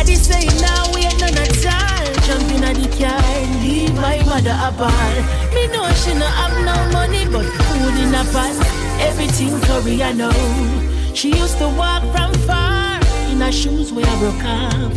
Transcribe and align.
Daddy 0.00 0.14
say 0.14 0.46
now 0.62 0.90
we 0.94 1.02
ain't 1.02 1.20
none 1.20 1.36
at 1.36 1.66
all. 1.66 2.14
Jump 2.24 2.50
in 2.56 2.62
the 2.80 2.88
car, 2.96 3.20
leave 3.60 3.94
my 3.96 4.16
mother 4.24 4.56
apart. 4.64 5.52
Me 5.52 5.66
know 5.66 5.84
she 5.92 6.14
no 6.14 6.24
have 6.24 6.56
no 6.64 6.74
money, 6.90 7.26
but 7.28 7.44
food 7.44 7.96
in 8.00 8.14
a 8.14 8.24
pan. 8.32 8.56
Everything 8.98 9.60
curry 9.60 10.02
I 10.02 10.12
know. 10.14 10.32
She 11.12 11.36
used 11.36 11.58
to 11.58 11.68
walk 11.76 12.00
from 12.16 12.32
far 12.48 12.98
in 13.30 13.42
her 13.42 13.52
shoes 13.52 13.92
where 13.92 14.06
I 14.06 14.18
broke 14.20 14.42
off. 14.42 14.94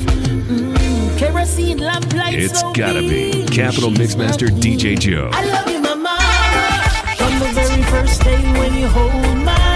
Mm, 0.48 1.18
kerosene 1.18 1.80
lamp 1.80 2.14
lights. 2.14 2.52
It's 2.52 2.62
so 2.62 2.72
gotta 2.72 3.02
be. 3.02 3.46
Capital 3.48 3.92
Mixmaster 3.92 4.48
DJ 4.48 4.98
Joe. 4.98 5.30
I 5.34 5.44
love 5.48 5.70
you, 5.70 5.82
mama. 5.82 6.16
From 7.18 7.40
the 7.40 7.52
very 7.52 7.84
first 7.92 8.22
day 8.22 8.42
when 8.58 8.74
you 8.74 8.88
hold 8.88 9.38
my 9.44 9.73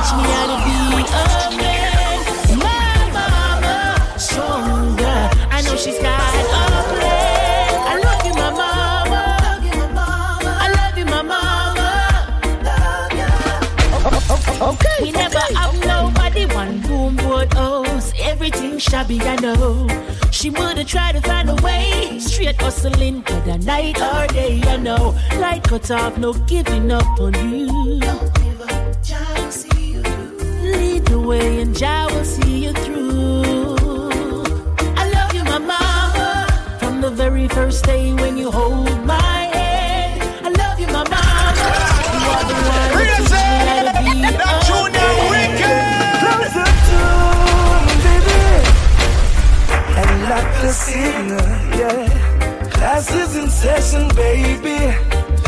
teach 0.00 0.12
me 0.16 0.22
how 0.32 0.46
to 0.50 0.56
be 0.64 0.72
a 1.12 1.24
man. 1.60 2.16
My 2.58 2.92
mama, 3.16 3.76
stronger. 4.18 5.20
I 5.50 5.60
know 5.64 5.76
she's 5.76 5.98
got 5.98 6.34
a 6.40 6.82
plan. 6.90 7.70
I 7.90 7.94
love 8.06 8.24
you, 8.26 8.34
my 8.34 8.50
mama. 8.60 9.22
I 10.64 10.66
love 10.78 10.96
you, 10.98 11.04
my 11.04 11.22
mama. 11.22 11.88
Okay. 14.70 14.96
We 15.02 15.10
never 15.10 15.44
have 15.54 15.74
nobody 15.84 16.46
one 16.46 16.80
room 16.82 17.16
board 17.16 17.52
house. 17.52 18.12
Everything 18.20 18.78
shabby, 18.78 19.20
I 19.20 19.36
know. 19.36 19.86
She 20.30 20.48
would've 20.48 20.86
tried 20.86 21.16
to 21.16 21.20
find 21.20 21.50
a 21.50 21.56
way. 21.56 22.18
Straight 22.20 22.60
hustling, 22.60 23.22
whether 23.22 23.58
night 23.58 24.00
or 24.00 24.26
day, 24.28 24.62
I 24.64 24.76
know. 24.76 25.14
Light 25.38 25.64
cut 25.64 25.90
off, 25.90 26.16
no 26.16 26.32
giving 26.32 26.90
up 26.90 27.20
on 27.20 27.34
you. 27.50 28.00
Lead 31.30 31.40
the 31.40 31.46
way 31.46 31.60
and 31.60 31.76
Jah 31.76 32.08
will 32.10 32.24
see 32.24 32.64
you 32.64 32.72
through. 32.72 33.42
I 34.96 35.08
love 35.14 35.32
you, 35.34 35.44
my 35.44 35.58
mama. 35.58 36.46
From 36.80 37.00
the 37.00 37.10
very 37.10 37.46
first 37.48 37.84
day 37.84 38.12
when 38.12 38.36
you 38.36 38.50
hold 38.50 39.04
my 39.04 39.40
hand. 39.54 40.22
I 40.44 40.50
love 40.50 40.80
you, 40.80 40.86
my 40.88 41.04
mama. 41.14 41.66
You 42.14 42.30
are 42.34 42.44
the 42.50 42.56
one 42.74 42.86
who 42.90 43.00
teach 43.16 43.30
me 43.30 43.44
how 43.68 43.82
to 43.86 43.94
be 44.02 44.12
Closer 46.20 46.68
to 46.88 46.98
me, 47.86 47.94
baby. 48.06 48.42
And 50.00 50.10
lock 50.30 50.48
the 50.62 50.72
signal, 50.72 51.48
yeah. 51.78 52.70
Class 52.72 53.14
is 53.14 53.36
in 53.36 53.48
session, 53.50 54.08
baby. 54.16 54.78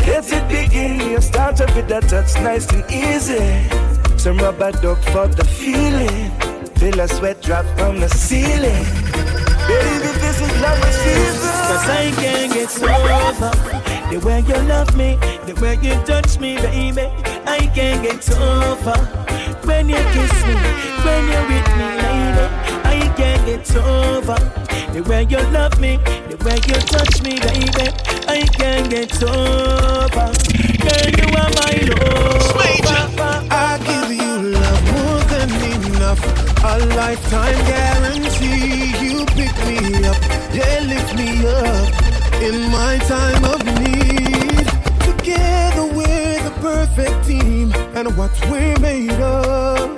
Let 0.07 0.31
it 0.31 0.47
begin. 0.47 1.11
You 1.11 1.21
start 1.21 1.59
up 1.61 1.75
with 1.75 1.87
that 1.89 2.03
touch, 2.09 2.35
nice 2.41 2.71
and 2.71 2.83
easy. 2.91 3.83
Some 4.23 4.37
rubber 4.37 4.71
duck 4.71 5.02
for 5.13 5.27
the 5.27 5.45
feeling. 5.45 6.31
Feel 6.79 6.99
a 6.99 7.07
sweat 7.07 7.39
drop 7.39 7.65
from 7.77 7.99
the 7.99 8.09
ceiling. 8.09 8.83
Baby, 9.69 10.09
this 10.23 10.41
is 10.41 10.53
love 10.59 10.83
season. 11.05 11.53
Cause 11.69 11.85
I 12.01 12.11
can't 12.17 12.51
get 12.51 12.73
over 12.81 13.51
the 14.09 14.17
way 14.25 14.39
you 14.49 14.59
love 14.67 14.97
me, 14.97 15.17
the 15.45 15.53
way 15.61 15.77
you 15.83 15.93
touch 16.09 16.39
me, 16.39 16.55
baby. 16.55 17.05
I 17.45 17.59
can't 17.75 18.01
get 18.01 18.27
over 18.39 18.97
when 19.67 19.89
you 19.89 20.01
kiss 20.15 20.35
me, 20.47 20.55
when 21.05 21.21
you're 21.29 21.47
with 21.51 21.69
me, 21.79 21.89
lady. 22.01 22.47
I 22.93 23.13
can't 23.15 23.45
get 23.45 23.75
over 23.77 24.39
the 24.93 25.01
way 25.07 25.27
you 25.29 25.41
love 25.53 25.79
me, 25.79 25.97
the 26.29 26.37
way 26.43 26.57
you 26.69 26.79
touch 26.93 27.21
me, 27.21 27.37
baby. 27.47 27.87
I 28.27 28.41
can't 28.57 28.89
get 28.89 29.13
over. 29.21 30.27
Girl, 30.83 31.09
you 31.17 31.27
are 31.37 31.51
my 31.61 31.75
lover. 31.93 32.62
Enough. 36.13 36.63
A 36.63 36.77
lifetime 36.95 37.65
guarantee. 37.65 38.93
You 39.03 39.25
pick 39.25 39.55
me 39.67 40.05
up, 40.05 40.17
yeah, 40.53 40.79
lift 40.87 41.15
me 41.15 41.45
up 41.45 42.41
in 42.41 42.71
my 42.71 42.97
time 43.07 43.43
of 43.45 43.63
need. 43.81 44.67
Together 45.01 45.85
we're 45.85 46.43
the 46.43 46.53
perfect 46.61 47.25
team, 47.25 47.73
and 47.95 48.15
what 48.17 48.31
we're 48.49 48.77
made 48.79 49.11
of 49.11 49.89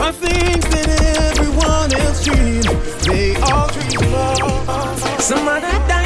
are 0.00 0.12
things 0.12 0.64
that 0.68 0.88
everyone 1.30 1.92
else 1.94 2.24
dreams. 2.24 2.66
They 3.04 3.36
all 3.36 3.68
dream 3.68 4.14
of. 4.14 5.22
Some 5.22 5.48
other 5.48 5.70
time 5.88 6.03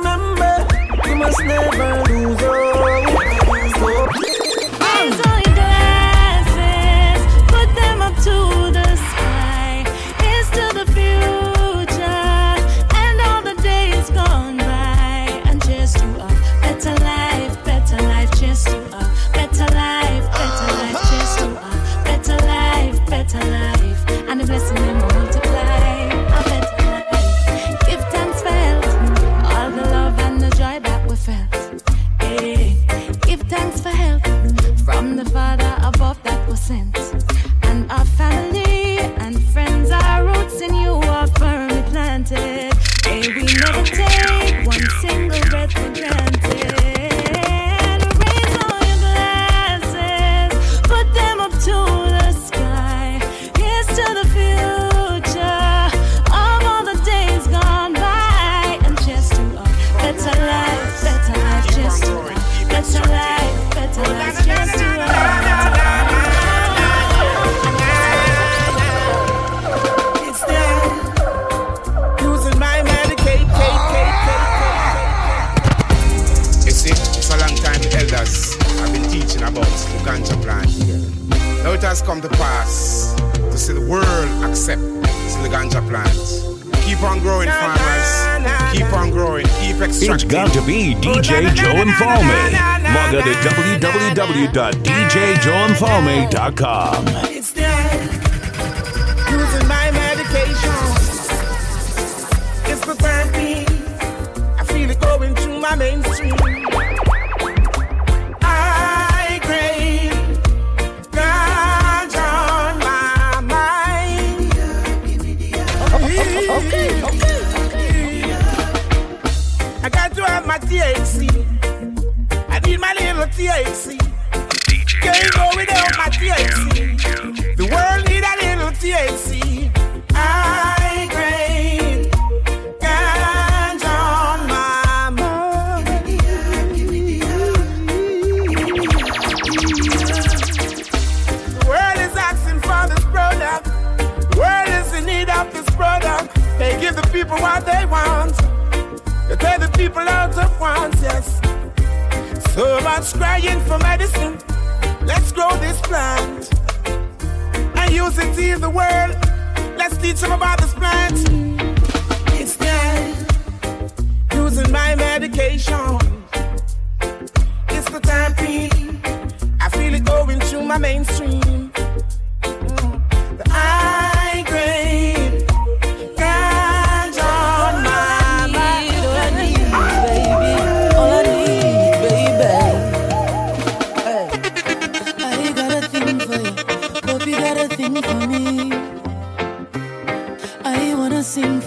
remember, 0.00 0.66
you 1.06 1.16
must 1.16 1.40
never 1.40 2.02
lose 2.08 2.40
hope. 2.40 3.29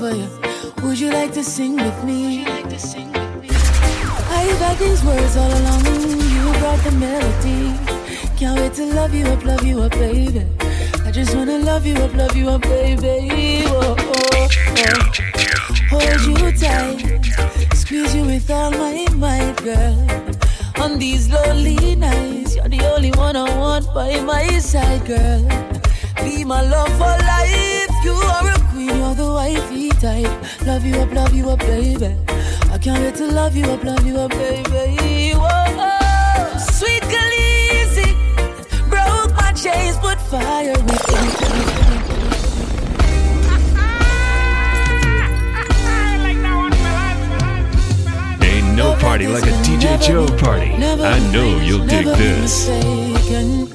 For 0.04 0.14
you. 0.14 0.28
Would 0.84 1.00
you 1.00 1.10
like 1.12 1.32
to 1.34 1.44
sing 1.44 1.76
with 1.78 2.04
me? 2.04 2.46
I've 4.38 4.60
had 4.66 4.78
these 4.78 5.02
words 5.04 5.38
all 5.38 5.54
along. 5.60 5.86
You 6.36 6.44
brought 6.60 6.82
the 6.88 6.94
melody. 7.04 7.64
Can't 8.38 8.60
wait 8.60 8.74
to 8.74 8.86
love 9.00 9.14
you 9.14 9.26
up, 9.28 9.46
love 9.46 9.64
you 9.64 9.82
up, 9.82 9.92
baby. 9.92 10.46
I 11.06 11.10
just 11.12 11.34
wanna 11.36 11.58
love 11.60 11.86
you 11.86 11.96
up, 12.06 12.14
love 12.16 12.36
you 12.36 12.50
up, 12.50 12.64
baby. 12.64 13.64
Whoa, 13.68 13.96
oh, 13.98 14.48
oh. 14.84 14.98
Hold 15.92 16.22
you 16.30 16.52
tight, 16.64 17.00
squeeze 17.74 18.14
you 18.14 18.24
with 18.26 18.50
all 18.52 18.72
my 18.72 19.06
might, 19.24 19.56
girl. 19.64 19.98
On 20.84 21.00
these 21.00 21.30
lonely 21.30 21.96
nights, 21.96 22.58
you're 22.58 22.68
the 22.68 22.84
only 22.94 23.12
one 23.12 23.36
I 23.38 23.48
want 23.58 23.86
by 23.94 24.20
my 24.20 24.60
side, 24.60 25.06
girl. 25.06 25.44
Be 26.24 26.44
my 26.44 26.62
love 26.62 26.92
for 27.00 27.16
life. 27.34 27.94
You 28.04 28.16
are 28.36 28.48
a 28.56 28.60
queen, 28.72 28.96
you're 29.00 29.16
the 29.16 29.32
wifey 29.40 29.82
type. 30.04 30.68
Love 30.68 30.84
you 30.84 30.96
up, 30.96 31.12
love 31.14 31.34
you 31.34 31.50
up, 31.50 31.60
baby. 31.60 32.14
I 32.74 32.78
can't 32.78 33.02
wait 33.02 33.16
to 33.16 33.26
love 33.26 33.56
you 33.56 33.64
up, 33.72 33.84
love 33.86 34.06
you 34.06 34.18
up, 34.18 34.32
baby. 34.32 35.32
Whoa, 35.32 36.58
sweet 36.58 37.04
Khaleesi, 37.14 38.10
broke 38.90 39.34
my 39.42 39.54
chains, 39.54 39.96
put 39.98 40.20
fire 40.30 40.76
within. 40.88 41.30
Ain't 48.44 48.76
no 48.76 48.96
party 49.00 49.28
like 49.28 49.44
a 49.44 49.56
DJ 49.64 50.02
Joe 50.06 50.28
party. 50.38 50.72
I 50.74 51.20
know 51.32 51.60
you'll 51.62 51.88
dig 51.88 52.06
this. 52.06 52.68
mistaken. 52.68 53.73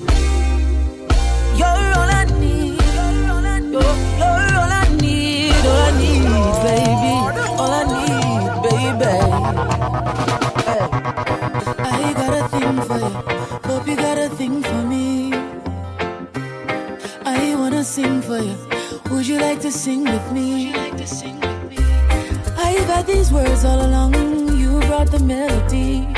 You 19.28 19.38
like 19.38 19.60
to 19.60 19.70
sing 19.70 20.04
with 20.04 20.32
me? 20.32 20.72
I've 22.56 22.86
had 22.86 23.06
these 23.06 23.30
words 23.30 23.62
all 23.62 23.84
along. 23.84 24.14
You 24.56 24.80
brought 24.80 25.10
the 25.10 25.18
melody. 25.18 26.08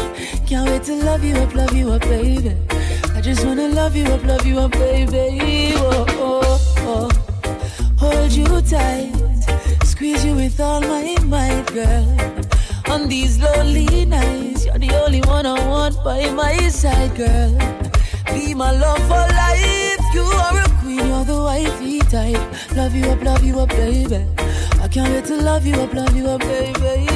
Can't 0.47 0.71
wait 0.71 0.85
to 0.85 0.95
love 0.95 1.25
you 1.25 1.35
up, 1.37 1.53
love 1.55 1.73
you 1.73 1.91
up, 1.91 2.03
baby. 2.03 2.55
I 3.17 3.21
just 3.21 3.45
wanna 3.45 3.69
love 3.69 3.97
you 3.97 4.05
up, 4.05 4.23
love 4.25 4.47
you 4.47 4.61
up, 4.61 4.73
baby. 4.73 5.73
Whoa, 5.75 6.05
oh, 6.09 6.75
oh. 6.79 7.09
Hold 7.99 8.31
you 8.31 8.47
tight, 8.63 9.13
squeeze 9.85 10.25
you 10.25 10.37
with 10.37 10.61
all 10.61 10.81
my 10.81 11.17
might, 11.25 11.67
girl. 11.73 12.07
On 12.89 13.09
these 13.09 13.41
lonely 13.41 14.05
nights, 14.05 14.67
you're 14.67 14.79
the 14.79 14.93
only 15.05 15.23
one 15.23 15.47
I 15.47 15.59
want 15.67 15.97
by 16.05 16.31
my 16.31 16.69
side, 16.69 17.17
girl. 17.17 17.51
Be 18.27 18.55
my 18.55 18.71
love 18.71 19.03
for 19.09 19.27
life. 19.35 20.01
You 20.15 20.23
are 20.23 20.61
a 20.61 20.69
queen, 20.81 21.07
you're 21.09 21.25
the 21.25 21.43
wifey 21.43 21.99
type. 22.01 22.60
Love 22.77 22.95
you 22.95 23.11
up, 23.11 23.23
love 23.23 23.45
you 23.45 23.59
up, 23.59 23.69
baby. 23.71 24.25
I 24.81 24.89
can't 24.89 25.13
wait 25.13 25.25
to 25.27 25.37
love 25.37 25.67
you 25.67 25.75
up, 25.75 25.93
love 25.93 26.17
you 26.17 26.27
up, 26.29 26.41
baby. 26.41 27.10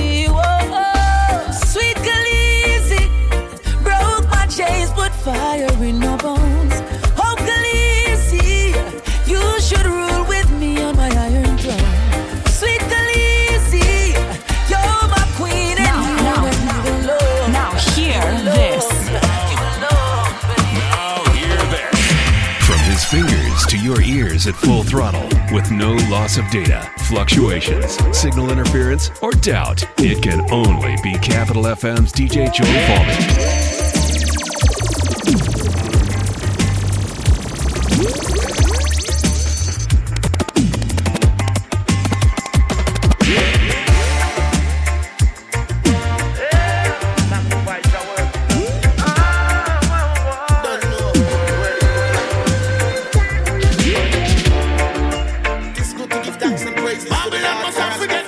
Your 23.85 24.01
ears 24.01 24.47
at 24.47 24.55
full 24.55 24.83
throttle 24.83 25.29
with 25.53 25.71
no 25.71 25.93
loss 26.09 26.39
of 26.39 26.51
data, 26.51 26.91
fluctuations, 27.01 27.99
signal 28.17 28.51
interference, 28.51 29.11
or 29.21 29.31
doubt. 29.33 29.85
It 29.99 30.23
can 30.23 30.51
only 30.51 30.97
be 31.03 31.19
Capital 31.19 31.65
FM's 31.65 32.11
DJ 32.11 32.51
Joe 32.51 32.65
Mfalme. 32.65 33.44
Give 56.85 56.99
thanks 56.99 57.05
and 57.05 57.15
praises 57.15 57.25
to 57.25 57.31
the 57.31 57.39
Lord. 57.39 57.63
must 57.63 57.79
have 57.79 58.01
forget 58.01 58.24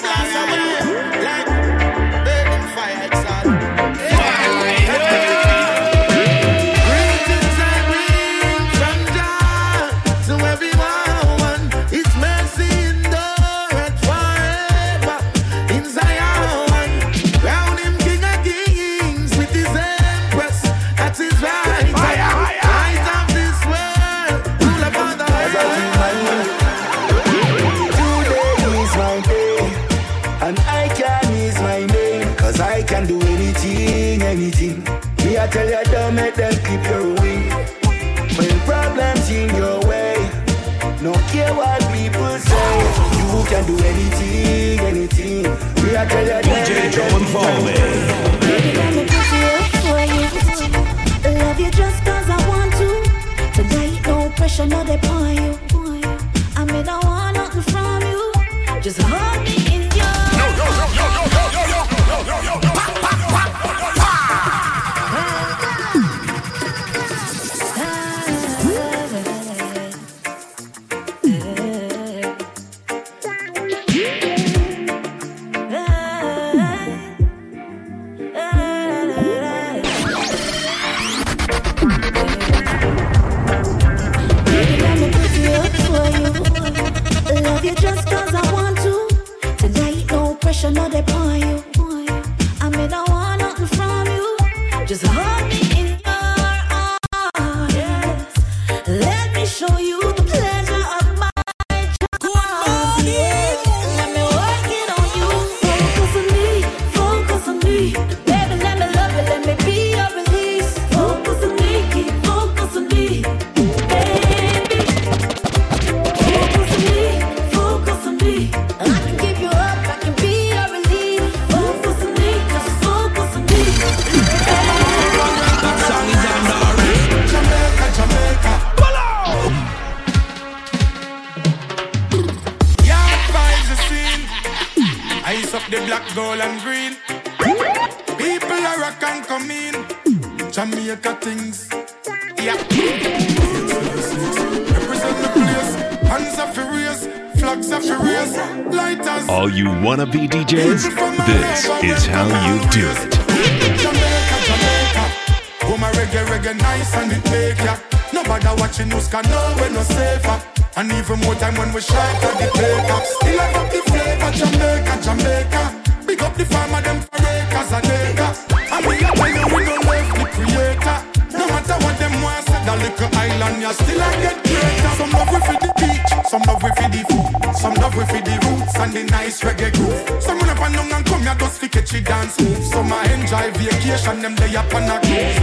we 177.97 178.05
feel 178.13 178.23
the 178.23 178.37
roots 178.45 178.77
and 178.77 178.93
the 178.93 179.05
nice 179.05 179.41
reggae 179.41 179.73
groove. 179.73 180.23
Some 180.23 180.39
run 180.39 180.51
up 180.51 180.61
and 180.61 180.75
down 180.75 180.93
and 180.93 181.07
come 181.07 181.23
here 181.23 181.35
just 181.35 181.61
to 181.61 181.69
catch 181.69 181.91
the 181.91 182.01
dance 182.01 182.39
move. 182.39 182.63
Some 182.65 182.93
a 182.93 183.01
enjoy 183.09 183.51
vacation, 183.57 184.21
them 184.21 184.37
lay 184.37 184.55
up 184.55 184.73
on 184.77 184.85
a 184.85 185.01
cruise. 185.01 185.41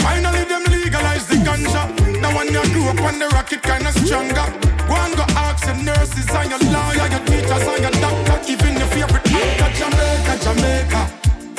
Finally, 0.00 0.44
them 0.48 0.64
legalize 0.72 1.26
the 1.28 1.36
ganja. 1.44 1.84
Now 2.20 2.32
when 2.34 2.48
you 2.48 2.64
grew 2.72 2.88
up 2.88 3.00
on 3.04 3.18
the 3.18 3.28
rocket, 3.36 3.62
kinda 3.62 3.92
stronger. 3.92 4.48
Go 4.88 4.94
and 4.96 5.14
go 5.14 5.24
ask 5.36 5.66
your 5.66 5.76
nurses 5.84 6.28
and 6.32 6.48
your 6.48 6.62
lawyer, 6.72 7.06
your 7.12 7.24
teachers 7.28 7.66
and 7.68 7.82
your 7.84 7.96
doctor, 8.00 8.36
even 8.48 8.72
your 8.80 8.88
favorite 8.88 9.28
actor, 9.28 9.70
Jamaica, 9.78 10.34
Jamaica. 10.44 11.02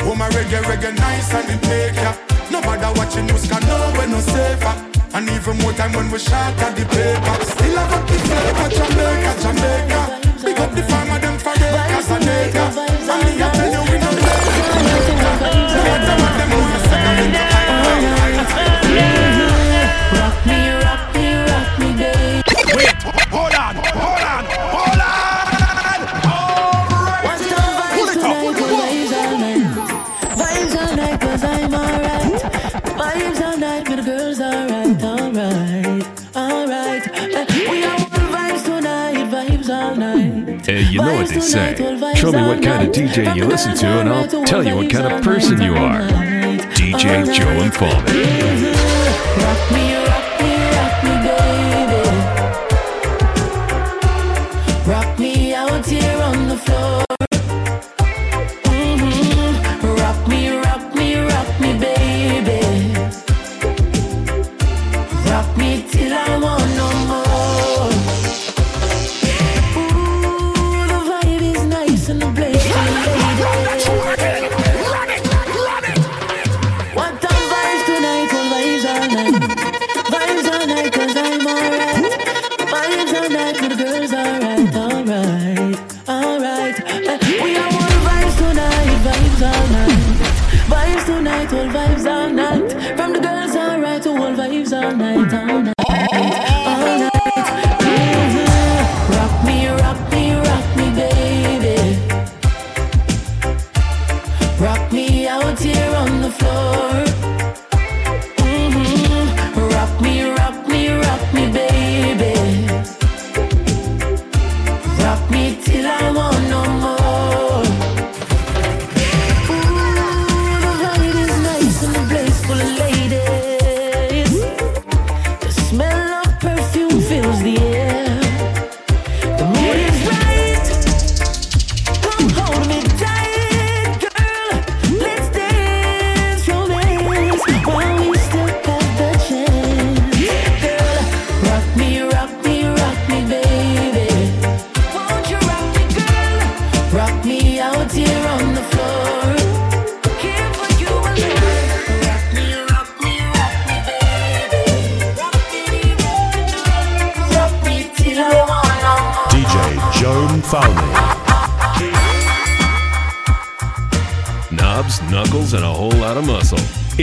Oh 0.10 0.15
my 0.15 0.29
reggae, 0.29 0.62
reggae 0.65 0.98
nice 0.98 1.34
and 1.34 1.50
it 1.53 1.62
take 1.62 2.01
ya. 2.01 2.13
Nobody 2.50 2.89
watching 2.98 3.27
news 3.27 3.46
can 3.48 3.62
know 3.70 3.93
we're 3.96 4.08
no 4.08 4.20
safer. 4.20 4.90
And 5.13 5.30
even 5.30 5.58
more 5.58 5.74
time 5.74 5.91
when 5.91 6.10
we 6.10 6.20
shot 6.20 6.58
at 6.60 6.75
the 6.75 6.86
paper. 6.86 7.46
Still 7.46 7.75
have 7.75 7.94
up 7.94 8.08
the 8.08 8.18
flavor 8.25 8.70
Jamaica, 8.77 9.34
Jamaica. 9.44 10.01
Big 10.44 10.60
up 10.60 10.72
the 10.74 10.84
farmer, 10.84 11.20
them 11.20 11.38
for 11.38 11.51
acres 11.51 12.10
and 12.12 12.24
acres 12.24 12.77
And 12.77 13.22
me, 13.25 13.44
I 13.44 13.50
tell 13.51 13.72
you, 13.75 13.82
we 13.91 13.98
no 14.00 14.10
labor 15.84 16.31
know 41.05 41.15
what 41.15 41.29
they 41.29 41.39
say. 41.39 41.75
Show 42.15 42.31
me 42.31 42.41
what 42.41 42.63
kind 42.63 42.88
of 42.88 42.93
DJ 42.93 43.36
you 43.36 43.46
listen 43.46 43.75
to, 43.77 43.86
and 43.88 44.10
I'll 44.10 44.27
tell 44.46 44.65
you 44.65 44.75
what 44.75 44.89
kind 44.89 45.13
of 45.13 45.24
person 45.24 45.62
you 45.62 45.74
are. 45.74 46.01
DJ 46.75 47.25
Joe 47.34 47.46
Mfalme. 47.70 48.81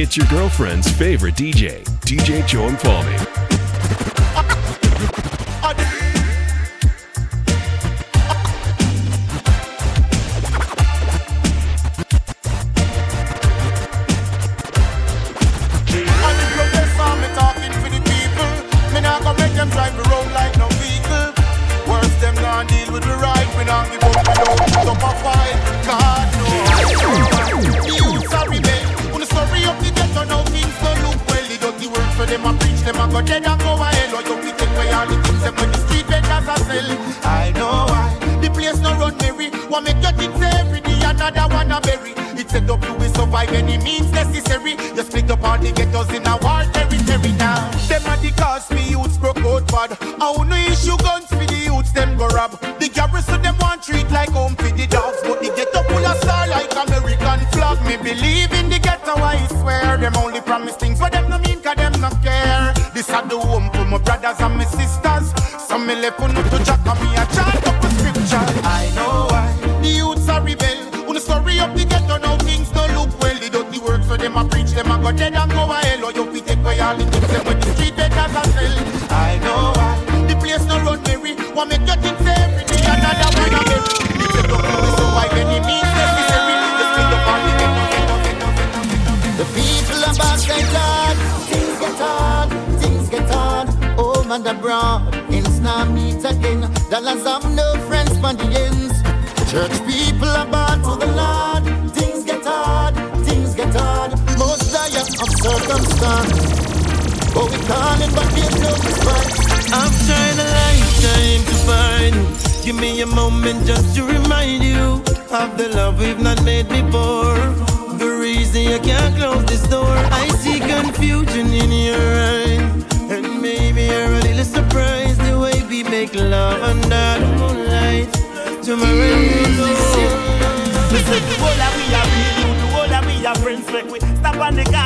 It's 0.00 0.17
your 0.17 0.26
girlfriend's 0.28 0.88
favorite 0.88 1.35
DJ, 1.35 1.83
DJ 2.02 2.47
Joe 2.47 2.69
Mfalme. 2.69 3.48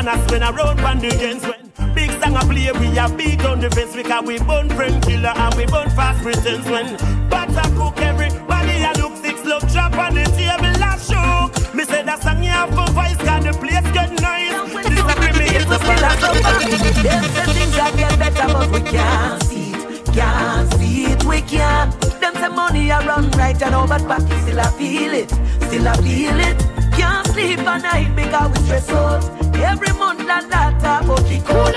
On 0.03 0.09
I 0.09 0.27
spin 0.27 0.43
around 0.43 0.81
on 0.81 0.99
the 0.99 1.13
ends. 1.23 1.45
When 1.47 1.95
big 1.95 2.11
song 2.21 2.37
I 2.37 2.43
play, 2.45 2.71
we 2.73 2.99
are 2.99 3.09
beat 3.17 3.45
on 3.45 3.61
the 3.61 3.71
fence 3.71 3.95
because 3.95 4.25
we 4.25 4.39
burn 4.39 4.69
friend 4.71 5.03
killer 5.03 5.33
and 5.35 5.55
we 5.55 5.67
burn 5.67 5.91
fast 5.91 6.23
pretense. 6.23 6.67
When 6.67 6.87
a 6.95 7.63
cook, 7.77 7.99
everybody 8.01 8.83
a 8.83 8.93
look 8.99 9.17
six 9.17 9.45
love 9.45 9.67
drop 9.73 9.95
on 9.95 10.15
the 10.15 10.25
table 10.25 10.83
a 10.83 10.93
shook. 10.99 11.75
Me 11.75 11.85
say 11.85 12.03
that 12.03 12.23
song 12.23 12.43
you 12.43 12.51
have 12.51 12.71
for 12.71 12.91
voice, 12.93 13.17
cause 13.17 13.45
the 13.45 13.53
place 13.53 13.87
get 13.93 14.11
nice. 14.21 14.59
Disagree 14.91 15.51
is 15.57 15.67
the 15.67 15.79
still 15.79 16.05
a 16.05 16.13
suffer. 16.19 16.59
Them 17.03 17.25
say 17.35 17.47
things 17.53 17.77
that 17.77 17.93
get 17.97 18.19
better, 18.19 18.49
but 18.53 18.71
we 18.71 18.81
can't 18.91 19.43
see 19.45 19.73
it. 19.73 20.07
Can't 20.15 20.73
see 20.75 21.05
it, 21.13 21.25
we 21.25 21.41
can't. 21.43 21.93
Them 22.21 22.35
say 22.35 22.49
money 22.49 22.91
a 22.91 22.99
run 23.07 23.31
right 23.33 23.61
and 23.63 23.75
all, 23.75 23.87
but 23.87 24.07
back 24.09 24.23
still 24.43 24.59
a 24.59 24.65
feel 24.73 25.13
it, 25.13 25.31
still 25.67 25.87
a 25.87 25.95
feel 26.03 26.41
it. 26.41 26.59
Can't 26.97 27.27
sleep 27.29 27.61
at 27.61 27.83
night 27.83 28.17
because 28.17 28.51
we 28.51 28.65
stress 28.67 28.91
out. 28.91 29.42
Every 29.63 29.93
month 29.99 30.27
that 30.27 30.45
about 30.45 31.23
the 31.31 31.39
cold. 31.47 31.75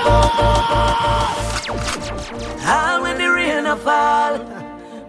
All 2.66 3.02
when 3.02 3.18
the 3.18 3.30
rain 3.30 3.66
a 3.66 3.76
fall, 3.76 4.38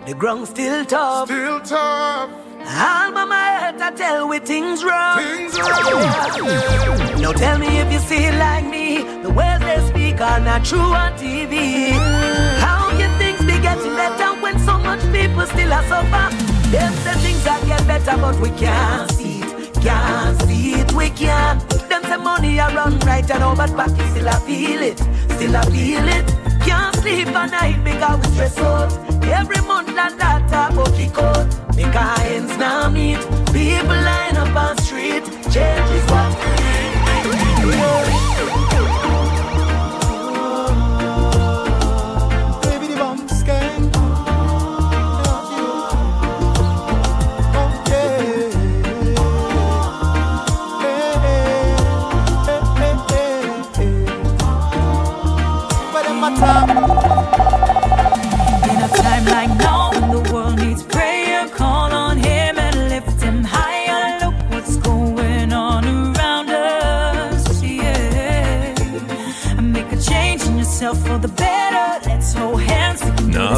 the 0.06 0.14
ground 0.14 0.48
still 0.48 0.86
tough. 0.86 1.28
Still 1.28 1.60
tough. 1.62 2.30
All 2.60 3.12
mama 3.12 3.36
head 3.36 3.78
to 3.80 3.98
tell 3.98 4.28
we 4.28 4.40
things 4.40 4.84
wrong. 4.84 5.18
Things 5.18 5.58
wrong. 5.58 7.22
Now 7.22 7.32
tell 7.32 7.58
me 7.58 7.80
if 7.80 7.92
you 7.92 8.00
see 8.00 8.26
it 8.26 8.36
like 8.36 8.66
me. 8.66 9.04
The 9.24 9.32
words 9.32 9.64
they 9.66 9.80
speak 9.88 10.22
are 10.22 10.40
not 10.40 10.64
true 10.64 10.80
on 10.80 11.14
TV. 11.14 11.92
How 12.60 12.90
can 12.92 13.18
things 13.18 13.40
be 13.40 13.60
getting 13.60 13.96
better 13.96 14.40
when 14.42 14.60
so 14.60 14.78
much 14.78 15.02
people 15.12 15.46
still 15.48 15.74
are 15.74 15.84
suffer? 15.88 16.36
Them 16.70 16.94
say 16.94 17.14
things 17.26 17.44
that 17.44 17.66
get 17.66 17.88
better, 17.88 18.18
but 18.18 18.40
we 18.40 18.50
can't 18.52 19.10
see 19.12 19.42
it. 19.42 19.74
Can't 19.82 20.42
see 20.44 20.74
it, 20.74 20.92
we 20.94 21.10
can't. 21.10 21.87
Say 22.08 22.16
money 22.16 22.60
I 22.60 22.74
run 22.74 23.00
right 23.00 23.30
and 23.30 23.58
but 23.58 23.76
back 23.76 23.90
still 24.12 24.30
I 24.30 24.40
feel 24.40 24.82
it. 24.82 24.98
Still 25.36 25.58
I 25.58 25.62
feel 25.66 26.08
it. 26.08 26.28
Can't 26.66 26.96
sleep 26.96 27.28
at 27.28 27.52
night 27.52 27.84
because 27.84 28.20
we 28.20 28.34
stress 28.34 28.58
out. 28.60 28.92
Every 29.26 29.62
month 29.68 29.90
and 29.90 30.20
that 30.20 30.48
about 30.48 30.94
the 30.96 31.10
coat. 31.14 31.76
Make 31.76 31.96
our 31.96 32.20
ends 32.22 32.58
now 32.58 32.90
meet. 32.90 33.20
People 33.52 34.00
line 34.10 34.38
up 34.38 34.56
on 34.56 34.78
street. 34.78 35.24
Change 35.52 35.90
is 35.98 36.06
what 36.12 36.32
we 36.40 36.68
Baby, 37.28 38.17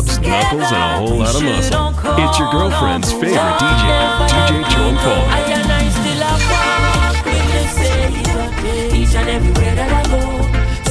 we 0.02 0.08
can 0.08 0.20
do 0.20 0.20
this 0.20 0.20
Knobs, 0.20 0.20
knuckles, 0.20 0.72
and 0.72 0.84
a 0.84 0.98
whole 0.98 1.20
lot 1.20 1.36
of 1.36 1.44
muscle. 1.44 1.90
It's 2.24 2.40
your 2.40 2.50
girlfriend's 2.52 3.12
favorite 3.12 3.36
DJ, 3.36 3.84
one. 4.20 4.30
DJ 4.30 4.52
Joe 4.72 4.92
Mfalme. 4.96 5.28
I 5.28 5.42
and 5.58 5.72
I 5.72 5.90
still 5.90 6.22
a 6.24 6.34
walk 6.50 7.18
with 7.26 7.48
the 7.54 7.64
Savior 7.76 8.44
Each 8.96 9.16
and 9.16 9.30
everywhere 9.30 9.76
that 9.76 9.92
I 9.92 10.04
go 10.10 10.22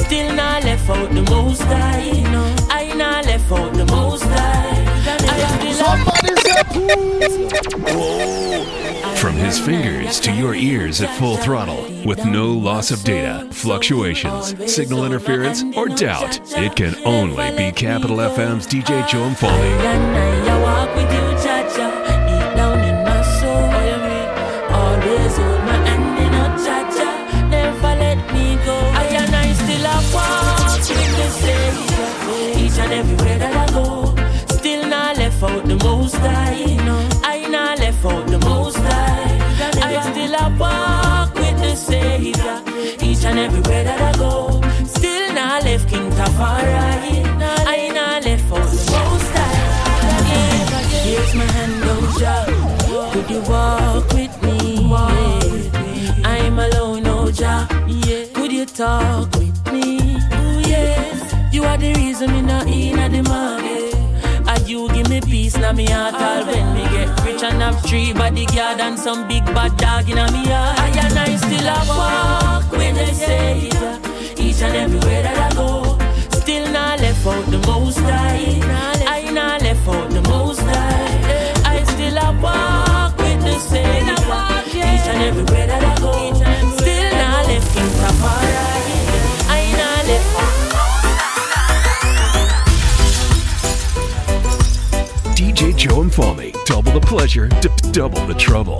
Still 0.03 0.29
not 0.35 0.63
left 0.63 0.89
out 0.89 1.09
the 1.11 1.21
most 1.23 1.61
high 1.63 2.11
I 2.69 2.93
not 2.95 3.25
left 3.25 3.51
out 3.51 3.73
the 3.73 3.85
most 3.85 4.23
high 4.23 4.85
I 5.05 5.45
still 5.57 5.79
a 8.75 8.78
From 9.19 9.35
his 9.35 9.59
fingers 9.59 10.17
to 10.21 10.31
your 10.31 10.55
ears 10.55 11.01
at 11.01 11.13
full 11.17 11.35
throttle 11.35 11.83
with 12.05 12.23
no 12.25 12.53
loss 12.53 12.89
of 12.89 13.03
data, 13.03 13.47
fluctuations, 13.51 14.55
signal 14.73 15.03
interference, 15.03 15.61
or 15.75 15.89
doubt. 15.89 16.39
It 16.57 16.77
can 16.77 16.95
only 17.05 17.51
be 17.57 17.73
Capital 17.73 18.15
FM's 18.17 18.65
DJ 18.65 19.05
Joe 19.09 19.29
Mfalme. 19.33 20.29
Out 35.41 35.65
the 35.65 35.75
most 35.77 36.15
and 43.39 43.53
everywhere 43.53 43.83
that 43.83 44.01
I 44.01 44.17
go. 44.17 44.61
Still 44.85 45.33
not 45.33 45.63
left 45.63 45.89
King 45.89 46.09
Tafari, 46.11 46.73
I 47.73 47.89
not 47.93 48.25
left 48.25 48.51
out 48.51 48.67
the 48.69 48.81
most 48.91 49.31
high. 49.35 49.59
Here's 51.07 51.33
my 51.35 51.45
hand, 51.55 51.73
oh 51.91 52.15
Jah. 52.19 52.45
Could 53.13 53.29
you 53.29 53.41
walk 53.41 54.07
with 54.13 54.35
me? 54.43 54.57
Yeah. 54.81 56.13
I'm 56.25 56.59
alone, 56.59 57.07
oh 57.07 57.31
Jah. 57.31 57.67
Could 58.33 58.51
you 58.51 58.65
talk 58.65 59.31
with 59.35 59.71
me? 59.71 59.99
Ooh, 59.99 60.59
yes. 60.73 61.53
You 61.53 61.63
are 61.63 61.77
the 61.77 61.93
reason 61.93 62.31
me 62.31 62.41
not 62.41 62.67
in 62.67 62.99
at 62.99 63.11
the 63.11 63.23
market. 63.23 63.68
Peace 65.21 65.57
me 65.57 65.85
heart 65.85 66.15
all 66.15 66.45
when 66.45 66.73
me 66.73 66.83
get 66.89 67.25
rich 67.25 67.43
and 67.43 67.61
have 67.61 67.81
three 67.83 68.13
bodyguard 68.13 68.79
and 68.79 68.97
some 68.97 69.27
big 69.27 69.45
bad 69.45 69.75
dog 69.77 70.09
in 70.09 70.15
me 70.15 70.45
heart. 70.47 70.79
I 70.79 70.87
and 71.05 71.19
I 71.19 71.35
still 71.35 71.67
a 71.67 71.79
walk 71.87 72.71
with 72.71 72.95
the 72.95 73.13
Savior 73.13 73.99
each 74.37 74.61
and 74.61 74.75
everywhere 74.75 75.23
that 75.23 75.51
I 75.51 75.55
go. 75.55 75.97
Still 76.39 76.71
not 76.71 76.99
left 77.01 77.25
out 77.27 77.45
the 77.51 77.59
most 77.67 77.99
high. 77.99 78.59
I 79.07 79.29
not 79.31 79.61
left 79.61 79.87
out 79.87 80.09
the 80.09 80.21
most 80.29 80.61
high. 80.61 81.61
I 81.65 81.83
still 81.83 82.17
a 82.17 82.31
walk 82.41 83.17
with 83.17 83.41
the 83.43 83.59
Savior 83.59 84.13
each 84.77 85.07
and 85.11 85.21
everywhere 85.23 85.67
that 85.67 85.83
I 85.83 86.01
go. 86.01 86.33
Still 86.77 87.11
not 87.11 87.45
left 87.47 87.77
in. 87.77 87.89
I 88.03 89.08
Joe 95.79 96.01
and 96.01 96.13
Foley. 96.13 96.53
Double 96.65 96.91
the 96.91 96.99
pleasure, 96.99 97.47
d- 97.47 97.69
double 97.93 98.19
the 98.27 98.33
trouble. 98.33 98.79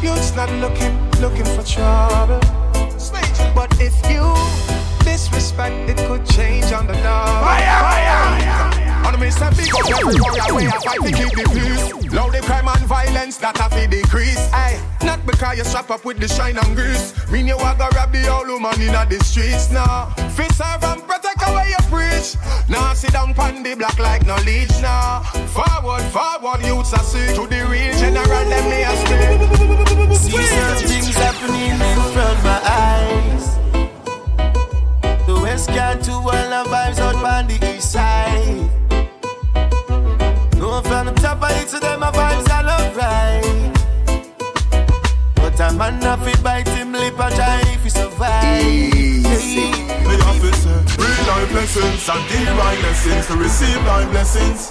Youth's 0.00 0.32
not 0.36 0.48
looking, 0.62 0.94
looking 1.20 1.44
for 1.44 1.64
trouble. 1.66 2.38
But 3.52 3.74
if 3.80 3.98
you 4.08 4.22
disrespect, 5.02 5.90
it 5.90 5.96
could 6.06 6.24
change 6.24 6.70
on 6.70 6.86
the 6.86 6.92
dog. 7.02 7.42
Fire, 7.42 7.66
fire, 7.66 9.04
On 9.04 9.18
the 9.18 9.26
Mr. 9.26 9.50
Big 9.56 9.74
up 9.74 9.90
every 9.90 10.20
warrior 10.20 10.54
way 10.54 10.68
I 10.68 10.78
fight 10.78 11.02
to 11.02 11.12
keep 11.12 11.34
the 11.34 11.50
peace. 11.50 12.12
Loud 12.14 12.32
the 12.32 12.38
crime 12.42 12.68
and 12.68 12.86
violence 12.86 13.38
that 13.38 13.56
have 13.56 13.72
to 13.72 13.88
decrease. 13.88 14.38
Aye, 14.52 14.80
not 15.02 15.26
because 15.26 15.58
you 15.58 15.64
strap 15.64 15.90
up 15.90 16.04
with 16.04 16.20
the 16.20 16.28
shine 16.28 16.58
and 16.58 16.76
grease. 16.76 17.12
Mean 17.32 17.48
you 17.48 17.56
want 17.56 17.80
to 17.80 17.88
rob 17.96 18.12
the 18.12 18.28
old 18.28 18.46
woman 18.46 18.80
in 18.80 18.92
the 18.92 19.18
streets 19.24 19.72
now. 19.72 20.10
Fit 20.36 20.52
serve 20.52 20.84
and 20.84 21.02
protect 21.28 21.50
away 21.50 21.68
your 21.70 21.84
preach. 21.90 22.36
Now 22.68 22.94
sit 22.94 23.12
down 23.12 23.34
pan 23.34 23.62
the 23.62 23.74
block 23.74 23.98
like 23.98 24.26
no 24.26 24.36
leech 24.44 24.80
now. 24.80 25.22
Forward, 25.54 26.02
forward, 26.02 26.64
youths 26.64 26.92
are 26.92 27.02
see 27.02 27.34
to 27.34 27.46
the 27.46 27.66
real 27.68 27.94
general, 27.98 28.44
let 28.48 28.64
me 28.70 28.82
a 28.82 28.94
speak. 29.02 29.38
See 30.16 30.46
some 30.46 30.76
things 30.88 31.16
happening 31.16 31.72
in 31.72 31.78
front 32.12 32.38
of 32.38 32.44
my 32.44 32.60
eyes. 32.64 33.56
The 35.26 35.34
West 35.42 35.68
got 35.68 36.02
to 36.04 36.12
all 36.12 36.24
the 36.24 36.64
vibes 36.70 36.98
out 36.98 37.14
on 37.16 37.46
the 37.46 37.76
east 37.76 37.92
side. 37.92 38.70
No 40.58 40.82
from 40.82 41.06
the 41.06 41.12
top 41.12 41.42
of 41.42 41.50
it 41.50 41.68
to 41.68 41.78
them, 41.80 42.00
my 42.00 42.10
vibes 42.10 42.48
are 42.50 42.66
alright. 42.68 43.74
But 45.36 45.60
a 45.60 45.72
man 45.74 46.00
not 46.00 46.18
fit 46.24 46.42
bite 46.42 46.68
him 46.68 46.92
lip 46.92 47.18
and 47.18 47.34
try 47.34 47.60
if 47.66 47.84
he 47.84 47.90
survive. 47.90 48.64
Easy. 48.64 49.70
Me 50.08 50.14
have 50.16 50.40
to 50.40 50.52
say, 50.54 50.96
real 50.96 50.97
life 51.28 51.52
lessons 51.52 52.08
and 52.08 52.24
divine 52.28 52.80
lessons 52.82 53.26
to 53.26 53.34
receive 53.36 53.76
life 53.84 54.10
blessings. 54.10 54.70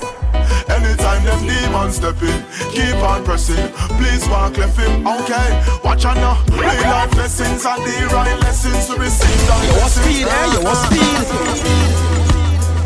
Anytime 0.69 1.23
them 1.23 1.39
demons 1.45 1.95
step 1.95 2.21
in, 2.21 2.43
keep 2.71 2.95
on 3.03 3.23
pressing. 3.23 3.67
Please 3.99 4.27
walk 4.29 4.57
left 4.57 4.77
him, 4.77 5.07
okay? 5.07 5.63
Watch 5.83 6.05
out 6.05 6.17
now. 6.17 6.37
Real 6.57 6.81
life 6.89 7.13
lessons 7.15 7.65
and 7.65 7.83
divine 7.85 8.39
lessons 8.41 8.87
to 8.87 8.95
receive 8.99 9.49
life 9.49 9.67
You 9.67 9.73
blessings. 9.77 10.05
speed, 10.05 10.27
eh? 10.27 10.53
You 10.53 10.61
want 10.65 10.79
speed. 10.87 11.25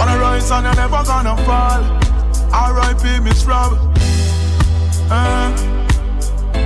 On 0.02 0.08
a 0.10 0.18
rise 0.20 0.52
and 0.52 0.66
you're 0.66 0.76
never 0.76 1.04
gonna 1.04 1.36
fall. 1.46 1.82
R.I.P. 2.54 3.20
Miss 3.22 3.46
Rob. 3.46 3.74
Uh, 5.10 5.52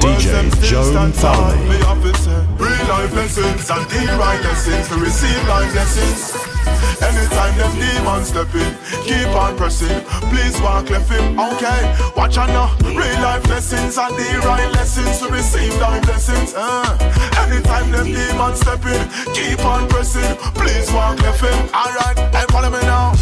DJ 0.02 0.50
Joe 0.62 0.92
Mfalme. 1.10 1.70
me 1.70 1.78
have 1.86 2.02
to 2.02 2.12
say, 2.18 2.40
real 2.58 2.86
life 2.90 3.14
lessons 3.16 3.70
and 3.70 3.88
divine 3.90 4.42
lessons 4.44 4.88
to 4.90 4.96
receive 4.96 5.48
life 5.48 5.74
lessons. 5.76 6.55
Anytime 7.02 7.58
them 7.58 7.74
demons 7.80 8.28
step 8.30 8.54
in, 8.56 8.76
keep 9.04 9.28
on 9.36 9.56
pressing. 9.58 10.02
Please 10.32 10.60
walk 10.62 10.90
left 10.90 11.10
him, 11.12 11.40
okay? 11.40 11.82
Watch 12.16 12.38
out 12.38 12.50
now. 12.50 12.76
Real 12.84 13.22
life 13.22 13.48
lessons 13.50 13.98
and 13.98 14.16
divine 14.18 14.72
lessons 14.74 15.20
to 15.20 15.28
receive 15.30 15.76
life 15.80 16.06
lessons. 16.08 16.54
Uh. 16.56 16.98
Anytime 17.46 17.92
them 17.92 18.08
demons 18.08 18.60
step 18.60 18.84
in, 18.86 19.02
keep 19.34 19.64
on 19.66 19.88
pressing. 19.88 20.36
Please 20.56 20.92
walk 20.92 21.20
left 21.22 21.42
him. 21.42 21.58
Alright, 21.74 22.18
hey, 22.34 22.46
follow 22.50 22.70
me 22.70 22.82
now. 22.82 23.14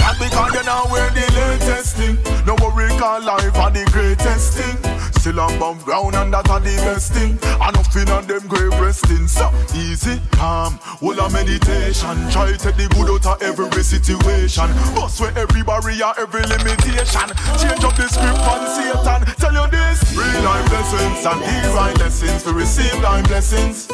Not 0.00 0.18
because 0.18 0.54
you 0.54 0.64
know 0.64 0.86
we're 0.90 1.10
the 1.10 1.26
latest 1.34 1.96
thing. 1.96 2.16
No 2.46 2.54
worry, 2.62 2.88
call 2.98 3.20
life 3.22 3.56
are 3.56 3.70
the 3.70 3.84
greatest 3.92 4.54
thing. 4.54 4.95
Still 5.26 5.40
on 5.40 5.58
bump 5.58 5.82
ground 5.82 6.14
and 6.14 6.30
that 6.30 6.46
are 6.46 6.62
the 6.62 6.70
best 6.86 7.10
thing. 7.10 7.34
Enough 7.58 7.96
in 7.98 8.06
on 8.14 8.30
them 8.30 8.46
grave 8.46 8.70
resting. 8.78 9.26
So 9.26 9.50
easy, 9.74 10.22
calm, 10.38 10.78
all 11.02 11.18
a 11.18 11.26
meditation. 11.34 12.14
Try 12.30 12.54
take 12.54 12.78
the 12.78 12.86
good 12.94 13.10
out 13.10 13.26
of 13.26 13.42
every 13.42 13.82
situation. 13.82 14.70
Bust 14.94 15.18
where 15.18 15.34
every 15.34 15.66
barrier, 15.66 16.14
every 16.14 16.46
limitation. 16.46 17.26
Change 17.58 17.82
up 17.82 17.98
the 17.98 18.06
script 18.06 18.38
on 18.46 18.70
Satan. 18.70 19.26
Tell 19.42 19.50
you 19.50 19.66
this. 19.66 19.98
Real 20.14 20.46
life 20.46 20.70
lessons 20.70 21.18
and 21.26 21.42
divine 21.42 21.98
lessons 21.98 22.46
to 22.46 22.54
receive 22.54 22.94
thy 23.02 23.18
blessings. 23.26 23.90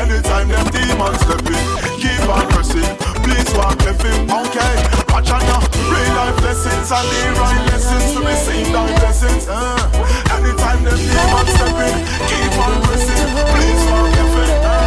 Anytime 0.00 0.48
them 0.48 0.64
demons 0.72 1.20
step 1.28 1.44
in, 1.44 1.60
keep 2.00 2.24
on 2.24 2.48
pressing. 2.56 2.88
Please 3.20 3.52
walk 3.52 3.76
left 3.84 4.00
him, 4.00 4.32
okay? 4.32 4.74
Watch 5.12 5.28
out 5.28 5.44
now. 5.44 5.60
Real 5.92 6.12
life 6.16 6.40
lessons 6.40 6.88
and 6.88 7.04
divine 7.20 7.62
lessons 7.68 8.16
to 8.16 8.20
receive 8.24 8.72
thy 8.72 8.88
blessings. 8.96 9.44
Uh. 9.44 10.23
Anytime 10.94 11.58
them 11.58 11.74
demons 11.74 11.98
keep 12.28 12.54
on 12.58 12.72
pressing. 12.82 13.30
Please 13.50 13.84
walk 13.90 14.14
left. 14.46 14.78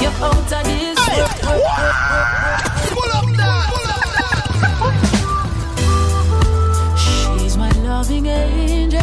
You're 0.00 0.18
out 0.22 0.46
of 0.48 0.64
this 0.64 0.98
Pull 2.94 3.10
up 3.18 3.28
that. 3.36 3.66
She's 6.96 7.54
my 7.56 7.70
loving 7.82 8.26
angel. 8.26 9.00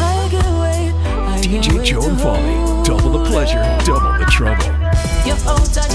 I 0.00 0.28
can't 0.30 0.56
wait. 0.62 0.92
I 1.04 1.40
DJ 1.42 1.66
wait 1.76 1.84
Joan 1.84 2.16
to 2.16 2.22
Double 2.84 3.10
the 3.18 3.24
pleasure, 3.28 3.64
double 3.84 4.14
the 4.18 4.24
trouble. 4.30 4.64
You're 5.26 5.36
out 5.46 5.85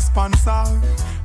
sponsor. 0.00 0.64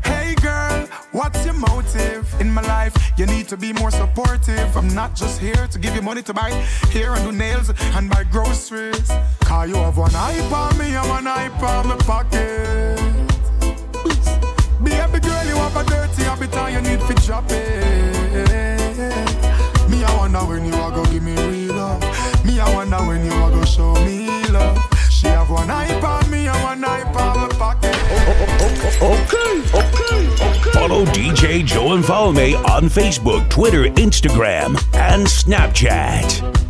Hey 0.04 0.36
girl, 0.42 0.88
what's 1.12 1.44
your 1.46 1.56
motive 1.56 2.28
in 2.40 2.52
my 2.52 2.62
life? 2.62 2.94
You 3.18 3.26
need 3.26 3.48
to 3.48 3.58
be 3.58 3.74
more 3.74 3.92
supportive. 3.92 4.76
I'm 4.76 4.94
not 4.94 5.16
just 5.16 5.40
here 5.40 5.68
to 5.68 5.80
give 5.80 5.96
you 5.96 6.02
money 6.02 6.22
to 6.24 6.34
buy 6.34 6.52
hair 6.92 7.14
and 7.14 7.24
do 7.24 7.32
nails 7.32 7.72
and 7.96 8.10
buy 8.10 8.24
groceries. 8.26 9.10
Cause 9.42 9.70
you 9.70 9.76
have 9.76 9.98
one 9.98 10.14
eye 10.16 10.40
on 10.52 10.78
me 10.78 10.96
and 10.96 11.10
one 11.10 11.28
eye 11.28 11.50
on 11.50 11.88
my 11.88 11.98
pocket. 11.98 13.00
Baby 14.84 15.20
girl, 15.20 15.46
you 15.46 15.56
have 15.56 15.76
a 15.78 15.84
dirty 15.90 16.24
habit 16.24 16.54
and 16.56 16.74
you 16.76 16.82
need 16.92 17.02
to 17.08 17.14
drop 17.26 17.46
it. 17.50 18.46
Me, 19.90 20.04
I 20.04 20.18
wonder 20.18 20.40
when 20.40 20.66
you 20.66 20.74
are 20.74 20.92
gonna 20.92 21.10
give 21.10 21.24
me 21.24 21.36
real 21.36 21.76
love. 21.76 22.02
Me, 22.46 22.60
I 22.60 22.74
wonder 22.76 22.98
when 22.98 23.26
you 23.26 23.32
are 23.32 23.50
gonna 23.50 23.66
show 23.66 23.94
me 24.06 24.28
love. 24.50 24.78
She 25.10 25.28
have 25.28 25.50
one 25.50 25.72
eye 25.72 26.00
on 26.02 26.30
me 26.30 26.48
and 26.48 26.64
one 26.64 26.84
eye 26.84 27.04
on 27.04 27.40
my. 27.40 27.55
Follow 30.74 31.06
DJ 31.06 31.66
Joe 31.66 31.94
and 31.94 32.04
follow 32.04 32.32
me 32.32 32.56
on 32.56 32.84
Facebook, 32.84 33.50
Twitter, 33.50 33.86
Instagram, 33.86 34.76
and 34.94 35.26
Snapchat. 35.26 36.66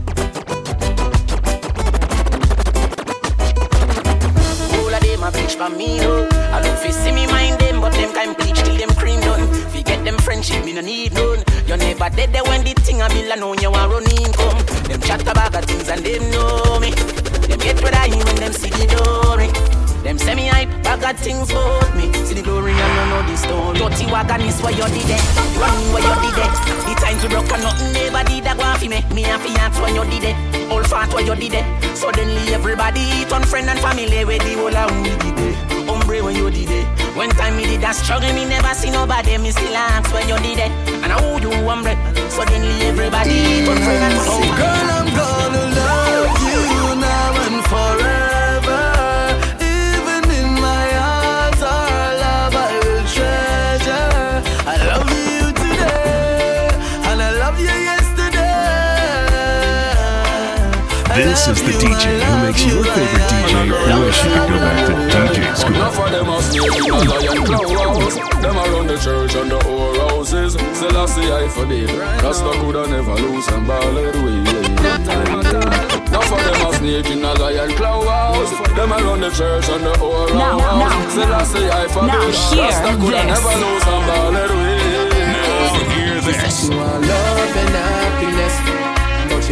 Friendship, 10.25 10.65
me 10.65 10.73
no 10.73 10.81
need 10.81 11.13
none. 11.13 11.43
Dead 12.15 12.33
there 12.33 12.43
when 12.43 12.63
the 12.63 12.73
thing 12.73 13.01
a 13.01 13.07
bill, 13.09 13.31
you. 13.59 13.71
Them 14.87 15.01
chat 15.01 15.21
about 15.21 15.55
of 15.55 15.65
things 15.65 15.89
and 15.89 16.03
them 16.03 16.31
know 16.31 16.79
me. 16.79 16.91
Them 16.91 17.59
get 17.59 17.81
what 17.81 17.93
I 17.93 18.07
when 18.09 18.35
them 18.37 18.53
see 18.53 18.69
the 18.69 18.87
glory. 18.87 19.84
Them 20.05 20.19
say 20.19 20.35
me 20.35 20.45
hype, 20.45 20.69
I 20.85 21.01
got 21.01 21.17
things 21.17 21.49
about 21.49 21.89
me. 21.97 22.13
See 22.29 22.37
the 22.37 22.43
glory 22.45 22.77
and 22.77 22.93
you 22.93 23.05
know 23.09 23.25
the 23.25 23.33
story. 23.33 23.73
Dirty 23.73 24.05
wagon 24.05 24.45
is 24.45 24.61
where 24.61 24.69
you 24.69 24.85
did 24.93 25.09
it. 25.09 25.21
Running 25.57 25.89
where 25.89 26.05
you 26.05 26.15
did 26.21 26.37
it. 26.45 26.53
The 26.85 26.93
times 27.01 27.25
we 27.25 27.29
broke 27.33 27.49
and 27.49 27.65
nothing 27.65 27.89
never 27.89 28.21
did 28.21 28.45
that 28.45 28.53
go 28.53 28.69
for 28.77 28.85
me. 28.85 29.01
Me 29.17 29.25
and 29.25 29.41
fiance 29.41 29.81
when 29.81 29.97
you 29.97 30.05
did 30.05 30.29
it. 30.29 30.37
All 30.69 30.85
fat 30.85 31.09
where 31.09 31.25
you 31.25 31.33
did 31.33 31.57
it. 31.57 31.65
Suddenly 31.97 32.53
everybody 32.53 33.01
turn 33.25 33.49
friend 33.49 33.65
and 33.65 33.81
family 33.81 34.21
with 34.29 34.45
the 34.45 34.53
whole 34.53 34.77
of 34.77 34.93
we 35.01 35.09
did 35.09 35.41
it. 35.41 35.89
Hombre 35.89 36.21
when 36.21 36.37
you 36.37 36.53
did 36.53 36.69
it. 36.69 36.85
When 37.17 37.33
time 37.33 37.57
me 37.57 37.65
did 37.65 37.81
that 37.81 37.97
struggle, 37.97 38.29
me 38.37 38.45
never 38.45 38.77
see 38.77 38.93
nobody. 38.93 39.41
Me 39.41 39.49
still 39.49 39.73
ask 39.73 40.13
when 40.13 40.29
you 40.29 40.37
did 40.45 40.69
it. 40.69 40.71
And 41.01 41.09
I 41.09 41.17
owe 41.17 41.41
you 41.41 41.49
hombre. 41.65 41.97
Suddenly 42.29 42.93
everybody 42.93 43.65
turn 43.65 43.81
friend 43.81 44.05
and 44.05 44.21
oh, 44.21 44.37
family. 44.37 44.53
Girl, 44.53 44.85
I'm 45.01 45.09
gonna 45.17 45.65
love 45.73 46.37
you 46.45 46.93
now 46.93 47.41
and 47.41 47.65
forever. 47.65 48.14
This 61.45 61.61
is 61.61 61.77
the 61.77 61.85
DJ 61.85 62.25
who 62.25 62.33
makes 62.41 62.65
your 62.65 62.83
favorite 62.83 63.21
DJ 63.29 64.01
wish 64.01 64.17
you 64.25 64.31
could 64.33 64.49
go 64.49 64.57
back 64.65 64.81
to 64.87 64.93
DJ 65.13 65.55
school. 65.55 65.75
Enough 65.75 65.99
of 65.99 66.09
them 66.09 66.29
are 66.29 66.41
snake 66.41 66.73
in 66.73 66.89
a 66.89 66.97
lion 67.05 67.45
clothes. 67.45 68.15
Them 68.41 68.57
around 68.57 68.87
the 68.87 68.97
church 68.97 69.35
and 69.35 69.51
the 69.51 69.59
whole 69.63 69.93
houses. 70.09 70.53
Selassie 70.73 71.29
I 71.31 71.47
forbid. 71.49 71.91
Rasta 72.25 72.49
coulda 72.59 72.87
never 72.87 73.13
lose 73.21 73.47
and 73.49 73.67
ball 73.67 73.95
it 73.95 74.15
away. 74.15 74.41
Enough 76.09 76.31
of 76.33 76.41
them 76.49 76.65
are 76.65 76.73
snake 76.73 77.09
in 77.13 77.23
a 77.23 77.33
lion 77.37 77.69
clothes. 77.77 78.49
Them 78.73 78.91
around 78.93 79.21
the 79.21 79.29
church 79.29 79.69
and 79.69 79.85
the 79.85 79.95
whole 79.99 80.27
Now, 80.33 80.57
house. 80.57 80.81
now, 80.81 81.09
Selassie 81.13 81.69
I 81.69 81.87
forbid. 81.93 82.07
now 82.07 82.21
hear 82.25 82.65
Rasta 82.65 82.91
coulda 82.97 83.21
this. 83.21 83.29
never 83.29 83.53
lose 83.61 83.85
and 83.85 84.03
ball 84.09 84.35
it 84.35 84.49
away. 84.49 85.93
hear 85.93 86.21
this. 86.21 86.65
She 86.65 86.69
want 86.73 87.05
love 87.05 87.55
and 87.61 87.69
happiness, 87.69 88.55
but 88.65 88.74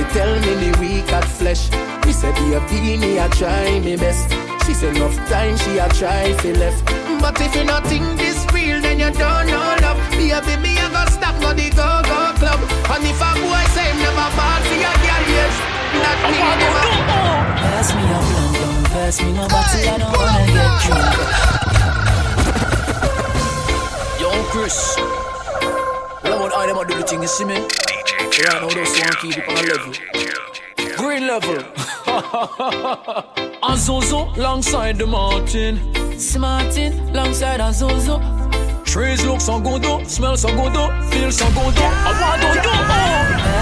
she 0.03 0.13
tell 0.13 0.33
me 0.41 0.53
the 0.55 0.77
weak 0.79 1.11
at 1.11 1.25
flesh. 1.25 1.71
Me 2.05 2.11
say 2.11 2.31
be 2.33 2.53
a 2.53 2.59
beanie, 2.61 3.19
I 3.21 3.27
try 3.29 3.79
me 3.79 3.95
best. 3.95 4.29
She 4.65 4.73
say 4.73 4.89
enough 4.89 5.15
time 5.29 5.57
she 5.57 5.77
a 5.77 5.87
try 5.89 6.33
fi 6.39 6.51
left. 6.53 6.85
But 7.21 7.39
if 7.41 7.55
you 7.55 7.63
not 7.63 7.85
think 7.87 8.17
this 8.17 8.45
real, 8.53 8.81
then 8.81 8.99
you 8.99 9.11
don't 9.11 9.47
know 9.47 9.75
love. 9.81 9.97
Be 10.11 10.31
a 10.31 10.41
baby, 10.41 10.69
you 10.69 10.89
go 10.89 11.05
stop 11.07 11.35
for 11.41 11.53
the 11.53 11.69
go 11.71 12.01
go 12.03 12.33
club. 12.39 12.59
And 12.91 13.05
if 13.05 13.21
a 13.21 13.31
boy 13.39 13.63
say 13.75 13.85
him 13.91 13.97
never 13.99 14.29
ball 14.35 14.61
for 14.67 14.77
your 14.83 14.97
girl, 15.03 15.23
yes, 15.31 15.55
that 16.01 16.17
oh, 16.23 16.31
mean 16.31 16.57
never. 16.59 16.83
Oh, 16.83 17.13
oh, 17.15 17.37
pass 17.61 17.89
me 17.95 18.03
a 18.03 18.19
blunt, 18.27 18.53
don't 18.59 18.83
pass 18.91 19.17
me 19.21 19.29
no 19.31 19.43
bottle, 19.47 19.83
I 19.83 19.97
don't 20.01 20.11
wanna 20.15 20.43
get 20.55 20.71
drunk. 20.83 21.15
Young 24.19 24.41
Chris, 24.51 24.77
well, 26.23 26.33
I 26.33 26.39
want 26.39 26.53
all 26.53 26.67
them 26.67 26.77
do 26.87 26.93
the 26.97 27.03
thing, 27.07 27.21
you 27.21 27.27
see 27.27 27.45
me? 27.45 27.82
DJ 28.43 28.51
yeah, 28.51 28.57
I 28.57 28.61
know 28.61 28.69
those 28.69 28.99
one 28.99 29.15
keep 29.21 29.37
it 29.37 29.47
on 29.47 29.55
level. 29.71 29.93
Green 30.97 31.27
level. 31.27 31.63
Azozo 33.63 34.35
alongside 34.37 34.97
the 34.97 35.07
mountain. 35.07 35.79
Smartin 36.19 36.93
alongside 37.09 37.61
Azozo. 37.61 38.19
Trees 38.85 39.25
look 39.25 39.41
so 39.41 39.59
good, 39.59 39.85
oh, 39.85 40.03
smell 40.03 40.37
so 40.37 40.49
good, 40.49 40.73
oh, 40.75 40.91
feel 41.09 41.31
so 41.31 41.45
good. 41.47 41.73
oh. 41.77 42.05
I 42.05 42.21
want 42.21 42.41
to 42.41 42.61
do. 42.61 42.69
Oh. 42.69 43.13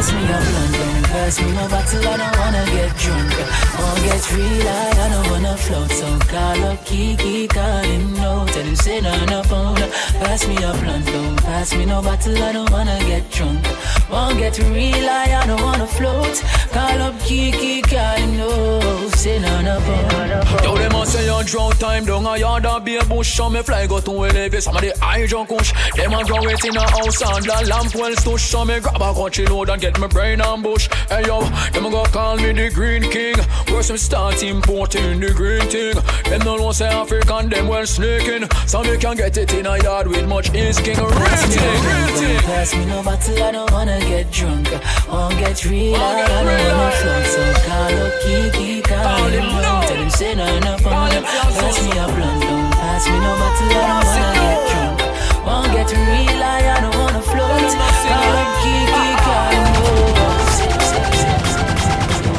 Pass 0.02 0.12
me 0.12 0.24
a 0.24 0.26
blunt, 0.26 0.74
don't 0.74 1.06
pass 1.06 1.39
me 1.39 1.52
no 1.54 1.67
bottle, 1.70 2.08
I 2.08 2.17
don't 2.17 2.38
wanna 2.38 2.65
get 2.65 2.98
drunk. 2.98 3.32
Won't 3.80 4.04
get 4.04 4.32
real 4.34 4.67
high, 4.67 5.06
I 5.06 5.10
don't 5.10 5.32
wanna 5.32 5.58
float. 5.58 5.91
So 5.91 6.20
call 6.28 6.63
up 6.65 6.86
Kiki, 6.86 7.48
call 7.48 7.84
him 7.84 8.13
no, 8.15 8.46
tell 8.48 8.63
him 8.63 8.76
say 8.76 9.00
no 9.00 9.26
no 9.26 9.44
phone. 9.44 9.76
Pass 10.20 10.48
me 10.48 10.56
a 10.58 10.74
blunt, 10.74 11.06
don't 11.06 11.38
pass 11.44 11.74
me 11.76 11.86
no 11.86 12.02
bottle, 12.02 12.44
I 12.44 12.52
don't 12.52 12.72
wanna 12.72 13.00
get 13.06 13.30
drunk. 13.32 13.63
Won't 14.12 14.39
get 14.39 14.58
real 14.60 15.10
I 15.10 15.45
don't 15.47 15.62
wanna 15.62 15.88
float. 15.88 16.43
Call 16.71 17.02
up 17.02 17.19
Kiki, 17.21 17.82
him 17.82 18.38
no, 18.38 19.08
say 19.10 19.39
no 19.39 19.62
no 19.62 19.80
phone. 19.80 20.63
Yo, 20.63 20.76
them 20.76 20.95
a 20.95 21.06
say 21.06 21.26
you 21.26 21.43
drought 21.45 21.80
time 21.80 22.06
down 22.06 22.26
a 22.26 22.38
yard 22.38 22.65
a 22.65 23.06
bush 23.06 23.34
So 23.36 23.50
me 23.50 23.62
fly 23.62 23.88
go 23.88 24.00
to 24.00 24.12
elevate 24.12 24.62
some 24.62 24.76
of 24.76 24.82
the 24.82 24.93
high 25.00 25.26
junk 25.26 25.50
kush 25.50 25.71
Them 25.95 26.13
a 26.13 26.24
grow 26.26 26.43
it 26.43 26.65
in 26.65 26.76
a 26.76 26.82
house 26.91 27.21
and 27.21 27.45
the 27.45 27.67
lamp 27.69 27.95
well 27.95 28.12
stush 28.12 28.39
So 28.39 28.65
me 28.65 28.80
grab 28.80 29.02
a 29.02 29.13
country 29.13 29.45
load 29.45 29.69
and 29.69 29.82
get 29.82 29.97
my 29.97 30.08
brain 30.08 30.41
ambush. 30.41 30.89
Hey 31.10 31.26
yo, 31.26 31.41
them 31.71 31.86
a 31.86 31.89
go 31.89 32.04
call 32.06 32.36
me 32.38 32.52
the 32.52 32.69
green 32.69 33.04
king. 33.10 33.38
Where 33.74 33.84
some 33.84 33.97
start 33.97 34.43
importing 34.43 35.19
the 35.19 35.32
green 35.34 35.62
thing? 35.69 35.95
Them 36.30 36.41
no 36.45 36.58
know 36.58 36.71
say 36.71 36.88
African, 36.88 37.50
them 37.50 37.67
well 37.67 37.86
sneaking. 37.86 38.50
Some 38.67 38.86
you 38.86 38.97
can 38.97 39.15
get 39.15 39.38
it 39.38 39.54
in 39.54 39.65
a 39.65 39.82
yard 39.82 40.08
with 40.08 40.28
much 40.28 40.54
insking 40.54 40.97
Real 40.97 41.10
Pass 41.12 41.45
thing, 41.45 41.84
real 41.84 42.17
thing 42.17 42.41
pass 42.52 42.76
me 42.76 42.86
no 42.86 43.04
bottle, 43.04 43.43
I 43.43 43.52
don't 43.52 43.71
wanna 43.71 44.00
get 44.09 44.31
drunk. 44.31 44.67
Won't 45.09 45.37
get 45.39 45.63
real 45.65 45.95
I 45.95 45.97
don't 46.27 46.45
wanna 46.45 46.91
float. 46.99 47.25
So 47.33 47.43
call 47.67 47.93
up 48.05 48.13
Kiki, 48.23 48.81
call 48.81 49.29
him 49.29 49.47
no, 49.61 49.73
tell 49.87 50.01
him 50.03 50.09
say 50.09 50.33
no 50.35 50.59
no 50.59 50.77
phone. 50.77 51.23
Pass 51.57 51.77
me 51.83 51.91
a 51.91 52.05
blunt, 52.13 52.41
don't 52.41 52.71
pass 52.81 53.05
me 53.07 53.17
no 53.19 53.31
bottle, 53.39 53.71
I 53.71 53.83
don't 53.89 54.05
wanna 54.09 54.33
get 54.43 54.59
drunk. 54.69 54.99
Won't 55.45 55.71
get 55.75 55.89
real 55.91 56.43
I 56.43 56.79
don't 56.81 56.95
wanna 56.95 57.21
float. 57.21 57.71
Call 58.07 58.35
up 58.41 58.49
Kiki, 58.61 59.05
call 59.25 59.51
him 59.55 59.67
no. 59.75 59.85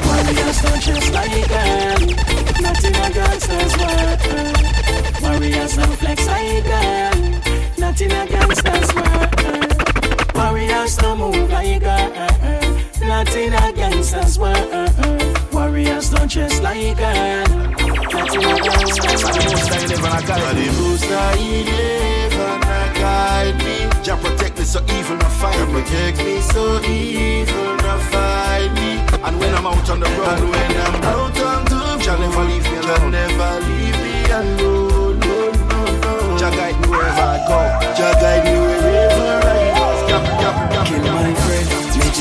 Warriors 0.07 0.59
don't 0.63 0.81
just 0.83 1.09
like 1.13 1.33
a 1.33 1.45
girl. 1.53 2.01
Nothing 2.63 2.95
a 2.95 3.07
gangster's 3.17 3.75
world. 3.81 4.21
Warriors 5.23 5.73
don't 5.77 5.97
flex 6.01 6.19
like 6.27 6.65
girl. 6.65 7.17
Nothing 7.79 8.13
a 8.13 8.27
gangster's 8.27 8.91
world. 8.95 9.31
Warriors 10.35 10.97
don't 10.97 11.19
move 11.19 11.32
like 11.83 12.17
a 12.17 12.29
girl. 12.41 13.09
Nothing 13.09 13.53
a 13.53 13.73
gangster's 13.73 14.39
world. 14.39 14.93
Warriors 15.53 16.11
don't 16.11 16.31
dress 16.31 16.61
like 16.61 16.79
a 16.79 16.95
girl. 16.95 17.47
Nothing 18.09 18.45
a 18.45 18.61
gangster's. 18.63 19.23
And 20.53 20.59
the 20.59 20.75
booster 20.79 21.37
he 21.37 21.65
live 21.65 22.33
and 22.33 22.65
I 22.65 22.93
guide 22.95 23.59
me. 23.65 24.03
Jah 24.03 24.17
protect 24.17 24.59
me 24.59 24.65
so 24.65 24.81
evil 24.97 25.17
not 25.17 25.33
fight 25.33 25.59
me. 25.69 25.83
protect 25.83 26.19
me 26.19 26.41
so 26.41 26.81
evil 26.83 27.77
not 27.77 28.01
fight 28.13 28.71
me. 28.75 28.99
And 29.25 29.39
when 29.39 29.55
I'm 29.55 29.67
out 29.67 29.89
on 29.91 30.01
the 30.01 30.07
road, 30.07 30.29
and 30.29 30.51
when 30.51 30.71
I'm 30.87 31.03
out 31.05 31.41
on 31.41 31.65
the 31.65 31.75
road, 31.77 32.01
Jah 32.01 32.19
never 32.19 32.45
leave 32.45 32.65
me 32.65 32.79
alone. 32.79 32.99
Jah 32.99 33.11
never 33.11 33.61
leave 33.67 33.99
me 34.05 34.31
alone. 34.31 35.19
No, 35.21 35.51
no, 35.51 35.81
no. 36.03 36.39
Jah 36.39 36.51
guide 36.51 36.81
me 36.81 36.89
wherever 36.89 37.21
I 37.21 37.39
go. 37.49 37.59
Jah 37.97 38.13
guide 38.21 38.45
me 38.45 38.59
wherever 38.59 38.82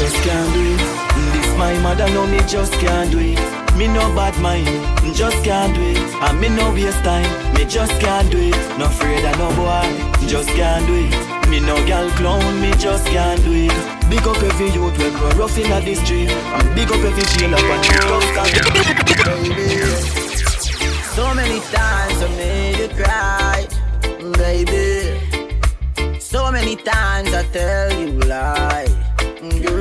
just 0.02 0.18
can't 0.24 0.54
do 0.54 0.62
it. 0.74 0.82
This 1.32 1.58
my 1.60 1.78
mother, 1.80 2.10
know 2.10 2.26
me 2.26 2.40
just 2.48 2.74
can't 2.82 3.12
do 3.12 3.20
it. 3.20 3.38
Me 3.78 3.88
no 3.88 4.02
bad 4.16 4.36
mind, 4.42 4.66
just 5.16 5.44
can't 5.44 5.76
do 5.76 5.82
it. 5.82 5.98
And 6.26 6.42
me 6.42 6.50
no 6.50 6.74
waste 6.74 7.04
time, 7.04 7.30
me 7.54 7.66
just 7.66 7.94
can't 8.02 8.32
do 8.32 8.40
it. 8.40 8.58
No 8.80 8.86
afraid 8.86 9.24
of 9.26 9.38
no 9.38 9.50
boy, 9.54 9.86
just 10.28 10.50
can't 10.58 10.88
do 10.88 10.96
it. 11.06 11.50
Me 11.50 11.60
no 11.60 11.76
gal 11.86 12.10
clown, 12.18 12.60
me 12.62 12.72
just 12.86 13.06
can't 13.14 13.44
do 13.46 13.52
it. 13.54 14.10
Big 14.10 14.26
up 14.26 14.42
every 14.42 14.70
youth 14.72 14.98
we 14.98 15.12
grow 15.12 15.30
rough 15.38 15.58
in 15.60 15.70
the 15.70 15.94
street. 15.94 16.32
And 16.32 16.76
big 16.76 16.90
up 16.90 17.04
every 17.10 17.26
jail 17.34 17.54
up 17.54 17.62
and 17.62 17.84
baby. 19.54 19.86
So 21.14 21.34
many 21.36 21.60
times 21.78 22.18
I 22.26 22.28
made 22.38 22.78
you 22.80 22.90
cry, 22.98 23.68
baby. 24.34 26.20
So 26.20 26.52
many 26.52 26.76
times 26.76 27.34
I 27.34 27.44
tell 27.54 27.92
you 28.00 28.08
lie, 28.22 28.88
girl. 29.62 29.81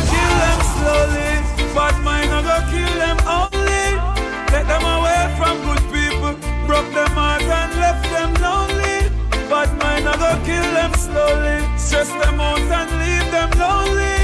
Stress 11.89 12.11
them 12.23 12.39
out 12.39 12.61
and 12.61 12.91
leave 13.01 13.31
them 13.33 13.51
lonely. 13.59 14.19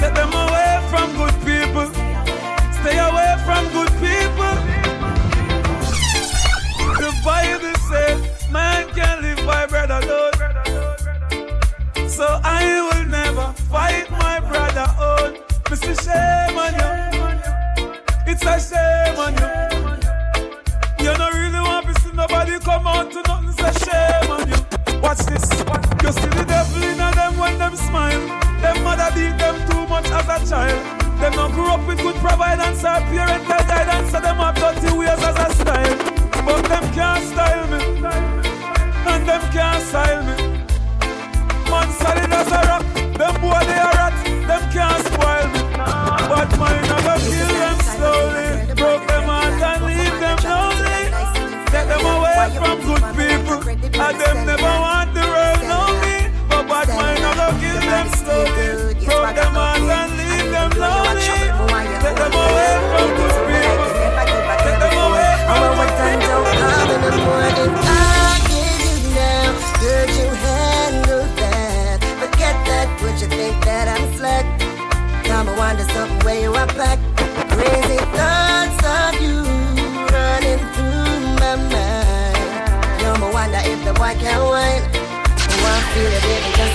Take 0.00 0.14
them 0.14 0.32
away 0.32 0.82
from 0.90 1.14
good 1.14 1.36
people. 1.46 1.86
Stay 2.80 2.98
away 2.98 3.32
from 3.46 3.62
good 3.70 3.92
people. 4.02 4.54
The 6.98 7.12
Bible 7.24 7.74
says 7.88 8.50
man 8.50 8.88
can 8.92 9.22
live 9.22 9.38
by 9.46 9.66
bread 9.66 9.92
alone. 9.92 10.32
So 12.08 12.26
I 12.42 12.82
will 12.90 13.04
never 13.04 13.52
fight 13.70 14.10
my 14.10 14.40
brother 14.40 14.88
own. 14.98 15.36
Mr. 15.70 15.94
Shame 16.02 16.58
on 16.58 16.74
you. 16.74 16.96
It's 18.26 18.42
a 18.42 18.58
shame 18.58 19.16
on 19.16 19.32
you. 19.38 21.04
You 21.04 21.16
don't 21.16 21.34
really 21.34 21.60
want 21.60 21.86
to 21.86 22.00
see 22.02 22.10
nobody 22.12 22.58
come 22.58 22.88
out 22.88 23.12
to 23.12 23.22
nothing. 23.22 23.52
Say 23.52 23.72
shame 23.86 24.28
on 24.28 24.48
you. 24.48 25.00
Watch 25.00 25.18
this. 25.18 25.65
You 26.06 26.12
see 26.12 26.30
the 26.38 26.44
devil 26.46 26.82
in 26.84 26.98
them 26.98 27.36
when 27.36 27.58
them 27.58 27.74
smile. 27.74 28.22
Them 28.62 28.84
mother 28.84 29.10
beat 29.10 29.36
them 29.42 29.58
too 29.68 29.88
much 29.90 30.06
as 30.06 30.28
a 30.30 30.38
child. 30.48 30.78
Them 31.18 31.32
not 31.34 31.50
grew 31.50 31.66
up 31.66 31.84
with 31.84 31.98
good 31.98 32.14
providence 32.22 32.84
or 32.84 33.02
parental 33.10 33.62
guidance, 33.66 34.12
so 34.12 34.20
them 34.20 34.36
have 34.36 34.54
dirty 34.54 34.94
ways 34.94 35.18
as 35.18 35.34
a 35.34 35.50
style. 35.58 35.96
But 36.46 36.62
them 36.70 36.86
can't 36.94 37.24
style 37.26 37.66
me, 37.66 37.82
and 39.10 39.26
them 39.26 39.42
can't 39.50 39.82
style 39.82 40.22
me. 40.22 40.36
Man 41.66 41.90
solid 41.98 42.30
as 42.30 42.52
a 42.54 42.60
rock. 42.70 42.86
Them 43.18 43.34
boy 43.42 43.58
they 43.66 43.82
a 43.82 43.90
rat. 43.98 44.14
Them 44.46 44.62
can't 44.70 45.02
spoil 45.10 45.46
me. 45.50 45.60
But 46.30 46.50
mine 46.54 46.86
go 46.86 47.18
kill 47.18 47.50
them 47.50 47.78
slowly. 47.82 48.74
Broke 48.78 49.06
them 49.10 49.26
heart 49.26 49.58
and 49.58 49.82
leave 49.90 50.18
them 50.22 50.38
lonely. 50.46 51.10
Take 51.74 51.88
them 51.90 52.06
away 52.06 52.46
from 52.54 52.78
good 52.86 53.04
people. 53.18 53.58
And 53.98 54.20
them 54.20 54.46
never 54.46 54.62
want 54.62 55.15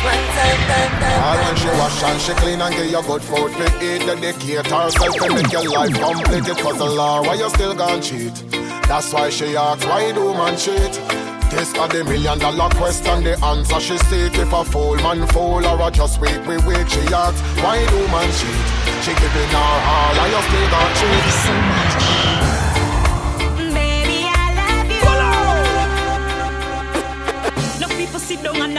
All 0.04 1.38
when 1.38 1.56
she 1.56 1.68
wash 1.68 2.04
and 2.04 2.20
she 2.22 2.34
clean 2.34 2.62
and 2.62 2.74
give 2.74 2.90
you 2.90 3.02
good 3.04 3.22
food 3.22 3.52
to 3.54 3.66
eat 3.86 4.00
the 4.00 4.16
Dedicate 4.16 4.66
herself 4.66 5.16
to 5.16 5.34
make 5.34 5.52
your 5.52 5.70
life 5.70 5.94
complete. 5.94 6.48
It 6.48 6.58
puzzle 6.58 6.98
her 6.98 7.22
why 7.22 7.36
you 7.36 7.50
still 7.50 7.76
gon' 7.76 8.02
cheat. 8.02 8.34
That's 8.88 9.14
why 9.14 9.30
she 9.30 9.56
asks 9.56 9.86
why 9.86 10.12
do 10.12 10.34
man 10.34 10.58
cheat? 10.58 10.94
This 11.52 11.76
are 11.78 11.88
the 11.88 12.04
million 12.04 12.40
dollar 12.40 12.70
question 12.70 13.24
The 13.24 13.38
answer 13.46 13.80
she 13.80 13.98
seek. 14.10 14.34
If 14.38 14.52
a 14.52 14.64
fool 14.66 14.96
man 14.96 15.28
fool 15.28 15.66
or 15.66 15.88
a 15.88 15.92
just 15.92 16.20
weak 16.20 16.48
we 16.48 16.58
weak 16.66 16.88
She 16.90 17.02
asks 17.14 17.42
why 17.62 17.86
do 17.86 18.00
man 18.08 18.30
cheat? 18.40 19.06
She 19.06 19.14
giving 19.14 19.54
her 19.54 19.78
all 19.94 20.18
and 20.18 20.32
you 20.34 20.42
still 20.50 20.70
gon' 20.74 20.94
cheat? 20.98 21.26
So 21.46 21.54
much 21.54 22.21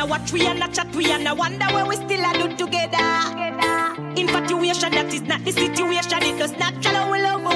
a 0.03 0.07
watch 0.07 0.33
we 0.33 0.45
and 0.47 0.63
a 0.63 0.69
chat 0.69 0.93
we 0.97 1.11
and 1.13 1.29
a 1.29 1.35
wonder 1.35 1.67
where 1.67 1.87
we 1.87 1.95
still 1.95 2.25
a 2.25 2.33
do 2.35 2.57
together. 2.57 2.99
Infatuation 4.17 4.91
that 4.93 5.15
is 5.15 5.23
not 5.23 5.45
the 5.45 5.53
situation. 5.53 6.23
It 6.23 6.39
does 6.39 6.59
not 6.59 6.83
tell 6.83 7.11
we 7.11 7.23
love 7.23 7.52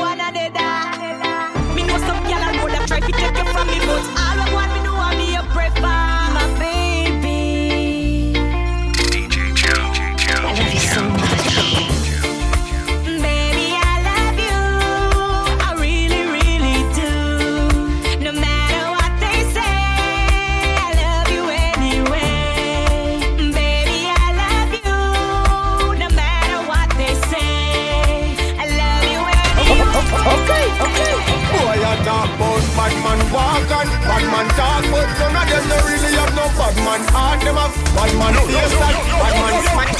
about 32.36 32.60
bad 32.76 32.92
man 33.02 33.16
walk 33.32 33.64
and 33.64 33.88
bad 34.04 34.24
man 34.28 34.44
talk, 34.52 34.84
but 34.92 35.08
none 35.18 35.32
of 35.36 35.48
them 35.48 35.64
no 35.68 35.76
really 35.88 36.12
have 36.20 36.34
no 36.36 36.44
bad 36.52 36.76
man 36.84 37.00
heart. 37.08 37.40
Them 37.40 37.56
have 37.56 37.72
bad 37.96 38.12
man 38.20 38.34
face 38.46 38.76
and 38.76 38.96
bad 39.16 39.34
man 39.40 39.56
smile. 39.72 39.96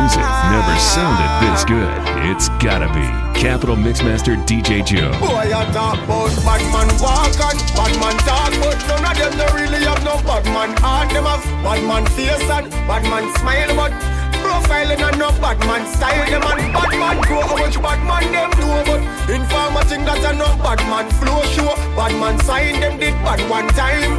Music 0.00 0.24
never 0.48 0.76
sounded 0.80 1.28
this 1.44 1.60
good. 1.68 1.92
It's 2.32 2.48
gotta 2.56 2.88
be 2.96 3.04
Capital 3.36 3.76
Mixmaster 3.76 4.32
DJ 4.48 4.80
Joe. 4.80 5.12
Boy, 5.20 5.52
I 5.52 5.68
talk 5.76 6.00
about 6.00 6.32
bad 6.40 6.64
man 6.72 6.88
walk 6.96 7.36
and 7.36 7.60
bad 7.76 7.92
man 8.00 8.16
talk, 8.24 8.48
but 8.64 8.80
none 8.88 9.04
of 9.04 9.12
them 9.20 9.32
no 9.36 9.44
really 9.52 9.84
have 9.84 10.00
no 10.00 10.16
bad 10.24 10.44
man 10.56 10.72
heart. 10.80 11.12
Them 11.12 11.28
have 11.28 11.44
bad 11.60 11.84
man 11.84 12.06
face 12.16 12.48
and 12.48 12.72
bad 12.88 13.04
man 13.12 13.28
smile, 13.36 13.76
but 13.76 13.92
profiling 14.40 15.04
and 15.04 15.18
no 15.20 15.28
bad 15.36 15.60
man 15.68 15.84
style. 15.92 16.24
Them 16.32 16.48
and 16.48 16.72
bad 16.72 16.92
man 16.96 17.20
grow 17.20 17.44
how 17.44 17.60
much 17.60 17.76
bad 17.76 18.00
man 18.00 18.24
them 18.32 18.50
do, 18.56 18.68
but 18.88 19.04
informer 19.28 19.84
think 19.84 20.08
that 20.08 20.24
a 20.24 20.32
no 20.32 20.48
bad 20.64 20.80
man 20.88 21.12
flow 21.20 21.44
show. 21.52 21.76
Bad 21.92 22.16
man 22.16 22.40
sign 22.48 22.80
them 22.80 22.96
did 22.96 23.12
bad 23.20 23.44
one 23.52 23.68
time. 23.76 24.16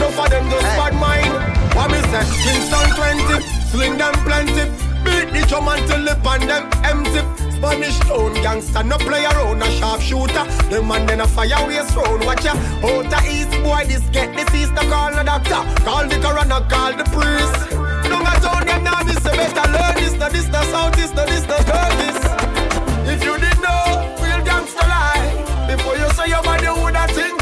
No 0.00 0.08
for 0.08 0.24
them 0.32 0.48
just 0.48 0.72
bad 0.80 0.96
mind. 0.96 1.36
What 1.76 1.92
me 1.92 2.00
say? 2.08 2.24
Kingston 2.48 2.88
20, 2.96 3.44
sling 3.68 3.98
them 4.00 4.16
plenty. 4.24 4.87
Beat 5.04 5.32
the 5.32 5.46
drum 5.48 5.68
until 5.68 6.00
lip 6.00 6.24
and 6.24 6.48
them 6.48 6.64
empty. 6.84 7.22
Spanish 7.58 7.98
town 8.00 8.34
gangster, 8.34 8.82
no 8.84 8.96
play 8.98 9.24
around, 9.24 9.62
a 9.62 9.70
sharp 9.72 10.00
shooter. 10.00 10.44
Them 10.70 10.88
man 10.88 11.06
then 11.06 11.20
a 11.20 11.26
fire 11.26 11.66
waste 11.66 11.96
round. 11.96 12.24
Watch 12.24 12.44
ya, 12.44 12.54
out 12.54 13.10
the 13.10 13.20
east 13.26 13.50
boy, 13.62 13.84
this 13.86 14.04
get 14.10 14.34
disease. 14.36 14.70
No 14.70 14.82
call 14.82 15.10
the 15.10 15.22
doctor, 15.24 15.62
call 15.82 16.06
the 16.06 16.18
coroner, 16.22 16.62
call 16.70 16.92
the 16.94 17.04
priest. 17.10 17.70
Don't 18.08 18.22
a 18.22 18.34
town 18.40 18.66
them 18.66 18.84
now, 18.84 19.02
this 19.02 19.18
a 19.26 19.30
better 19.30 19.66
learn 19.72 19.94
this. 19.96 20.14
No 20.14 20.28
this, 20.28 20.48
no 20.48 20.62
south, 20.70 20.94
this, 20.94 21.12
no 21.12 21.26
this, 21.26 21.42
no 21.50 21.58
girl 21.66 21.90
this. 21.98 22.18
If 23.12 23.24
you 23.24 23.34
didn't 23.38 23.60
know, 23.60 24.16
real 24.22 24.42
gangster 24.44 24.86
lie. 24.86 25.66
Before 25.66 25.96
you 25.96 26.08
say 26.14 26.28
your 26.28 26.42
body 26.42 26.68
woulda 26.68 27.06
think 27.08 27.30
twice. 27.32 27.37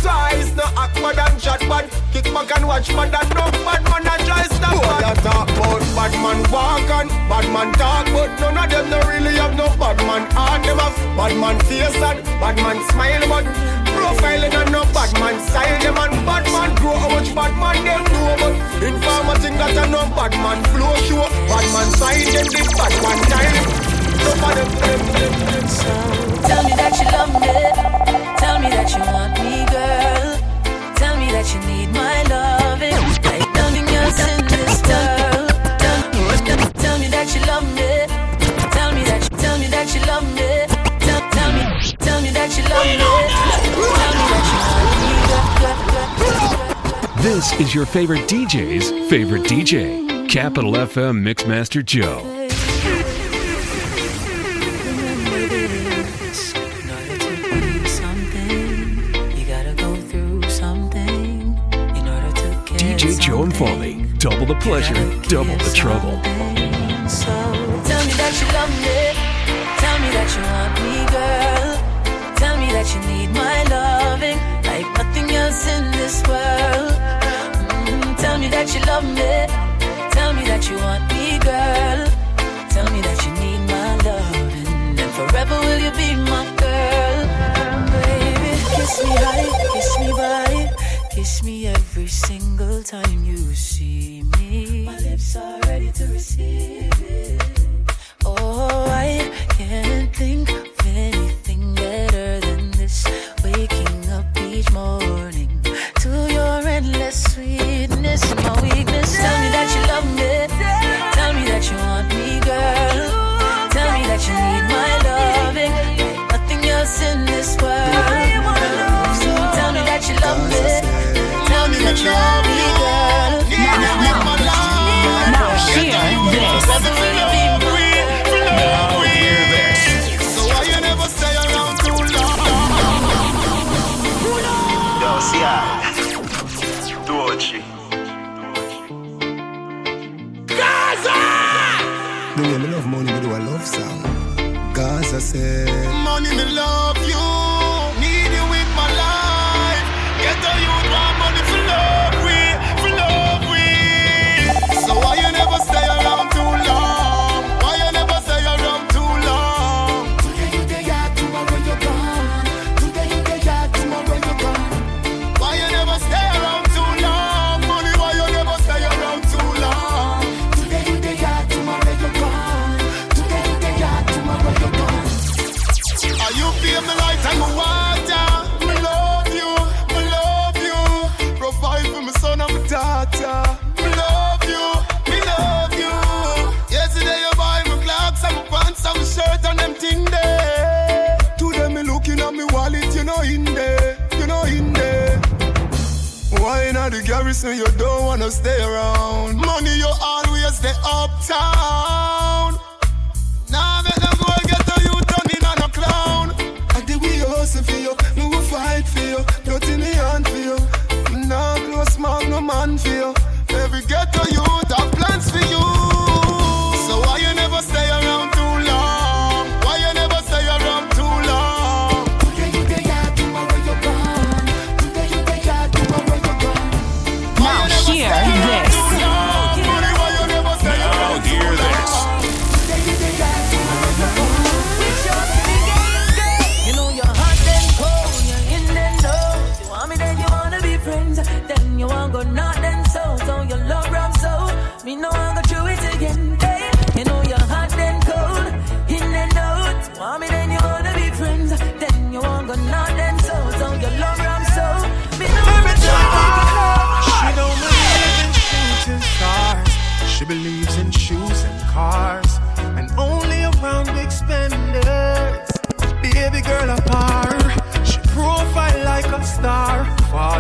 No 1.07 1.13
bad 1.15 1.31
and 1.31 1.41
chat 1.41 1.61
bad. 1.71 1.87
Kick 2.11 2.25
back 2.35 2.51
and 2.57 2.67
watch 2.67 2.89
bad 2.89 3.15
and 3.15 3.31
no 3.31 3.47
bad 3.63 3.83
man 3.87 4.11
and 4.11 4.27
try 4.27 4.43
stop 4.51 4.75
Boy, 4.75 5.07
I 5.07 5.15
talk 5.23 5.47
about 5.55 5.79
bad 5.95 6.13
man 6.19 6.43
walk 6.51 6.91
and 6.91 7.11
bad 7.31 7.47
man 7.55 7.71
talk, 7.79 8.07
but 8.11 8.27
But 8.41 8.51
none 8.51 8.59
of 8.59 8.71
them 8.75 8.91
no 8.91 8.99
really 9.07 9.39
have 9.39 9.55
no 9.55 9.71
bad 9.79 9.99
man 10.03 10.27
heart. 10.35 10.67
Them 10.67 10.83
have 10.83 10.99
bad 11.15 11.37
man 11.39 11.61
face 11.71 11.95
and 11.95 12.19
bad 12.43 12.57
man 12.59 12.83
smile. 12.91 13.23
But 13.31 13.47
profiling 13.95 14.51
and 14.51 14.73
no 14.75 14.83
bad 14.91 15.15
man 15.23 15.39
style. 15.47 15.79
Them 15.79 15.95
and 15.95 16.27
bad 16.27 16.45
man 16.51 16.75
grow 16.75 16.99
how 16.99 17.09
much 17.15 17.31
bad 17.39 17.55
man 17.55 17.79
them 17.87 18.03
know. 18.11 18.35
But 18.43 18.55
informer 18.83 19.39
think 19.39 19.63
that 19.63 19.79
a 19.79 19.87
no 19.87 20.11
bad 20.11 20.35
man 20.43 20.59
flow 20.75 20.91
show. 21.07 21.23
Bad 21.47 21.67
man 21.71 21.87
side 22.03 22.35
them 22.35 22.51
the 22.51 22.67
bad 22.75 22.95
man 22.99 23.19
them. 23.31 23.87
Tell 26.51 26.63
me 26.67 26.75
that 26.75 26.99
you 26.99 27.07
love 27.15 27.31
me. 27.39 27.55
Tell 28.43 28.59
me 28.59 28.69
that 28.75 28.91
you 28.91 29.07
want 29.07 29.39
me, 29.39 29.55
girl. 29.55 29.55
Tell 29.55 29.63
me 29.63 29.66
that 31.47 31.55
you 31.55 31.77
need 31.77 31.93
my 31.93 32.23
loving. 32.25 32.93
Like 33.23 33.47
nothing 33.55 33.89
else 33.95 34.19
in 34.21 34.47
this 34.47 34.83
world. 34.83 35.49
Tell, 35.79 36.03
tell, 36.45 36.71
tell 36.73 36.99
me 36.99 37.09
that 37.09 37.35
you 37.35 37.41
love 37.47 37.65
me. 37.75 38.07
Tell 38.73 38.93
me 38.93 39.05
that 39.05 39.23
you, 39.23 39.37
tell 39.39 39.59
me 39.59 39.67
that 39.69 39.95
you 39.95 40.01
love 40.07 40.25
me. 40.35 40.67
Tell, 41.07 41.31
tell 41.31 41.53
me, 41.53 41.63
tell 41.99 42.21
me 42.23 42.31
that 42.31 42.57
you 42.57 42.65
love 42.65 42.87
me. 42.87 42.97
Tell 42.99 44.13
me 44.13 44.25
that 44.33 44.45
you 44.51 44.59
want 44.67 44.91
me, 45.03 45.17
girl, 45.31 45.79
girl, 45.93 46.13
girl. 47.13 47.23
This 47.23 47.61
is 47.61 47.75
your 47.75 47.87
favorite 47.87 48.29
DJ's 48.29 48.91
favorite 49.09 49.43
DJ, 49.43 50.29
Capital 50.29 50.73
FM 50.73 51.23
Mixmaster 51.23 51.85
Joe. 51.85 52.46
Joe 63.27 63.51
Foley. 63.51 64.07
Double 64.19 64.47
the 64.47 64.55
pleasure, 64.55 64.95
double 65.27 65.59
the 65.59 65.73
trouble. 65.75 66.15
So 67.11 67.27
tell 67.83 68.03
me 68.07 68.15
that 68.23 68.35
you 68.39 68.47
love 68.55 68.71
me. 68.87 68.99
Tell 69.83 69.99
me 69.99 70.09
that 70.15 70.29
you 70.31 70.43
want 70.47 70.73
me, 70.87 70.95
girl. 71.11 71.71
Tell 72.39 72.57
me 72.57 72.71
that 72.71 72.87
you 72.95 73.01
need 73.11 73.31
my 73.35 73.65
loving 73.67 74.39
like 74.63 74.87
nothing 74.95 75.29
else 75.35 75.67
in 75.67 75.91
this 75.99 76.23
world. 76.31 76.95
Mm, 77.91 78.17
tell 78.17 78.39
me 78.39 78.47
that 78.47 78.73
you 78.73 78.81
love 78.87 79.03
me. 79.03 79.35
Tell 80.15 80.33
me 80.33 80.47
that 80.47 80.63
you 80.71 80.77
want 80.79 81.03
me, 81.11 81.43
girl. 81.43 82.07
Tell 82.71 82.87
me 82.95 83.01
that 83.03 83.19
you 83.27 83.33
need 83.43 83.61
my 83.67 83.91
loving. 84.07 85.03
And 85.03 85.11
forever 85.19 85.59
will 85.67 85.81
you 85.83 85.91
be 85.99 86.15
my 86.31 86.47
girl. 86.63 87.19
Baby, 87.91 88.55
kiss 88.71 89.03
me 89.03 89.19
kiss 89.75 89.99
me. 89.99 90.86
Kiss 91.27 91.43
me 91.43 91.67
every 91.67 92.07
single 92.07 92.85
time 92.85 93.25
you 93.25 93.37
see 93.57 94.23
me. 94.39 94.85
My 94.87 94.97
lips 94.99 95.35
are 95.35 95.56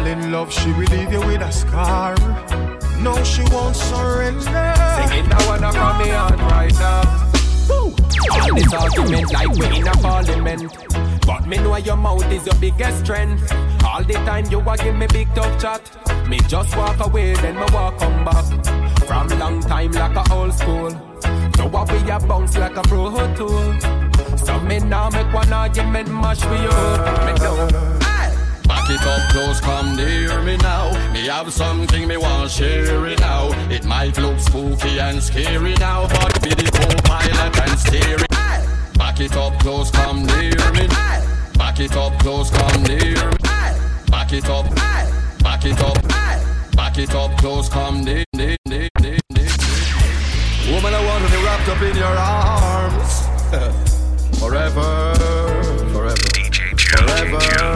Fall 0.07 0.13
in 0.13 0.33
love, 0.33 0.53
she 0.53 0.71
will 0.71 0.87
leave 0.87 1.13
you 1.13 1.21
with 1.21 1.43
a 1.43 1.51
scar. 1.51 2.15
No, 3.01 3.23
she 3.25 3.43
won't 3.53 3.75
surrender. 3.75 4.41
Singing 4.41 5.29
that 5.31 5.45
one 5.49 5.73
from 5.73 5.99
me 5.99 6.09
heart 6.11 6.39
right 6.53 6.73
now. 6.75 7.03
All 8.31 8.55
this 8.55 8.73
argument 8.73 9.33
like 9.33 9.49
we 9.49 9.67
in 9.79 9.87
a 9.87 9.93
parliament. 9.93 10.77
But 11.27 11.47
me 11.47 11.57
know 11.59 11.77
your 11.77 11.97
mouth 11.97 12.31
is 12.31 12.47
your 12.47 12.55
biggest 12.57 13.01
strength. 13.01 13.53
All 13.85 14.05
the 14.05 14.15
time 14.15 14.47
you 14.51 14.61
a 14.61 14.77
give 14.77 14.95
me 14.95 15.07
big 15.09 15.35
tough 15.35 15.61
chat. 15.61 15.83
Me 16.29 16.39
just 16.47 16.77
walk 16.77 17.05
away, 17.05 17.35
then 17.35 17.57
me 17.57 17.67
walk 17.73 17.99
come 17.99 18.25
back. 18.25 18.45
From 19.07 19.29
long 19.39 19.61
time 19.61 19.93
like 19.93 20.17
a 20.17 20.33
old 20.33 20.55
school. 20.55 20.91
So 21.57 21.67
what 21.67 21.91
we 21.91 21.99
a 22.11 22.19
bounce 22.21 22.57
like 22.57 22.77
a 22.77 22.83
pro 22.83 23.11
tool. 23.35 23.81
So 24.39 24.61
me 24.61 24.79
now 24.79 25.11
make 25.11 25.33
one 25.33 25.53
argument 25.53 26.09
mash 26.11 26.41
for 26.41 26.55
you. 26.55 26.77
Me 27.27 27.33
know. 27.41 27.96
Back 28.87 29.01
it 29.01 29.07
up 29.09 29.29
close, 29.31 29.61
come 29.61 29.97
near 29.97 30.41
me 30.43 30.57
now. 30.59 30.93
Me 31.13 31.27
have 31.27 31.53
something 31.53 32.07
me 32.07 32.17
want 32.17 32.49
share 32.49 33.05
it 33.07 33.19
now. 33.19 33.49
It 33.69 33.85
might 33.85 34.17
look 34.17 34.39
spooky 34.39 35.01
and 35.01 35.21
scary 35.21 35.75
now, 35.81 36.07
but 36.07 36.41
be 36.41 36.51
the 36.51 36.71
co-pilot 36.71 37.59
and 37.63 37.81
it 37.95 38.97
Back 38.97 39.19
it 39.19 39.37
up 39.37 39.59
close, 39.59 39.91
come 39.91 40.25
near 40.27 40.71
me. 40.71 40.87
Back 41.59 41.81
it 41.81 41.97
up 41.97 42.17
close, 42.21 42.49
come 42.49 42.85
near 42.85 43.27
me. 43.27 43.39
Back 44.09 44.33
it 44.33 44.49
up, 44.49 44.73
back 44.77 45.65
it 45.65 45.81
up, 45.81 46.09
back 46.77 46.97
it 46.97 47.13
up 47.13 47.37
close, 47.39 47.69
come 47.69 48.05
near 48.05 48.25
me. 48.37 48.57
Woman, 50.71 50.95
I 50.95 51.05
want 51.07 51.25
to 51.25 51.31
be 51.33 51.43
wrapped 51.43 51.69
up 51.69 51.83
in 51.83 51.97
your 51.97 52.07
arms 52.07 53.27
forever, 54.39 55.13
forever, 55.93 56.15
forever. 56.77 57.76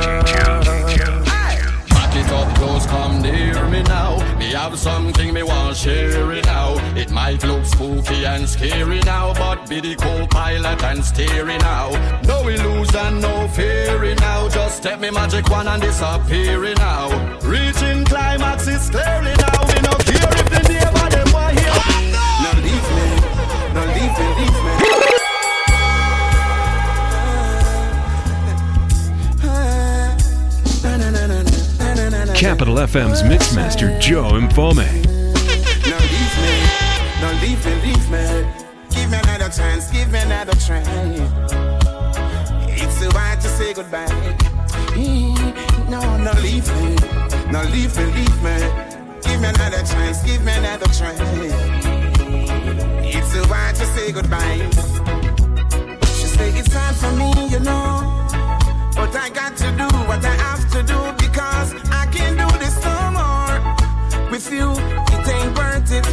Me 4.51 4.57
have 4.57 4.76
something 4.76 5.32
me 5.32 5.44
want 5.44 5.76
share 5.76 6.32
it 6.32 6.44
now. 6.44 6.74
It 6.96 7.12
might 7.12 7.40
look 7.44 7.64
spooky 7.64 8.26
and 8.26 8.48
scary 8.48 8.98
now, 9.03 9.32
but 9.32 9.68
be 9.68 9.78
the 9.78 9.94
co-pilot 9.94 10.82
and 10.82 11.05
steering 11.05 11.61
now. 11.61 11.90
No 12.24 12.48
illusion, 12.48 13.20
no 13.20 13.46
fearing 13.46 14.16
now. 14.16 14.48
Just 14.48 14.78
step 14.78 14.98
me 14.98 15.11
magic 15.12 15.48
one 15.48 15.68
and 15.68 15.80
disappearing 15.80 16.74
now. 16.78 17.07
Reaching 17.44 18.05
climax 18.05 18.66
is 18.66 18.90
clearly 18.90 19.36
now. 19.36 19.61
Me 19.70 19.78
no 19.86 19.94
care 20.03 20.34
if 20.40 20.48
the 20.51 20.62
neighbor 20.66 21.11
them 21.14 21.32
want 21.32 21.57
hear. 21.57 21.70
No 22.42 22.51
leave 22.66 22.90
me, 22.96 23.07
no 23.72 23.82
leave 23.94 24.18
me, 24.18 24.26
leave 24.34 25.11
me. 25.14 25.19
Capital 32.41 32.76
FM's 32.76 33.22
Mixmaster 33.22 34.01
Joe 34.01 34.32
Mfalme. 34.32 34.88
No 35.84 35.99
leave 36.09 36.36
me, 36.41 36.55
leave 37.43 37.62
me, 37.66 37.74
leave 37.84 38.11
me. 38.11 38.24
Give 38.88 39.11
me 39.11 39.18
another 39.18 39.51
chance, 39.51 39.91
give 39.91 40.11
me 40.11 40.20
another. 40.20 40.53
It's 42.72 42.99
too 42.99 43.11
to 43.11 43.49
say 43.59 43.74
goodbye. 43.74 44.09
No, 45.91 46.01
no 46.16 46.32
leave 46.41 46.66
me, 46.76 46.97
no 47.53 47.62
leave 47.64 47.95
me, 47.99 48.05
leave 48.16 48.43
me. 48.43 48.57
Give 49.20 49.38
me 49.38 49.49
another 49.49 49.84
chance, 49.84 50.22
give 50.22 50.43
me 50.43 50.53
another. 50.53 50.86
It's 53.05 53.32
too 53.34 53.43
to 53.45 53.86
say 53.95 54.12
goodbye. 54.12 54.66
She 56.16 56.26
say 56.26 56.49
it's 56.59 56.72
hard 56.72 56.97
for 56.97 57.12
me, 57.12 57.49
you 57.51 57.61
know. 57.61 58.01
But 58.95 59.14
I 59.14 59.28
got 59.28 59.59
to 59.59 59.70
do 59.72 59.84
what 60.09 60.24
I 60.24 60.34
have 60.36 60.70
to 60.72 60.82
do 60.82 61.19
you, 64.51 64.72
it 64.72 65.28
ain't 65.28 65.57
worth 65.57 65.92
it. 65.92 66.07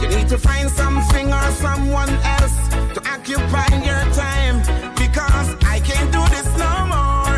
You 0.00 0.08
need 0.08 0.28
to 0.28 0.38
find 0.38 0.70
something 0.70 1.32
or 1.32 1.50
someone 1.52 2.10
else 2.36 2.56
to 2.94 3.00
occupy 3.08 3.68
your 3.88 4.04
time 4.12 4.58
because 4.96 5.48
I 5.64 5.80
can't 5.80 6.10
do 6.12 6.22
this 6.34 6.48
no 6.58 6.72
more. 6.92 7.36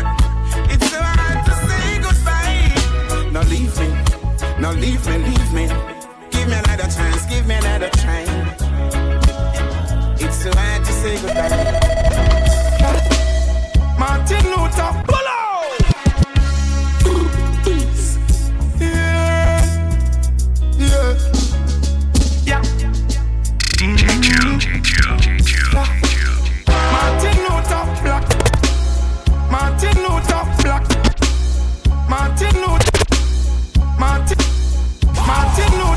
It's 0.73 0.89
so 0.89 0.99
hard 1.01 1.45
to 1.47 1.53
say 1.67 1.99
goodbye. 2.05 3.31
Now 3.31 3.43
leave 3.43 3.73
me, 3.79 3.87
now 4.59 4.71
leave 4.73 5.05
me, 5.07 5.17
leave 5.29 5.53
me. 5.53 5.67
Give 6.31 6.47
me 6.47 6.55
another 6.55 6.89
chance, 6.89 7.25
give 7.27 7.45
me 7.47 7.55
another 7.55 7.89
try. 8.01 8.23
It's 10.19 10.37
so 10.43 10.51
hard 10.53 10.83
to 10.85 10.91
say 10.91 11.15
goodbye. 11.21 12.07
Martin 13.99 14.45
Luther, 14.51 14.91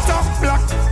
Luther 0.00 0.40
Black. 0.40 0.89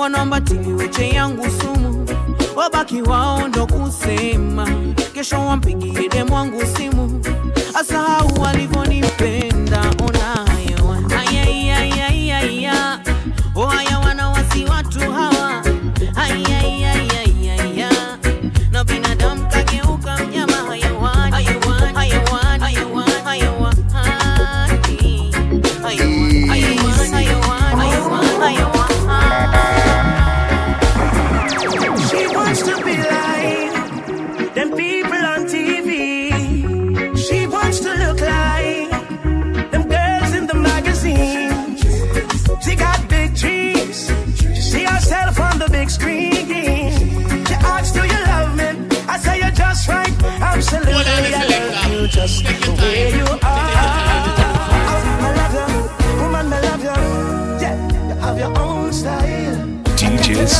Wanaomba 0.00 0.40
tiliweche 0.40 1.08
yangu 1.08 1.46
sumu, 1.50 2.06
wabaki 2.56 3.02
wao 3.02 3.48
ndo 3.48 3.66
kusema, 3.66 4.68
kesho 5.14 5.46
wampigie 5.46 5.89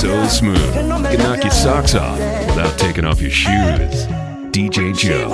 so 0.00 0.26
smooth. 0.28 0.56
You 0.58 0.72
can 0.72 1.18
knock 1.18 1.42
your 1.42 1.50
socks 1.52 1.94
off 1.94 2.18
without 2.18 2.78
taking 2.78 3.04
off 3.04 3.20
your 3.20 3.30
shoes. 3.30 4.06
DJ 4.50 4.96
Joe. 4.96 5.28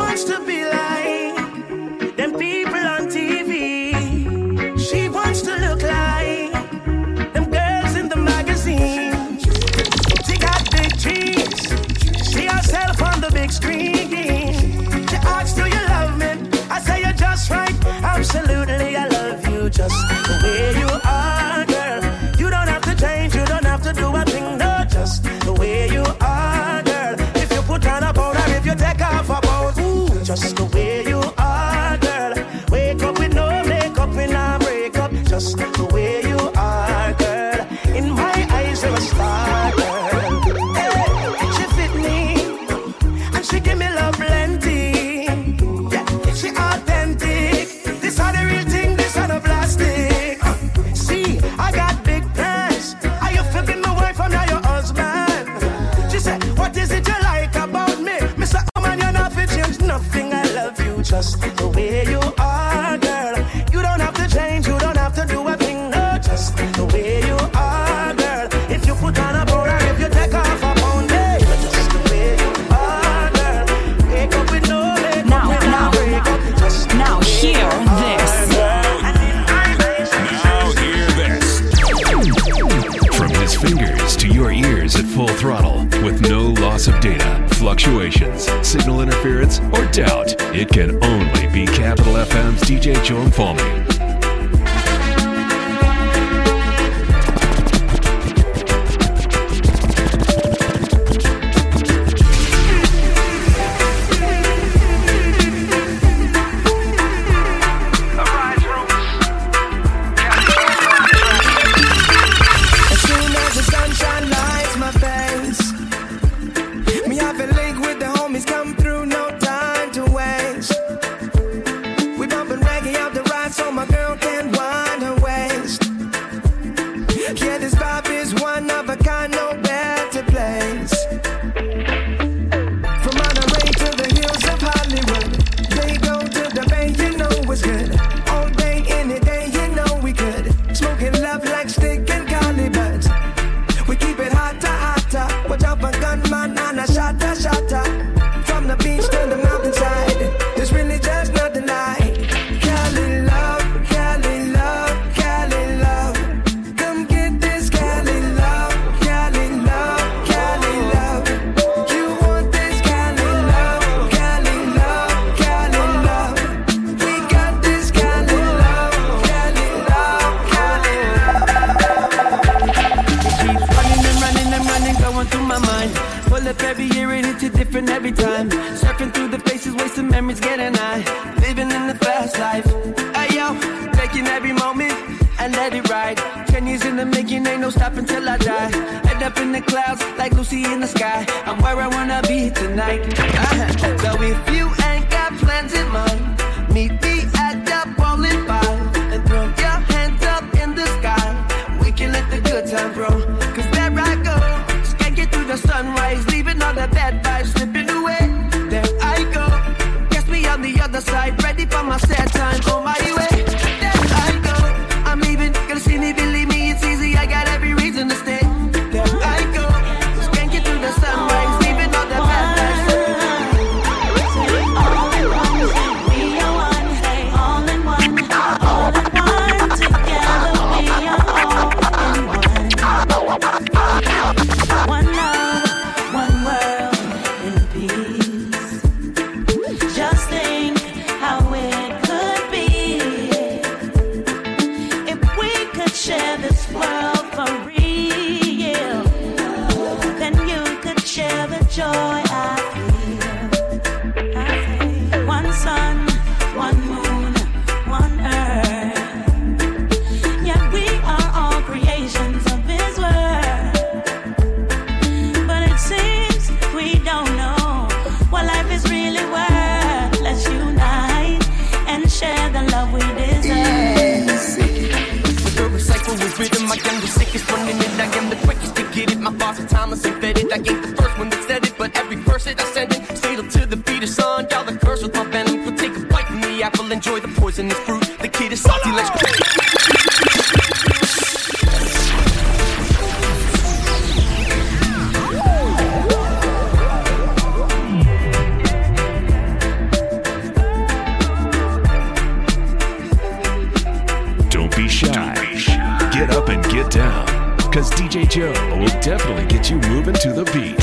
Get 305.03 306.30
up 306.30 306.49
and 306.49 306.64
get 306.70 306.90
down. 306.90 307.26
Cause 307.70 307.90
DJ 307.90 308.28
Joe 308.28 308.53
will 308.78 308.88
definitely 309.01 309.47
get 309.47 309.68
you 309.68 309.76
moving 309.90 310.14
to 310.14 310.32
the 310.32 310.44
beat. 310.47 310.76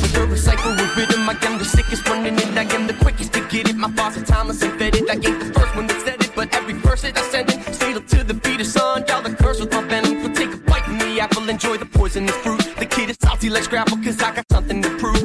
With 0.00 0.12
the 0.14 0.20
recycle 0.20 0.72
with 0.76 0.96
rhythm, 0.96 1.28
I 1.28 1.36
am 1.42 1.58
the 1.58 1.64
sickest 1.64 2.08
running 2.08 2.34
it. 2.34 2.56
I 2.56 2.62
am 2.74 2.86
the 2.86 2.94
quickest 2.94 3.34
to 3.34 3.46
get 3.48 3.68
it. 3.68 3.76
My 3.76 3.88
bars 3.88 4.16
are 4.16 4.24
timeless 4.24 4.62
and 4.62 4.78
fetid. 4.78 5.10
I 5.10 5.14
ain't 5.14 5.22
the 5.22 5.52
first 5.52 5.76
one 5.76 5.86
that 5.86 6.00
said 6.02 6.22
it, 6.22 6.32
but 6.34 6.54
every 6.54 6.74
verse 6.74 7.02
that 7.02 7.18
I 7.18 7.22
send 7.28 7.50
it, 7.50 7.58
fatal 7.76 8.00
to 8.02 8.24
the 8.24 8.34
beat 8.34 8.60
of 8.60 8.66
sun. 8.66 9.04
Y'all 9.06 9.22
the 9.22 9.34
curse 9.34 9.60
with 9.60 9.72
my 9.72 9.82
venom. 9.82 10.22
So 10.22 10.32
take 10.32 10.54
a 10.54 10.56
bite 10.56 10.84
from 10.84 10.98
the 10.98 11.20
apple, 11.20 11.48
enjoy 11.48 11.76
the 11.76 11.86
poisonous 11.86 12.36
fruit. 12.36 12.64
The 12.78 12.86
kid 12.86 13.10
is 13.10 13.18
salty, 13.20 13.50
let's 13.50 13.68
grapple, 13.68 13.98
cause 13.98 14.22
I 14.22 14.34
got 14.34 14.46
something 14.50 14.80
to 14.80 14.90
prove. 14.96 15.15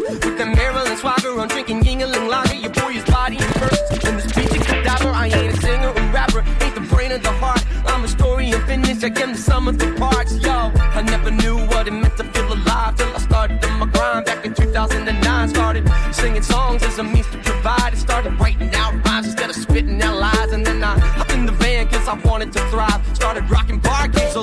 Brain 7.02 7.12
of 7.14 7.24
the 7.24 7.32
heart. 7.44 7.64
I'm 7.88 8.04
a 8.04 8.08
story 8.08 8.52
and 8.52 8.64
finish. 8.66 9.04
I 9.04 9.08
am 9.24 9.32
the 9.34 9.38
sum 9.38 9.68
of 9.68 9.80
the 9.80 9.90
parts, 9.98 10.38
yo. 10.38 10.72
I 11.00 11.02
never 11.02 11.32
knew 11.32 11.58
what 11.72 11.88
it 11.88 11.94
meant 12.02 12.16
to 12.18 12.24
feel 12.34 12.54
alive 12.54 12.96
till 12.96 13.12
I 13.16 13.20
started 13.20 13.60
my 13.80 13.88
grind 13.88 14.26
back 14.26 14.46
in 14.46 14.54
2009. 14.54 15.50
Started 15.50 15.84
singing 16.12 16.44
songs 16.44 16.84
as 16.84 17.00
a 17.00 17.04
means 17.04 17.30
to 17.32 17.40
provide. 17.40 17.94
It 17.94 17.98
started 17.98 18.40
writing 18.40 18.70
out 18.76 18.94
rhymes 19.06 19.26
instead 19.26 19.50
of 19.50 19.56
spitting 19.56 20.00
out 20.02 20.18
lies. 20.26 20.52
And 20.52 20.64
then 20.64 20.84
I 20.84 21.00
hopped 21.18 21.32
in 21.32 21.48
the 21.48 21.54
van 21.54 21.88
cause 21.88 22.08
I 22.08 22.16
wanted 22.30 22.54
to 22.54 22.62
thrive. 22.70 23.02
Started 23.16 23.50
rocking 23.50 23.80
bar 23.80 24.08
games 24.08 24.36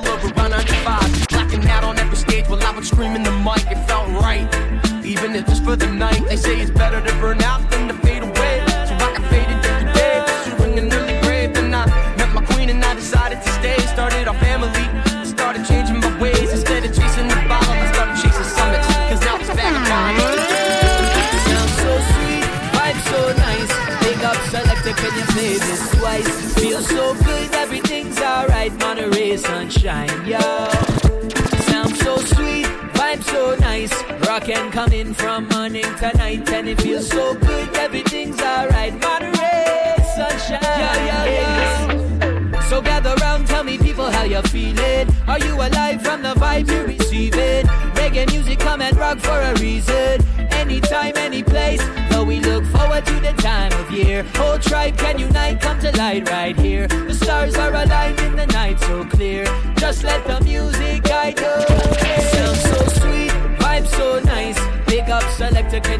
Rockin' 34.58 34.72
coming 34.72 35.14
from 35.14 35.48
morning 35.48 35.84
to 35.84 36.10
night, 36.16 36.50
and 36.50 36.68
it 36.68 36.80
feels 36.80 37.08
so 37.08 37.34
good, 37.34 37.76
everything's 37.76 38.40
alright. 38.40 38.92
Monterey 39.00 39.94
sunshine, 40.16 40.58
yeah, 40.62 41.04
yeah, 41.06 41.24
yeah. 41.26 42.68
So 42.68 42.80
gather 42.82 43.14
round, 43.20 43.46
tell 43.46 43.62
me 43.62 43.78
people 43.78 44.10
how 44.10 44.24
you're 44.24 44.42
feeling. 44.42 45.08
Are 45.28 45.38
you 45.38 45.54
alive 45.54 46.02
from 46.02 46.22
the 46.22 46.34
vibe 46.34 46.68
you're 46.70 46.86
receiving? 46.86 47.66
Reggae 47.94 48.28
music 48.32 48.58
come 48.58 48.82
and 48.82 48.96
rock 48.96 49.20
for 49.20 49.40
a 49.40 49.54
reason. 49.60 50.26
Anytime, 50.50 51.16
any 51.16 51.42
place. 51.44 51.82
Though 52.10 52.24
we 52.24 52.40
look 52.40 52.64
forward 52.66 53.06
to 53.06 53.20
the 53.20 53.34
time 53.38 53.72
of 53.72 53.90
year. 53.92 54.24
Whole 54.34 54.58
tribe 54.58 54.98
can 54.98 55.18
unite, 55.18 55.60
come 55.60 55.78
to 55.80 55.96
light 55.96 56.28
right 56.30 56.58
here. 56.58 56.88
The 56.88 57.14
stars 57.14 57.54
are 57.56 57.72
aligned 57.72 58.18
in 58.20 58.34
the 58.34 58.46
night 58.46 58.80
so 58.80 59.04
clear. 59.04 59.44
Just 59.76 60.02
let 60.02 60.26
the 60.26 60.40
music 60.40 61.04
guide 61.04 61.38
you. 61.38 62.07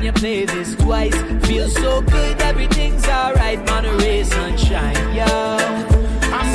You 0.09 0.13
play 0.15 0.45
this 0.47 0.75
twice? 0.77 1.15
Feels 1.47 1.75
so 1.75 2.01
good, 2.01 2.41
everything's 2.41 3.07
alright. 3.07 3.59
Monterey 3.67 4.25
sunshine, 4.25 4.97
yo. 5.15 5.27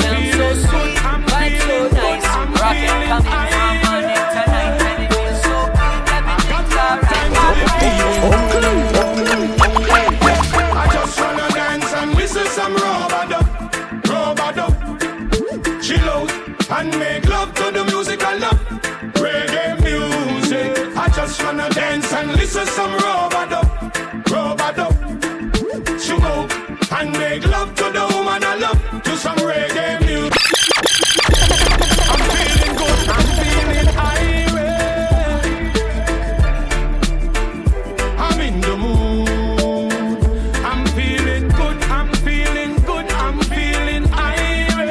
Sounds 0.02 0.32
so 0.34 0.54
sweet, 0.64 0.98
vibe 1.30 1.58
so 1.68 1.76
nice. 1.94 2.26
Rockin' 2.60 3.00
coming 3.10 3.36
from 3.46 3.76
morning 3.84 4.24
to 4.34 4.42
night, 4.54 4.82
and 4.90 5.02
it 5.04 5.08
feels 5.12 5.38
so 5.46 5.56
good, 5.78 6.02
everything's 6.16 6.74
alright. 6.82 7.22
I 10.76 10.88
just 10.92 11.14
wanna 11.20 11.48
dance 11.54 11.92
and 11.92 12.10
whistle 12.16 12.46
some 12.46 12.74
robado, 12.74 13.40
robado. 14.10 14.66
Chill 15.80 16.08
out 16.10 16.30
and 16.78 16.88
make 16.98 17.24
some 29.24 29.38
reggae 29.38 30.00
music. 30.04 30.32
I'm 32.12 32.22
feeling 32.34 32.74
good. 32.80 33.00
I'm 33.16 33.28
feeling 33.40 33.88
irate. 34.12 34.84
I'm 38.26 38.38
in 38.48 38.56
the 38.60 38.76
mood. 38.76 40.18
I'm 40.70 40.82
feeling 40.96 41.48
good, 41.48 41.78
I'm 41.96 42.08
feeling 42.26 42.74
good, 42.88 43.06
I'm 43.12 43.38
feeling 43.52 44.04
irate. 44.12 44.90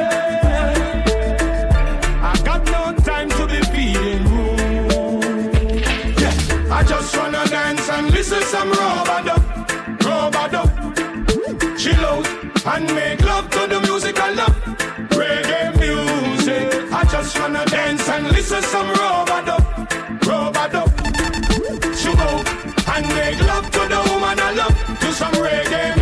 I 2.30 2.34
got 2.44 2.62
no 2.76 2.82
time 3.10 3.28
to 3.38 3.46
be 3.46 3.60
feeling 3.74 4.24
rude. 4.34 5.84
Yeah, 6.20 6.34
I 6.78 6.82
just 6.82 7.16
wanna 7.16 7.44
dance 7.46 7.88
and 7.88 8.10
listen 8.10 8.42
some 8.42 8.72
robado, 8.72 9.36
robado. 10.06 10.62
Chill 11.78 12.04
out 12.04 12.26
and 12.66 12.86
make 12.96 13.22
love 13.22 13.48
to 13.50 13.66
the 13.68 13.83
dance 18.54 18.74
and 18.74 18.88
listen 18.88 18.88
some 18.88 18.88
robado, 18.94 19.56
robado. 20.20 20.82
Chill 22.00 22.16
out 22.18 22.96
and 22.96 23.08
make 23.08 23.40
love 23.40 23.70
to 23.70 23.80
the 23.88 24.10
woman 24.10 24.38
I 24.38 24.52
love. 24.52 25.00
To 25.00 25.12
some 25.12 25.32
reggae 25.34 25.93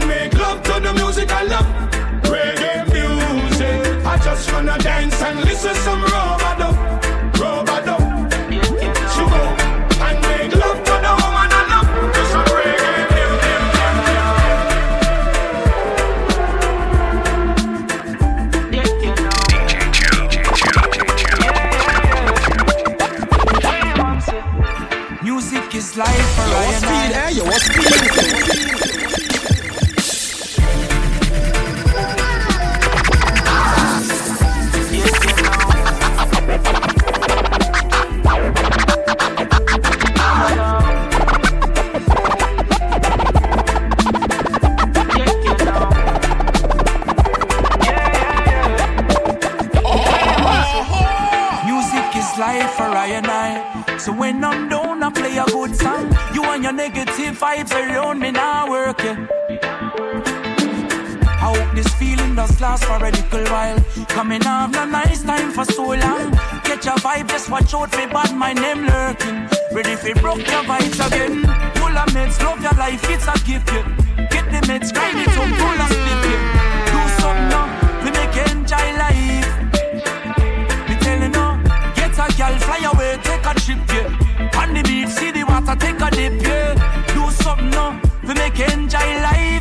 and 0.00 0.08
make 0.08 0.34
love 0.34 0.62
to 0.62 0.80
the 0.80 0.92
music 0.94 1.30
I 1.32 1.42
love. 1.44 1.66
Reggae 2.22 2.84
music. 2.92 4.06
I 4.06 4.16
just 4.18 4.52
wanna 4.52 4.78
dance 4.78 5.20
and 5.22 5.40
listen 5.40 5.74
some 5.74 6.02
robado, 6.02 6.70
robado. 7.40 7.96
Chill 9.12 9.28
out 9.28 9.60
and 10.06 10.20
make 10.22 10.54
love 10.56 10.78
to 10.88 10.94
the 11.04 11.12
woman 11.20 11.50
I 11.52 11.62
love. 11.72 11.88
To 12.14 12.22
some 12.32 12.48
reggae 12.56 12.90
Music 25.22 25.74
is 25.74 25.96
life 25.96 26.28
for 26.34 26.42
I 26.42 26.64
and 26.74 27.14
I. 27.14 27.30
Yo, 27.30 27.44
what's 27.44 27.64
speed? 27.66 28.89
Watch 67.72 67.82
out 67.82 67.94
for 67.94 68.08
bad 68.08 68.36
my 68.36 68.52
name 68.52 68.86
lurking. 68.86 69.48
Ready 69.72 69.96
for 69.96 70.20
broke 70.20 70.38
your 70.38 70.64
vibes 70.64 71.06
again. 71.06 71.42
Full 71.76 71.96
of 71.96 72.08
meds, 72.10 72.42
love 72.42 72.62
your 72.62 72.72
life, 72.72 73.02
it's 73.08 73.26
a 73.26 73.34
gift. 73.44 73.68
Yeah. 73.72 74.26
Get 74.30 74.44
the 74.50 74.60
meds, 74.66 74.92
grind 74.92 75.18
it 75.18 75.28
up, 75.28 75.50
full 75.60 75.80
of 75.82 75.90
split. 75.90 76.24
Yeah. 76.30 76.42
Do 76.90 77.00
something 77.20 77.48
now, 77.48 77.66
we 78.04 78.10
make 78.10 78.36
enjoy 78.50 78.86
life. 78.98 79.50
Me 80.88 80.96
telling 81.00 81.34
you, 81.34 81.48
get 81.94 82.18
a 82.18 82.26
girl, 82.36 82.58
fly 82.58 82.90
away, 82.92 83.18
take 83.22 83.46
a 83.46 83.54
trip, 83.54 83.78
yeah. 83.88 84.60
On 84.60 84.74
the 84.74 84.82
beach, 84.82 85.08
see 85.08 85.30
the 85.30 85.44
water, 85.44 85.76
take 85.76 86.00
a 86.00 86.10
dip, 86.10 86.42
yeah. 86.42 86.74
Do 87.14 87.30
something 87.30 87.70
now, 87.70 88.00
we 88.22 88.34
make 88.34 88.58
enjoy 88.58 89.10
life 89.22 89.59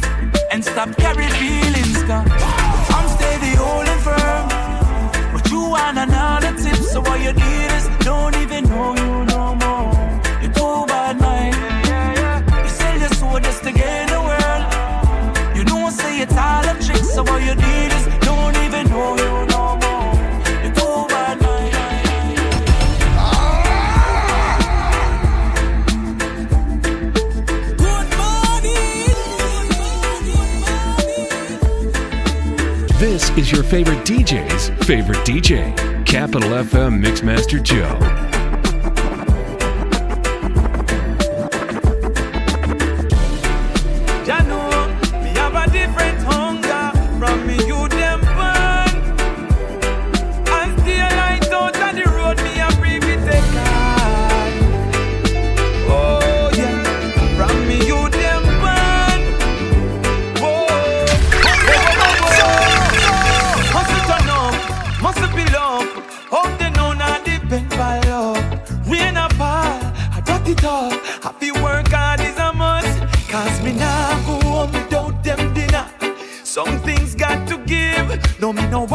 favorite 33.70 34.04
DJ's 34.04 34.70
favorite 34.88 35.20
DJ, 35.20 35.76
Capital 36.04 36.50
FM 36.50 37.04
Mixmaster 37.04 37.62
Joe. 37.62 38.29
Give. 78.54 78.72
No, 78.72 78.88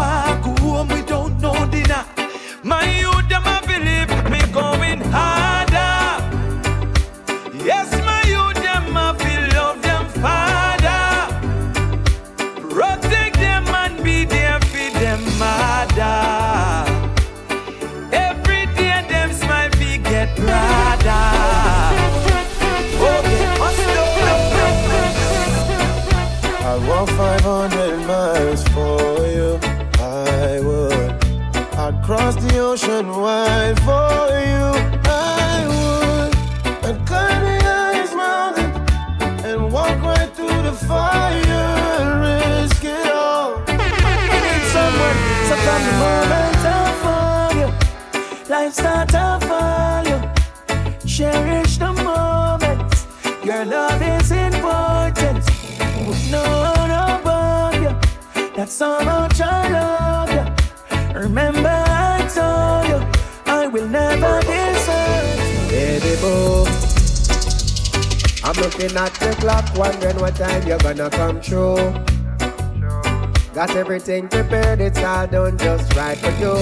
everything 73.94 74.26
prepared, 74.28 74.80
it's 74.80 74.98
all 74.98 75.24
done 75.28 75.56
just 75.56 75.94
right 75.94 76.18
for 76.18 76.32
you. 76.42 76.56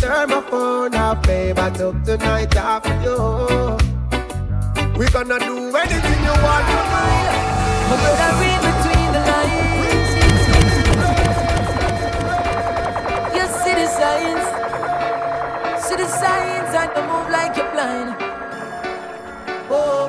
Turn 0.00 0.30
my 0.30 0.40
phone 0.48 0.94
off, 0.94 1.22
babe, 1.22 1.58
I 1.58 1.68
took 1.68 2.02
the 2.02 2.16
night 2.16 2.56
off 2.56 2.82
for 2.82 2.94
you. 3.04 3.76
We 4.98 5.04
gonna 5.10 5.38
do 5.38 5.76
anything 5.76 6.20
you 6.24 6.34
want 6.46 6.64
to 6.64 6.80
do. 6.80 6.96
My 7.90 7.96
brother 8.00 8.30
read 8.40 8.60
between 8.70 9.08
the 9.16 9.22
lines. 9.30 10.10
You 13.36 13.44
see 13.60 13.74
the 13.80 13.88
signs, 14.00 14.46
see 15.84 15.96
the 15.96 16.08
signs, 16.08 16.72
and 16.80 16.90
don't 16.94 17.06
move 17.12 17.28
like 17.28 17.54
you're 17.54 17.70
blind. 17.70 18.16
Oh, 19.68 20.08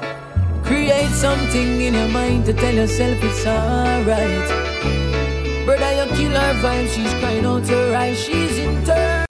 create 0.64 1.12
something 1.12 1.82
in 1.82 1.94
your 1.94 2.08
mind 2.08 2.46
to 2.46 2.54
tell 2.54 2.74
yourself 2.74 3.22
it's 3.22 3.46
alright. 3.46 4.65
Brother, 5.76 6.06
you 6.06 6.16
kill 6.16 6.32
her 6.32 6.54
vibe, 6.62 6.88
she's 6.88 7.14
crying 7.16 7.46
out 7.46 7.68
her 7.68 7.96
eyes, 7.96 8.18
she's 8.18 8.58
in 8.60 8.86
turmoil. 8.86 9.25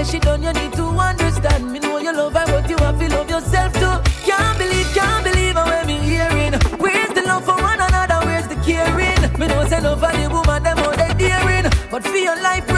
1. 0.00 0.06
If 0.06 0.10
she 0.10 0.18
done, 0.18 0.42
you 0.42 0.52
need 0.52 0.72
to 0.74 0.84
understand. 0.84 1.72
Me 1.72 1.78
know 1.78 1.98
you 1.98 2.12
love 2.12 2.34
her, 2.34 2.46
but 2.46 2.70
you 2.70 2.76
have 2.78 2.98
to 2.98 3.08
love 3.08 3.28
yourself 3.28 3.72
too. 3.74 3.96
Can't 4.24 4.58
believe, 4.58 4.88
can't 4.94 5.24
believe 5.24 5.56
I'm 5.56 5.88
hearing. 5.88 6.54
Where's 6.78 7.12
the 7.14 7.22
love 7.22 7.44
for 7.44 7.56
one 7.56 7.80
another? 7.80 8.18
Where's 8.26 8.48
the 8.48 8.56
caring? 8.66 9.20
Me 9.38 9.46
know 9.46 9.66
say 9.68 9.80
love 9.80 10.00
for 10.00 10.12
the 10.16 10.28
woman, 10.32 10.62
them 10.62 10.78
how 10.78 10.92
they 10.92 11.12
daring. 11.14 11.66
But 11.90 12.02
for 12.04 12.16
your 12.16 12.40
life, 12.40 12.69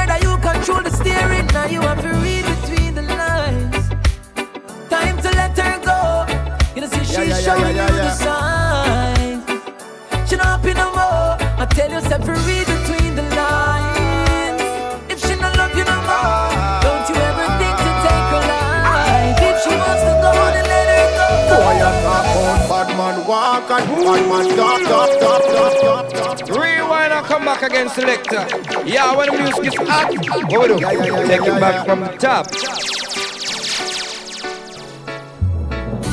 walk 24.04 24.18
and 24.18 24.28
bad 24.28 24.46
man 24.46 24.56
talk, 24.56 25.10
talk, 25.20 25.20
talk, 25.20 25.42
talk, 25.80 26.10
talk, 26.10 26.38
talk. 26.38 26.62
Rewind 26.62 27.12
and 27.12 27.26
come 27.26 27.44
back 27.44 27.62
again, 27.62 27.88
selector. 27.88 28.46
Yeah, 28.84 29.16
when 29.16 29.28
the 29.30 29.38
music 29.42 29.66
is 29.66 29.74
hot, 29.88 30.12
what 30.50 30.70
we 30.70 30.78
do? 30.78 30.78
Take 31.26 31.42
it 31.42 31.60
back 31.60 31.86
from 31.86 32.00
the 32.00 32.08
top. 32.18 32.46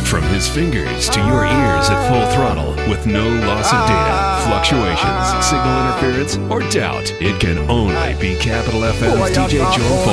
From 0.05 0.23
his 0.33 0.49
fingers 0.49 1.07
to 1.09 1.19
your 1.19 1.45
ears 1.45 1.89
at 1.89 2.09
full 2.09 2.25
throttle 2.35 2.73
with 2.89 3.05
no 3.05 3.27
loss 3.45 3.71
of 3.71 3.87
data, 3.87 4.41
fluctuations, 4.47 5.45
signal 5.45 5.85
interference, 5.85 6.37
or 6.51 6.61
doubt, 6.71 7.11
it 7.21 7.39
can 7.39 7.59
only 7.69 8.15
be 8.19 8.35
Capital 8.39 8.81
FM's 8.81 9.37
DJ 9.37 9.59
Joe 9.75 10.05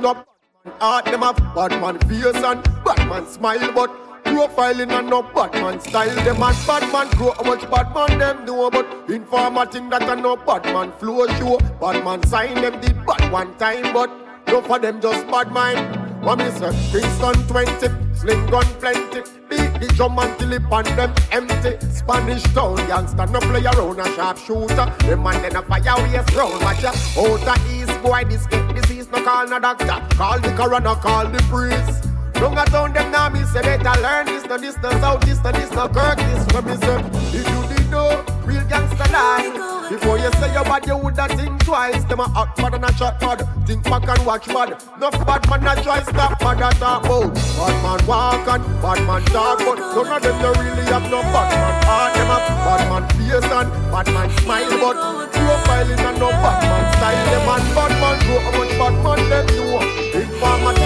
Bad 0.00 0.33
None 0.64 1.04
them 1.04 1.20
have 1.20 1.36
bad 1.54 1.72
man 1.80 1.98
face 2.08 2.42
and 2.42 2.62
bad 2.84 3.06
man 3.06 3.26
smile, 3.26 3.70
but 3.74 3.90
profiling 4.24 4.90
and 4.98 5.10
no 5.10 5.22
bad 5.22 5.52
man 5.52 5.78
style. 5.78 6.14
Them 6.24 6.42
and 6.42 6.66
bad 6.66 6.90
man 6.90 7.10
grow 7.18 7.32
how 7.32 7.42
much 7.42 7.70
bad 7.70 7.94
man 7.94 8.18
them 8.18 8.46
do, 8.46 8.70
but 8.70 8.86
informer 9.10 9.66
think 9.66 9.90
that 9.90 10.02
I 10.04 10.14
no 10.14 10.36
bad 10.36 10.64
man 10.64 10.92
flow 10.92 11.26
show. 11.36 11.58
Bad 11.80 12.02
man 12.02 12.26
sign 12.26 12.54
them 12.54 12.80
did 12.80 12.96
bad 13.04 13.30
one 13.30 13.54
time, 13.58 13.92
but 13.92 14.10
no 14.48 14.62
for 14.62 14.78
them 14.78 15.02
just 15.02 15.26
bad 15.26 15.52
mind. 15.52 16.24
What 16.24 16.38
me 16.38 16.50
say? 16.50 16.70
Kingston 16.90 17.46
20, 17.46 18.14
Sling 18.14 18.46
gun 18.46 18.64
plenty. 18.80 19.43
The 19.80 19.92
drum 19.96 20.18
until 20.18 20.52
it 20.52 20.96
them 20.96 21.14
empty. 21.32 21.78
Spanish 21.90 22.42
town 22.54 22.78
youngster 22.88 23.26
no 23.26 23.40
play 23.40 23.64
around 23.64 24.00
a 24.00 24.04
sharp 24.14 24.38
shooter. 24.38 24.86
The 25.06 25.16
man 25.16 25.42
then 25.42 25.56
a 25.56 25.62
fire 25.62 25.96
waste 26.02 26.34
round. 26.34 26.62
Watch 26.62 26.82
ya. 26.82 26.92
Out 27.18 27.48
of 27.48 27.72
east 27.72 28.02
boy 28.02 28.24
this 28.24 28.46
get 28.46 28.74
disease 28.74 29.08
no 29.10 29.22
call 29.24 29.46
no 29.48 29.58
doctor. 29.58 29.98
Call 30.16 30.40
the 30.40 30.52
coroner, 30.56 30.94
call 30.96 31.28
the 31.28 31.42
priest. 31.50 32.08
Don't 32.34 32.58
a 32.58 32.64
town 32.66 32.92
them 32.92 33.10
now 33.10 33.28
me 33.28 33.42
say 33.44 33.62
better 33.62 34.00
learn 34.02 34.26
this, 34.26 34.44
no 34.46 34.58
this, 34.58 34.76
no 34.82 34.90
south, 35.00 35.20
this, 35.24 35.42
no 35.42 35.52
this, 35.52 35.70
no 35.70 35.88
kirk, 35.88 36.18
this. 36.18 36.46
When 36.52 36.64
me 36.66 36.76
say, 36.76 37.63
know, 38.04 38.24
real 38.44 38.64
gangster 38.68 39.08
life. 39.12 39.54
Before 39.90 40.18
you 40.18 40.30
say 40.40 40.52
your 40.52 40.64
bad, 40.64 40.86
you 40.86 40.96
woulda 40.96 41.28
think 41.36 41.64
twice. 41.64 42.04
Them 42.04 42.20
a 42.20 42.24
hot 42.24 42.56
mad 42.58 42.74
and 42.74 42.84
a 42.84 42.92
shot 42.94 43.20
mad. 43.20 43.46
Think 43.66 43.84
back 43.84 44.08
and 44.08 44.26
watch 44.26 44.48
mad. 44.48 44.70
Enough 44.96 45.26
bad 45.26 45.42
man 45.50 45.66
a 45.66 45.82
try 45.82 46.02
stop 46.02 46.40
mad 46.40 46.60
a 46.60 46.70
talk 46.78 47.04
about. 47.04 47.34
Bad 47.34 47.76
man 47.84 48.00
walk 48.06 48.48
and 48.48 48.64
bad 48.82 49.00
man 49.06 49.24
talk, 49.26 49.58
but 49.58 49.78
none 49.78 50.12
of 50.16 50.22
them 50.22 50.36
they 50.42 50.52
really 50.60 50.84
have 50.90 51.06
no 51.10 51.20
bad 51.34 51.50
man 51.52 51.76
heart. 51.84 52.14
Them 52.14 52.32
a 52.32 52.38
bad 52.64 52.82
man 52.90 53.04
face 53.14 53.52
and 53.58 53.70
bad 53.92 54.06
man 54.14 54.28
smile, 54.40 54.74
but 54.82 54.96
profiling 55.36 56.04
and 56.08 56.18
no 56.18 56.28
bad 56.42 56.60
man 56.64 56.84
style. 56.96 57.24
Them 57.30 57.48
and 57.54 57.66
bad 57.76 57.92
man 58.00 58.16
know 58.26 58.38
how 58.44 58.52
much 58.58 58.72
bad 58.80 58.94
man 59.04 59.20
them 59.30 59.46
know. 59.52 59.78
Them 60.12 60.42
and 60.64 60.78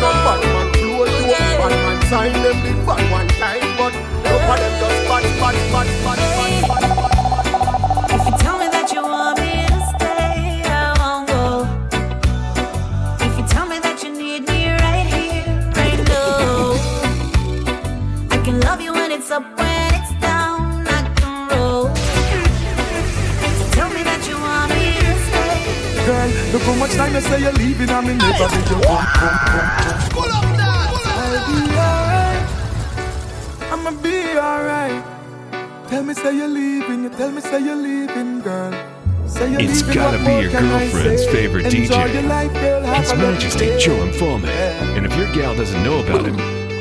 no 0.00 0.10
bad 0.24 0.42
man 0.54 0.68
flow 0.78 1.04
to. 1.04 1.26
Bad 1.58 1.74
man 1.84 1.98
sign 2.08 2.32
them 2.32 2.58
the 2.62 2.72
bad 2.86 3.02
one 3.10 3.28
time, 3.42 3.66
but 3.76 3.92
no 4.24 4.34
of 4.34 4.58
them 4.62 4.72
just 4.80 5.00
bad, 5.08 5.24
bad, 5.40 5.54
bad, 5.54 5.56
bad, 5.72 5.88
bad, 6.04 6.18
bad. 6.18 6.23
Look 26.54 26.62
how 26.62 26.74
much 26.76 26.92
time 26.94 27.12
you 27.12 27.20
say 27.20 27.40
you're 27.40 27.52
leaving 27.52 27.90
and 27.90 28.06
me 28.06 28.14
never 28.14 28.46
did 28.46 28.68
you 28.70 28.78
come, 28.86 29.06
come, 29.18 29.38
come. 29.42 30.10
Pull 30.14 30.30
up 30.30 30.44
I'll 31.18 31.42
be 31.50 31.58
alright. 31.74 32.42
I'ma 33.72 33.90
be 34.00 34.38
alright. 34.38 35.02
Tell 35.88 36.04
me 36.04 36.14
say 36.14 36.36
you're 36.36 36.46
leaving, 36.46 37.02
you 37.02 37.08
tell 37.10 37.32
me 37.32 37.40
say 37.40 37.58
you're 37.58 37.74
leaving, 37.74 38.40
girl. 38.40 38.70
Say 39.26 39.50
you're 39.50 39.62
It's 39.62 39.80
leaving, 39.82 39.94
gotta 39.94 40.18
be 40.18 40.46
your 40.46 40.56
I 40.56 40.60
girlfriend's 40.60 41.24
say? 41.24 41.32
favorite 41.32 41.66
Enjoy 41.74 41.94
DJ. 42.06 42.14
your 42.14 42.22
life, 42.22 42.52
girl, 42.54 42.82
have 42.82 43.02
His 43.02 43.10
a 43.10 43.16
Majesty 43.16 43.66
day. 43.66 43.78
Joe 43.80 44.06
Mfalme. 44.06 44.46
And 44.96 45.04
if 45.06 45.16
your 45.16 45.32
gal 45.32 45.56
doesn't 45.56 45.82
know 45.82 45.98
about 46.04 46.24
him, 46.24 46.36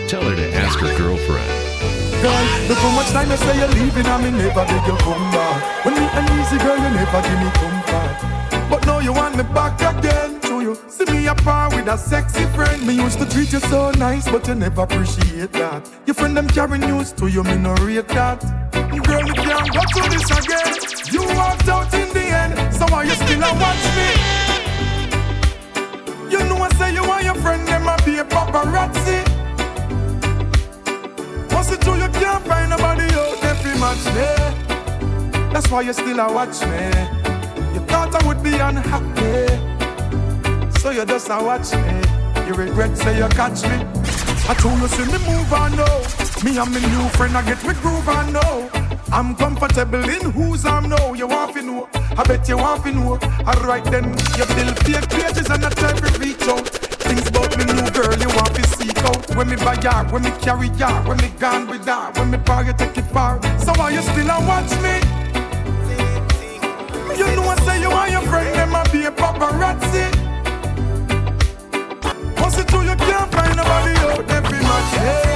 tell 0.07 0.21
her 0.21 0.35
to 0.35 0.53
ask 0.53 0.77
her 0.85 0.95
girlfriend. 0.99 1.49
Girl, 2.21 2.45
look 2.69 2.77
how 2.77 2.91
much 2.95 3.09
time 3.09 3.31
you 3.31 3.37
say 3.37 3.57
you're 3.57 3.67
leaving 3.69 4.05
and 4.05 4.23
me 4.23 4.29
never 4.37 4.65
beg 4.69 4.85
you 4.85 4.95
come 5.01 5.31
back. 5.31 5.83
When 5.83 5.95
me 5.95 6.05
uneasy, 6.13 6.57
girl, 6.59 6.77
you 6.77 6.89
never 6.93 7.21
give 7.25 7.39
me 7.41 7.49
comfort. 7.57 8.32
But 8.73 8.87
now 8.87 8.97
you 8.97 9.13
want 9.13 9.37
me 9.37 9.43
back 9.43 9.79
again 9.79 10.39
to 10.41 10.61
you. 10.61 10.75
See 10.87 11.05
me 11.05 11.27
apart 11.27 11.75
with 11.75 11.87
a 11.87 11.95
sexy 11.95 12.43
friend. 12.55 12.81
Me 12.87 12.95
used 12.95 13.19
to 13.19 13.25
treat 13.29 13.53
you 13.53 13.59
so 13.59 13.91
nice, 13.91 14.27
but 14.27 14.47
you 14.47 14.55
never 14.55 14.81
appreciate 14.81 15.51
that. 15.51 15.87
Your 16.07 16.15
friend 16.15 16.35
them 16.35 16.47
carry 16.47 16.79
news 16.79 17.11
to 17.11 17.27
you, 17.27 17.43
me 17.43 17.55
no 17.55 17.75
rate 17.85 18.07
that. 18.07 18.41
Girl, 18.73 19.23
you 19.27 19.33
can't 19.33 19.71
go 19.71 19.81
through 19.93 20.09
this 20.09 20.25
again. 20.25 20.73
You 21.13 21.21
walked 21.37 21.69
out 21.69 21.93
in 21.93 22.09
the 22.17 22.25
end, 22.25 22.73
so 22.73 22.85
why 22.89 23.03
you 23.03 23.11
still 23.11 23.43
a 23.43 23.53
watch 23.61 23.85
me? 23.97 24.09
You 26.31 26.39
know 26.49 26.57
I 26.57 26.69
say 26.73 26.95
you 26.95 27.03
and 27.03 27.25
your 27.25 27.35
friend 27.35 27.67
them 27.67 27.87
a 27.87 27.95
be 28.03 28.17
a 28.17 28.25
paparazzi. 28.25 29.21
Once 31.53 31.77
true 31.77 31.93
you 31.93 32.09
can't 32.09 32.43
find 32.47 32.71
nobody 32.71 33.05
out 33.13 33.39
there 33.39 33.77
match 33.77 34.05
me. 34.17 34.29
That's 35.53 35.69
why 35.69 35.81
you 35.81 35.93
still 35.93 36.19
a 36.19 36.33
watch 36.33 36.59
me. 36.65 37.12
Would 38.21 38.41
be 38.41 38.53
unhappy, 38.55 39.47
so 40.79 40.91
you 40.91 41.05
just 41.05 41.27
a 41.29 41.43
watch 41.43 41.73
me. 41.73 42.47
You 42.47 42.53
regret 42.53 42.97
say 42.97 43.17
you 43.17 43.27
catch 43.29 43.63
me. 43.63 43.85
I 44.47 44.55
told 44.57 44.79
you 44.79 44.87
see 44.87 45.05
me 45.11 45.17
move 45.27 45.51
on 45.51 45.75
now. 45.75 45.99
Me 46.43 46.57
and 46.57 46.71
me 46.73 46.79
new 46.79 47.09
friend 47.17 47.35
I 47.35 47.43
get 47.45 47.61
me 47.67 47.73
groove 47.81 48.07
on 48.07 48.31
now. 48.31 48.69
I'm 49.11 49.35
comfortable 49.35 50.07
in 50.07 50.31
whose 50.31 50.65
I'm 50.65 50.87
now. 50.87 51.13
You 51.13 51.27
want 51.27 51.53
to 51.55 51.63
know? 51.63 51.89
I 52.17 52.23
bet 52.23 52.47
you 52.47 52.57
want 52.57 52.83
to 52.85 52.91
know. 52.93 53.19
Alright 53.45 53.83
then, 53.85 54.05
you 54.37 54.45
build 54.55 54.79
fake 54.85 55.09
pages 55.09 55.49
and 55.49 55.65
I 55.65 55.69
try 55.71 55.91
to 55.91 56.19
reach 56.19 56.41
out. 56.43 56.69
Things 57.03 57.27
about 57.27 57.57
me 57.57 57.65
new 57.65 57.89
girl 57.91 58.17
you 58.17 58.29
want 58.37 58.55
to 58.55 58.63
seek 58.77 58.97
out. 59.03 59.35
When 59.35 59.49
me 59.49 59.57
buy 59.57 59.75
her, 59.75 60.07
when 60.13 60.23
me 60.23 60.31
carry 60.39 60.69
her, 60.69 61.03
when 61.03 61.17
me 61.17 61.29
gone 61.39 61.67
with 61.67 61.85
her, 61.85 62.11
when 62.13 62.31
me 62.31 62.37
power 62.37 62.71
take 62.73 62.97
it 62.97 63.05
far. 63.11 63.41
So 63.59 63.73
why 63.73 63.89
you 63.89 64.01
still 64.01 64.29
a 64.29 64.39
watch 64.47 64.71
me? 64.81 65.42
You 67.17 67.27
know 67.35 67.43
I 67.43 67.55
say 67.65 67.81
you 67.81 67.91
and 67.91 68.11
your 68.11 68.21
friend 68.23 68.55
them 68.55 68.75
a 68.75 68.83
be 68.91 69.05
a 69.05 69.11
paparazzi. 69.11 70.05
Once 72.41 72.57
it 72.57 72.67
true 72.67 72.81
you 72.81 72.95
can't 72.95 73.31
find 73.31 73.55
nobody 73.55 73.93
out 74.01 74.27
there 74.27 74.41
match 74.41 74.93
me. 74.97 75.33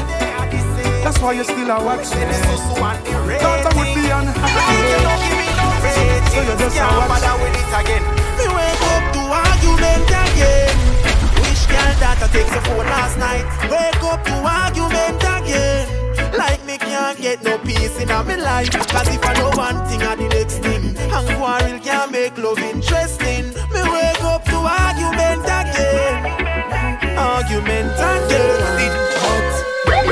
That's 1.04 1.20
why 1.22 1.34
you 1.34 1.44
still 1.44 1.70
a 1.70 1.78
watch. 1.84 2.08
Thought 2.08 3.66
I 3.66 3.72
would 3.78 3.92
be 3.96 4.10
unhappy. 4.10 4.78
So 6.32 6.42
you 6.42 6.56
just 6.58 6.78
a 6.78 6.88
watch 7.08 7.24
again. 7.80 8.04
Me 8.38 8.46
wake 8.58 8.84
up 8.94 9.04
to 9.14 9.22
argument 9.46 10.10
again. 10.24 10.76
Wish 11.42 11.66
girl 11.68 11.94
that 12.02 12.18
I 12.22 12.28
take 12.34 12.50
the 12.52 12.62
phone 12.66 12.86
last 12.86 13.18
night. 13.18 13.46
Wake 13.70 14.04
up 14.04 14.24
to 14.26 14.36
argument 14.44 15.24
again. 15.24 15.97
Like 16.38 16.64
me 16.66 16.78
can't 16.78 17.20
get 17.20 17.44
no 17.44 17.58
peace 17.58 18.00
in 18.00 18.08
my 18.10 18.36
life. 18.36 18.70
Cause 18.70 19.08
if 19.08 19.26
I 19.26 19.34
know 19.34 19.50
one 19.58 19.86
thing 19.88 20.04
or 20.04 20.16
the 20.16 20.28
next 20.30 20.60
thing, 20.60 20.96
and 20.98 21.28
quarrel 21.38 21.80
can't 21.80 22.12
make 22.12 22.38
love 22.38 22.60
interesting. 22.60 23.46
Me 23.74 23.82
wake 23.96 24.24
up 24.24 24.44
to 24.46 24.58
argument 24.58 25.44
again. 25.46 27.18
Argument 27.18 27.92
again. 27.94 29.07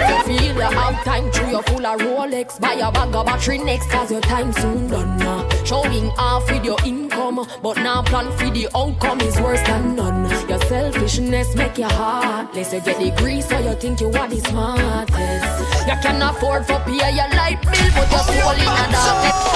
If 0.07 0.27
you 0.27 0.37
feel 0.37 0.55
you 0.55 0.61
have 0.61 1.03
time 1.03 1.31
through 1.31 1.49
your 1.49 1.63
full 1.63 1.85
of 1.85 1.99
Rolex. 1.99 2.59
Buy 2.59 2.73
a 2.73 2.91
bag 2.91 3.15
of 3.15 3.25
battery 3.25 3.57
next 3.57 3.89
cause 3.89 4.11
your 4.11 4.21
time 4.21 4.51
soon 4.53 4.87
done 4.87 5.17
now 5.17 5.47
Showing 5.63 6.09
off 6.17 6.49
with 6.49 6.63
your 6.63 6.77
income 6.85 7.45
But 7.61 7.77
now 7.77 8.01
plan 8.03 8.31
for 8.37 8.49
the 8.49 8.67
outcome 8.75 9.21
is 9.21 9.39
worse 9.39 9.61
than 9.63 9.95
none. 9.95 10.29
Your 10.49 10.59
selfishness 10.61 11.55
make 11.55 11.77
you 11.77 11.85
heartless. 11.85 12.73
You 12.73 12.81
get 12.81 12.99
the 12.99 13.11
grease 13.21 13.47
so 13.47 13.57
you 13.59 13.75
think 13.75 14.01
you 14.01 14.07
are 14.07 14.27
the 14.27 14.39
smartest. 14.41 15.87
You 15.87 15.95
can 16.01 16.21
afford 16.21 16.65
for 16.65 16.79
pay 16.79 17.11
your 17.15 17.29
light 17.39 17.61
bill 17.61 17.89
But 17.95 18.11
your 18.11 18.23
soul 18.25 18.51
in 18.53 18.61
a 18.61 18.85
darkness 18.93 19.55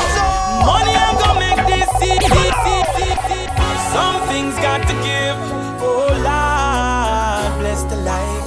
Money 0.66 0.92
ain't 0.92 1.20
gonna 1.20 1.40
make 1.40 1.64
this 1.68 1.90
easy. 2.04 2.50
Some 3.94 4.28
things 4.28 4.56
got 4.66 4.82
to 4.88 4.94
give. 5.08 5.38
Oh 5.82 6.10
Lord, 6.28 7.60
bless 7.60 7.84
the 7.84 7.96
life. 7.98 8.39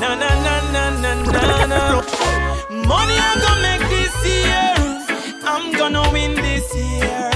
Na 0.00 0.14
na 0.14 0.30
na 0.46 0.54
na 0.72 0.90
na 1.02 1.12
na 1.32 1.66
na. 1.66 1.80
Money 2.70 3.16
ain't 3.26 3.40
gonna 3.42 3.62
make 3.62 3.84
this 3.90 4.14
year. 4.26 4.74
I'm 5.44 5.72
gonna 5.72 6.10
win 6.12 6.34
this 6.34 6.66
year. 6.74 7.30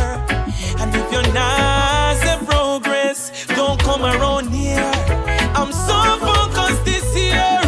And 0.81 0.95
if 0.95 1.13
you're 1.13 1.33
not 1.35 2.17
say 2.23 2.39
progress, 2.47 3.47
don't 3.49 3.81
come 3.81 4.03
around 4.05 4.51
here. 4.51 4.93
I'm 5.55 5.73
so 5.73 5.99
focused 6.29 6.85
this 6.85 7.07
year. 7.17 7.61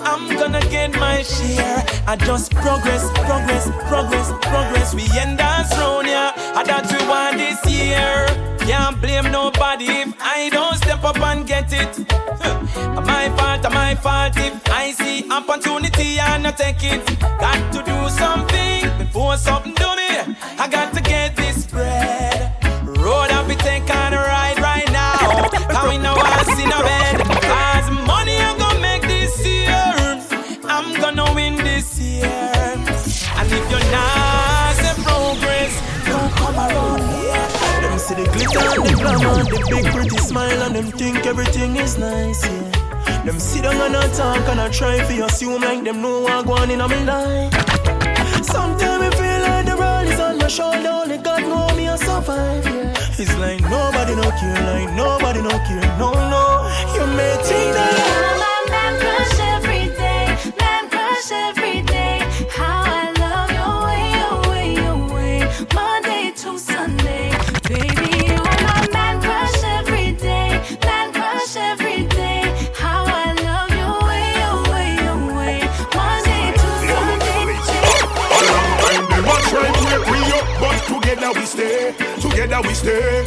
I'm 0.00 0.28
gonna 0.40 0.60
get 0.70 0.98
my 0.98 1.22
share. 1.22 1.84
I 2.06 2.16
just 2.16 2.52
progress, 2.54 3.04
progress, 3.26 3.68
progress, 3.88 4.28
progress. 4.50 4.94
We 4.94 5.04
end 5.18 5.40
us 5.40 5.70
round 5.78 6.06
yeah. 6.08 6.31
And 6.54 6.68
that 6.68 6.84
we 6.92 7.08
want 7.08 7.38
this 7.38 7.60
year. 7.70 8.26
Can't 8.66 9.00
blame 9.00 9.30
nobody 9.32 9.86
if 9.86 10.14
I 10.20 10.48
don't 10.50 10.76
step 10.76 11.02
up 11.02 11.18
and 11.20 11.46
get 11.46 11.72
it. 11.72 11.98
My 13.06 13.28
fault, 13.36 13.72
my 13.72 13.94
fault 13.94 14.36
if 14.36 14.68
I 14.70 14.92
see 14.92 15.28
opportunity 15.30 16.18
and 16.18 16.46
I 16.46 16.52
take 16.52 16.82
it. 16.84 17.04
Got 17.20 17.72
to 17.72 17.82
do 17.82 18.08
something 18.10 18.98
before 18.98 19.36
something 19.36 19.71
big 39.68 39.84
pretty 39.92 40.16
smile, 40.18 40.62
and 40.62 40.74
them 40.74 40.90
think 40.92 41.26
everything 41.26 41.76
is 41.76 41.98
nice, 41.98 42.44
yeah. 42.44 43.24
Them 43.24 43.38
sit 43.38 43.62
down 43.62 43.76
and 43.76 43.94
a 43.94 44.14
talk 44.16 44.48
and 44.48 44.60
I 44.60 44.68
try 44.70 44.98
to 44.98 45.24
assume 45.26 45.62
like 45.62 45.84
them 45.84 46.02
know 46.02 46.20
what 46.20 46.46
going 46.46 46.70
in 46.70 46.80
on 46.80 46.90
my 46.90 47.04
life. 47.04 47.52
Sometimes 48.44 49.02
I 49.06 49.10
feel 49.20 49.40
like 49.48 49.66
the 49.66 49.76
world 49.76 50.08
is 50.08 50.20
on 50.20 50.38
my 50.38 50.48
shoulder, 50.48 50.88
only 50.88 51.18
God 51.18 51.42
know 51.42 51.76
me 51.76 51.88
I 51.88 51.96
survive, 51.96 52.64
yeah. 52.66 52.94
It's 53.18 53.36
like 53.38 53.60
nobody 53.62 54.14
no 54.16 54.28
care, 54.38 54.60
like 54.70 54.90
nobody 54.96 55.40
no 55.42 55.50
care, 55.50 55.98
no, 55.98 56.12
no. 56.12 56.68
You 56.94 57.06
may 57.16 57.36
think 57.44 57.74
that 57.74 58.22
Baby, 58.72 59.51
together 82.52 82.68
we 82.68 82.74
stay. 82.74 83.24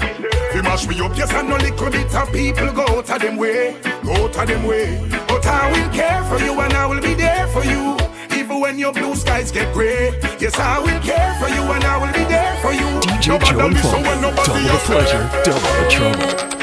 We 0.54 0.62
mash 0.62 0.88
we 0.88 1.02
up, 1.02 1.18
yes, 1.18 1.32
and 1.34 1.50
no 1.50 1.58
little 1.58 1.90
bit 1.90 2.14
of 2.14 2.32
people 2.32 2.72
go 2.72 2.84
out 2.84 3.10
of 3.10 3.22
them 3.22 3.38
way, 3.38 3.76
go 4.04 4.14
out 4.14 4.38
of 4.38 4.48
them 4.48 4.64
way. 4.64 5.00
But 5.28 5.46
I 5.46 5.72
will 5.72 5.90
care 5.94 6.24
for 6.26 6.40
you 6.44 6.60
and 6.60 6.74
I 6.74 6.86
will 6.86 7.02
be 7.02 7.14
there 7.14 7.48
for 7.48 7.64
you. 7.64 7.98
Even 8.38 8.60
when 8.60 8.78
your 8.78 8.94
blue 8.94 9.16
skies 9.16 9.52
get 9.52 9.74
grey, 9.74 10.12
yes, 10.40 10.58
I 10.60 10.80
will 10.80 11.00
care 11.02 11.36
for 11.40 11.50
you 11.50 11.62
and 11.62 11.84
I 11.84 11.98
will 11.98 12.14
be 12.14 12.26
there 12.30 12.56
for 12.62 12.72
you. 12.72 12.88
DJ 13.02 13.28
Nobody 13.28 13.52
Joe 13.52 13.66
and 13.66 13.76
Paul. 13.78 14.46
Double 14.46 14.62
the 14.62 14.82
pleasure, 14.86 15.30
double 15.44 15.84
the 15.84 15.90
trouble. 15.90 16.55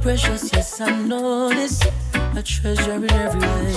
Precious, 0.00 0.50
yes, 0.52 0.80
I 0.80 0.90
know 1.02 1.48
this. 1.50 1.80
A 2.36 2.42
treasure 2.42 2.92
in 2.92 3.10
every 3.12 3.40
way. 3.40 3.72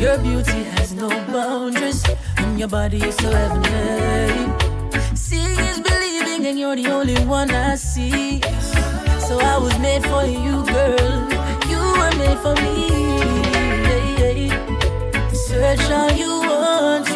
Your 0.00 0.18
beauty 0.18 0.64
has 0.74 0.92
no 0.94 1.08
boundaries, 1.08 2.04
and 2.38 2.58
your 2.58 2.68
body 2.68 2.98
is 2.98 3.16
so 3.16 3.30
heavenly. 3.30 4.90
Seeing 5.14 5.58
is 5.70 5.80
believing, 5.80 6.46
and 6.46 6.58
you're 6.58 6.76
the 6.76 6.86
only 6.88 7.18
one 7.26 7.50
I 7.50 7.74
see. 7.76 8.40
So 9.20 9.38
I 9.38 9.58
was 9.58 9.78
made 9.78 10.02
for 10.04 10.24
you, 10.24 10.64
girl. 10.66 11.28
You 11.70 11.80
were 11.98 12.14
made 12.18 12.38
for 12.38 12.54
me. 12.62 12.72
Search 15.32 15.90
all 15.90 16.10
you 16.12 16.40
want, 16.40 17.08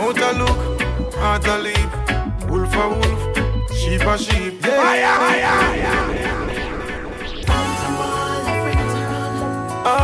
mouth 0.00 0.16
a 0.18 0.32
look, 0.32 0.80
heart 1.14 1.46
a 1.46 1.58
leap, 1.58 1.90
wolf 2.48 2.74
a 2.74 2.88
wolf, 2.88 3.20
sheep 3.76 4.00
a 4.00 4.16
sheep. 4.16 4.64
Yeah. 4.64 6.00
Ah. 9.82 9.96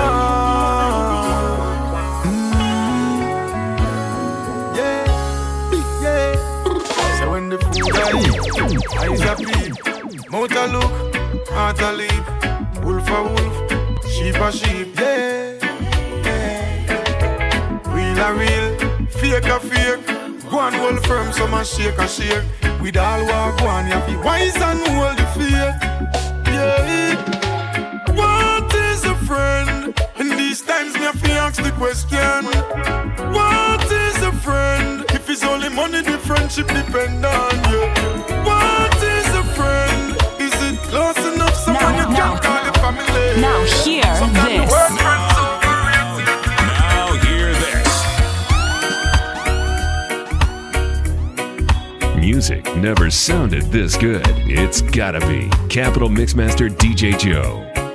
Yeah. 4.76 5.04
Yeah. 6.02 6.34
So 7.18 7.24
when 7.30 7.48
the 7.48 7.58
food 7.58 7.96
I 7.96 7.98
eat, 8.20 8.36
eyes 9.00 9.24
a 9.24 9.26
peep, 9.36 9.74
mouth 10.30 10.56
a 10.56 10.66
look, 10.74 10.92
heart 11.48 11.80
a 11.80 11.90
leap, 11.92 12.26
wolf 12.84 13.08
a 13.08 13.10
wolf, 13.22 13.56
sheep 14.12 14.36
a 14.36 14.52
sheep. 14.52 14.88
Yeah, 15.00 15.54
Yeah. 16.26 17.94
Real 17.94 18.20
a 18.20 18.22
real, 18.34 18.75
fake 19.30 19.44
a 19.46 19.60
fake. 19.60 20.06
Go 20.50 20.60
and 20.60 20.76
hold 20.76 21.04
firm, 21.06 21.32
some 21.32 21.54
a 21.54 21.64
shake 21.64 21.98
a 21.98 22.06
shake. 22.08 22.44
With 22.80 22.96
all 22.96 23.24
what 23.24 23.58
go 23.58 23.66
on, 23.66 23.86
you 23.86 24.00
be 24.06 24.16
wise 24.22 24.56
and 24.56 24.80
hold 24.94 25.16
the 25.18 25.26
faith. 25.34 25.76
Yeah. 26.54 27.16
What 28.14 28.72
is 28.74 29.04
a 29.04 29.14
friend? 29.26 29.94
In 30.18 30.28
these 30.36 30.62
times, 30.62 30.94
me 30.94 31.00
have 31.00 31.20
to 31.22 31.32
ask 31.32 31.62
the 31.62 31.72
question. 31.72 32.44
What 33.32 33.84
is 33.90 34.16
a 34.22 34.32
friend? 34.32 35.04
If 35.10 35.28
it's 35.28 35.44
only 35.44 35.70
money, 35.70 36.02
the 36.02 36.18
friendship 36.18 36.68
depend 36.68 37.24
on 37.24 37.54
you. 37.70 37.82
What 38.48 38.85
never 52.76 53.10
sounded 53.10 53.64
this 53.64 53.96
good. 53.96 54.22
It's 54.26 54.80
gotta 54.80 55.20
be 55.20 55.48
Capital 55.68 56.08
Mixmaster 56.08 56.68
DJ 56.68 57.18
Joe. 57.18 57.85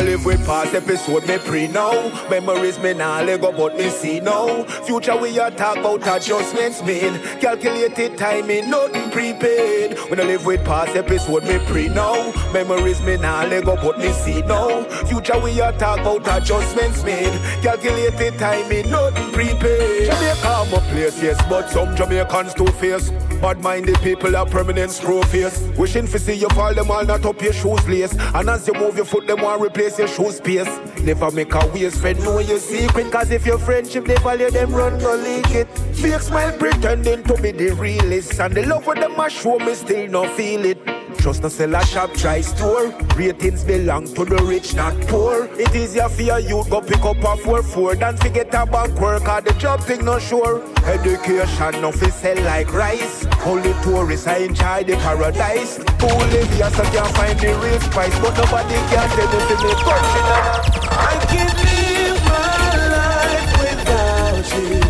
Live 0.00 0.24
with 0.24 0.44
past 0.46 0.74
episode, 0.74 1.28
me 1.28 1.36
pre 1.36 1.68
now. 1.68 1.92
Memories 2.30 2.78
me 2.78 2.94
let 2.94 3.42
go, 3.42 3.52
but 3.52 3.76
me 3.76 3.90
see 3.90 4.18
now. 4.18 4.64
Future 4.84 5.14
we 5.14 5.38
a 5.38 5.50
talk 5.50 5.76
about 5.76 6.00
adjustments 6.16 6.82
made. 6.82 7.20
Calculated 7.38 8.16
timing, 8.16 8.70
nothing 8.70 9.10
prepaid. 9.10 9.98
When 10.08 10.18
I 10.18 10.22
live 10.22 10.46
with 10.46 10.64
past 10.64 10.96
episode, 10.96 11.44
me 11.44 11.58
pre 11.66 11.88
now. 11.88 12.32
Memories 12.50 13.02
me 13.02 13.18
let 13.18 13.64
go, 13.66 13.76
but 13.76 13.98
me 13.98 14.10
see 14.12 14.40
now. 14.40 14.84
Future 15.04 15.38
we 15.38 15.60
a 15.60 15.70
talk 15.72 16.00
about 16.00 16.42
adjustments 16.42 17.04
made. 17.04 17.38
Calculated 17.62 18.38
timing, 18.38 18.90
nothing 18.90 19.32
prepaid. 19.32 20.06
Jamaica 20.06 20.66
my 20.72 20.78
place, 20.90 21.22
yes, 21.22 21.38
but 21.48 21.68
some 21.68 21.94
Jamaicans 21.94 22.54
too 22.54 22.66
fierce. 22.66 23.10
Bad 23.40 23.60
minded 23.62 23.96
people 24.00 24.36
are 24.36 24.44
permanent 24.44 24.90
screw 24.90 25.22
face. 25.22 25.58
Wishing 25.78 26.06
for 26.06 26.18
see 26.18 26.34
you 26.34 26.48
fall 26.50 26.74
them 26.74 26.90
all 26.90 27.04
not 27.04 27.24
up 27.24 27.40
your 27.40 27.54
shoes 27.54 27.88
lace. 27.88 28.14
And 28.34 28.50
as 28.50 28.66
you 28.68 28.74
move 28.74 28.96
your 28.96 29.06
foot, 29.06 29.26
them 29.26 29.40
want 29.40 29.62
replace 29.62 29.98
your 29.98 30.08
shoe 30.08 30.30
space. 30.30 30.68
Never 31.02 31.30
make 31.30 31.54
a 31.54 31.66
waste 31.68 32.00
friend 32.00 32.22
know 32.22 32.38
your 32.40 32.58
secret. 32.58 33.10
Cause 33.10 33.30
if 33.30 33.46
your 33.46 33.58
friendship 33.58 34.04
they 34.04 34.16
value 34.16 34.50
them 34.50 34.74
run 34.74 34.98
no 34.98 35.14
leak 35.14 35.50
it. 35.52 35.68
Fake 35.94 36.20
smile 36.20 36.56
pretending 36.58 37.22
to 37.24 37.34
be 37.40 37.52
the 37.52 37.70
realest. 37.70 38.38
And 38.40 38.54
the 38.54 38.66
love 38.66 38.86
with 38.86 38.98
them 38.98 39.18
a 39.18 39.30
show 39.30 39.58
me 39.58 39.74
still 39.74 40.06
no 40.08 40.28
feel 40.36 40.64
it. 40.66 40.99
Trust 41.20 41.42
no 41.42 41.50
sell 41.50 41.74
a 41.74 41.84
shop, 41.84 42.14
try 42.14 42.40
store. 42.40 42.88
Ratings 43.14 43.62
belong 43.62 44.06
to 44.14 44.24
the 44.24 44.42
rich, 44.42 44.74
not 44.74 44.98
poor. 45.02 45.50
It 45.58 45.74
easier 45.76 46.08
for 46.08 46.22
your 46.22 46.38
youth 46.38 46.70
go 46.70 46.80
pick 46.80 47.04
up 47.04 47.18
a 47.18 47.36
4-4 47.36 47.98
than 47.98 48.16
forget 48.16 48.54
a 48.54 48.64
bank 48.64 48.98
work 48.98 49.28
or 49.28 49.42
the 49.42 49.52
job 49.58 49.82
thing 49.82 50.02
not 50.06 50.22
sure. 50.22 50.62
Education 50.86 51.82
no 51.82 51.92
fi 51.92 52.08
sell 52.08 52.42
like 52.44 52.72
rice. 52.72 53.26
Only 53.44 53.74
tourists 53.82 54.26
I 54.26 54.38
enjoy 54.38 54.84
the 54.84 54.96
paradise. 54.96 55.76
Who 56.00 56.06
live 56.06 56.50
here 56.54 56.70
so 56.70 56.84
can't 56.84 57.14
find 57.14 57.38
the 57.38 57.48
real 57.48 57.80
spice, 57.80 58.18
but 58.20 58.34
nobody 58.38 58.76
can 58.88 59.08
tell 59.12 59.28
me 59.28 59.74
country 59.84 60.22
now. 60.24 60.62
I 60.88 61.14
can't 61.28 61.54
live 61.60 62.20
my 62.24 62.88
life 62.96 63.52
without 63.60 64.84
you. 64.86 64.89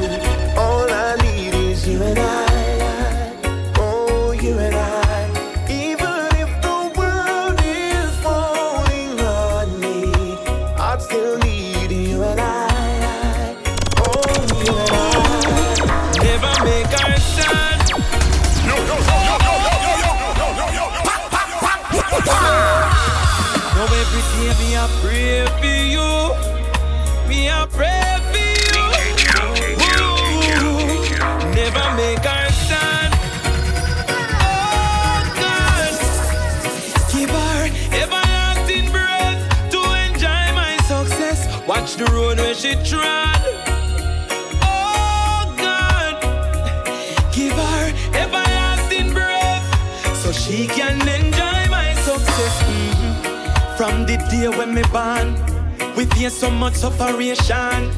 From 53.90 54.06
the 54.06 54.18
day 54.30 54.48
when 54.48 54.72
me 54.72 54.82
born, 54.92 55.34
we 55.96 56.04
face 56.04 56.38
so 56.38 56.48
much 56.48 56.74
sufferation. 56.74 57.90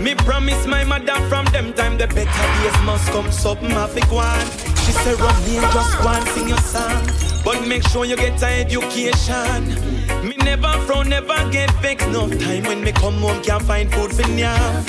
Me 0.00 0.14
promise 0.14 0.68
my 0.68 0.84
mother 0.84 1.18
from 1.28 1.44
them 1.46 1.72
time 1.72 1.98
the 1.98 2.06
better 2.06 2.46
days 2.62 2.78
must 2.84 3.10
come. 3.10 3.28
Something 3.32 3.70
have 3.70 3.92
to 3.92 4.00
go 4.06 4.18
on. 4.18 4.46
She 4.84 4.92
said, 4.92 5.18
Run 5.18 5.34
me 5.42 5.56
just 5.74 6.00
and 6.00 6.28
sing 6.28 6.48
your 6.48 6.58
song, 6.58 7.02
but 7.44 7.66
make 7.66 7.82
sure 7.88 8.04
you 8.04 8.14
get 8.14 8.40
an 8.40 8.66
education. 8.66 10.28
Me 10.28 10.36
never 10.44 10.70
frown, 10.86 11.08
never 11.08 11.50
get 11.50 11.72
vexed. 11.82 12.08
No 12.10 12.28
time 12.28 12.62
when 12.62 12.84
me 12.84 12.92
come 12.92 13.18
home 13.18 13.42
can't 13.42 13.64
find 13.64 13.92
food 13.92 14.12
for 14.12 14.28
now. 14.28 14.84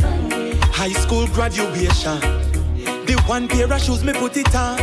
High 0.71 0.93
school 0.93 1.25
graduation, 1.29 2.19
the 3.07 3.19
one 3.25 3.47
pair 3.47 3.73
of 3.73 3.81
shoes 3.81 4.03
me 4.03 4.13
put 4.13 4.37
it 4.37 4.55
on. 4.55 4.79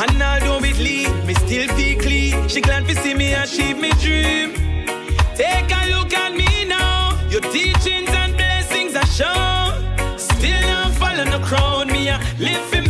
And 0.00 0.22
although 0.22 0.64
it 0.64 0.78
lead, 0.78 1.26
me 1.26 1.34
still 1.34 1.68
feel 1.76 2.00
clean. 2.00 2.48
She 2.48 2.62
glad 2.62 2.88
to 2.88 2.94
see 2.94 3.12
me 3.12 3.34
achieve 3.34 3.76
me 3.76 3.90
dream. 4.00 4.67
Take 5.38 5.70
a 5.70 5.86
look 5.94 6.12
at 6.14 6.34
me 6.34 6.64
now. 6.64 7.16
Your 7.30 7.40
teachings 7.40 8.10
and 8.10 8.34
blessings 8.34 8.96
are 8.96 9.06
shown. 9.06 10.18
Still 10.18 10.60
not 10.62 10.92
following 10.94 11.30
the 11.30 11.38
crowd. 11.38 11.86
Me 11.86 12.08
a 12.08 12.18
live 12.40 12.68
to 12.72 12.87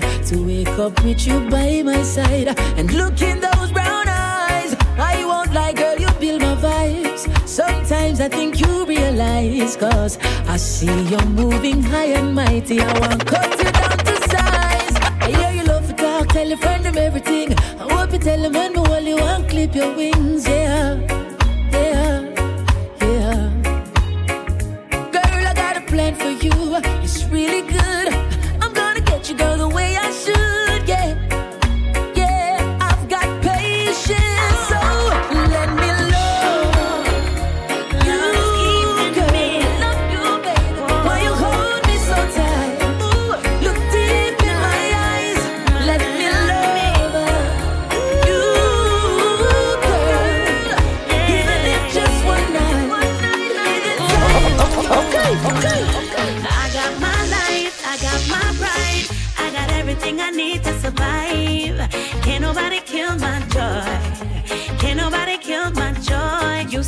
to 0.00 0.44
wake 0.46 0.78
up 0.78 1.02
with 1.04 1.26
you 1.26 1.40
by 1.50 1.82
my 1.82 2.02
side 2.02 2.48
and 2.78 2.92
look 2.92 3.20
in 3.22 3.40
those 3.40 3.70
brown 3.72 4.08
eyes. 4.08 4.76
I 4.98 5.24
won't 5.24 5.52
lie, 5.52 5.72
girl, 5.72 5.96
you 5.98 6.10
build 6.20 6.42
my 6.42 6.56
vibes. 6.56 7.22
Sometimes 7.48 8.20
I 8.20 8.28
think 8.28 8.60
you 8.60 8.84
realize, 8.86 9.76
cause 9.76 10.18
I 10.46 10.56
see 10.56 11.02
you're 11.10 11.26
moving 11.26 11.82
high 11.82 12.12
and 12.18 12.34
mighty. 12.34 12.80
I 12.80 12.98
want 13.00 13.20
to 13.20 13.26
cut 13.26 13.50
you 13.58 13.70
down 13.72 13.98
to 13.98 14.14
size. 14.28 14.96
I 15.20 15.30
hear 15.36 15.52
you 15.62 15.64
love 15.68 15.86
to 15.88 15.94
talk, 15.94 16.28
tell 16.28 16.46
your 16.46 16.58
friend 16.58 16.84
them 16.84 16.96
everything. 16.96 17.52
I 17.54 17.92
hope 17.92 18.12
you 18.12 18.18
tell 18.18 18.40
them 18.40 18.52
when 18.52 18.72
me 18.72 18.78
hold 18.78 19.04
you 19.04 19.18
and 19.18 19.48
clip 19.48 19.74
your 19.74 19.94
wings. 19.94 20.46
Yeah, 20.46 21.00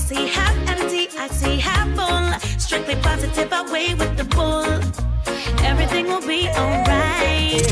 see 0.01 0.27
half 0.29 0.57
empty, 0.69 1.09
I 1.19 1.29
see 1.29 1.57
half 1.59 1.89
full. 1.99 2.27
Strictly 2.59 2.97
positive, 2.97 3.53
away 3.53 3.95
with 3.95 4.17
the 4.17 4.25
bull. 4.25 4.65
Everything 5.71 6.07
will 6.07 6.27
be 6.27 6.49
alright. 6.49 7.67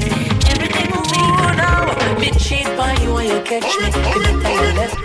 Everything 0.53 0.89
will 0.95 1.09
be 1.19 1.25
alright. 1.43 2.21
Me 2.21 2.31
cheat 2.45 2.69
by 2.77 2.93
you 3.03 3.17
and 3.17 3.29
you 3.33 3.41
catch 3.51 3.65
me. 3.81 3.87
You 3.87 3.91
better 3.91 4.13
you 4.13 4.21
left, 4.21 4.45
left, 4.45 4.77
left, 4.77 4.98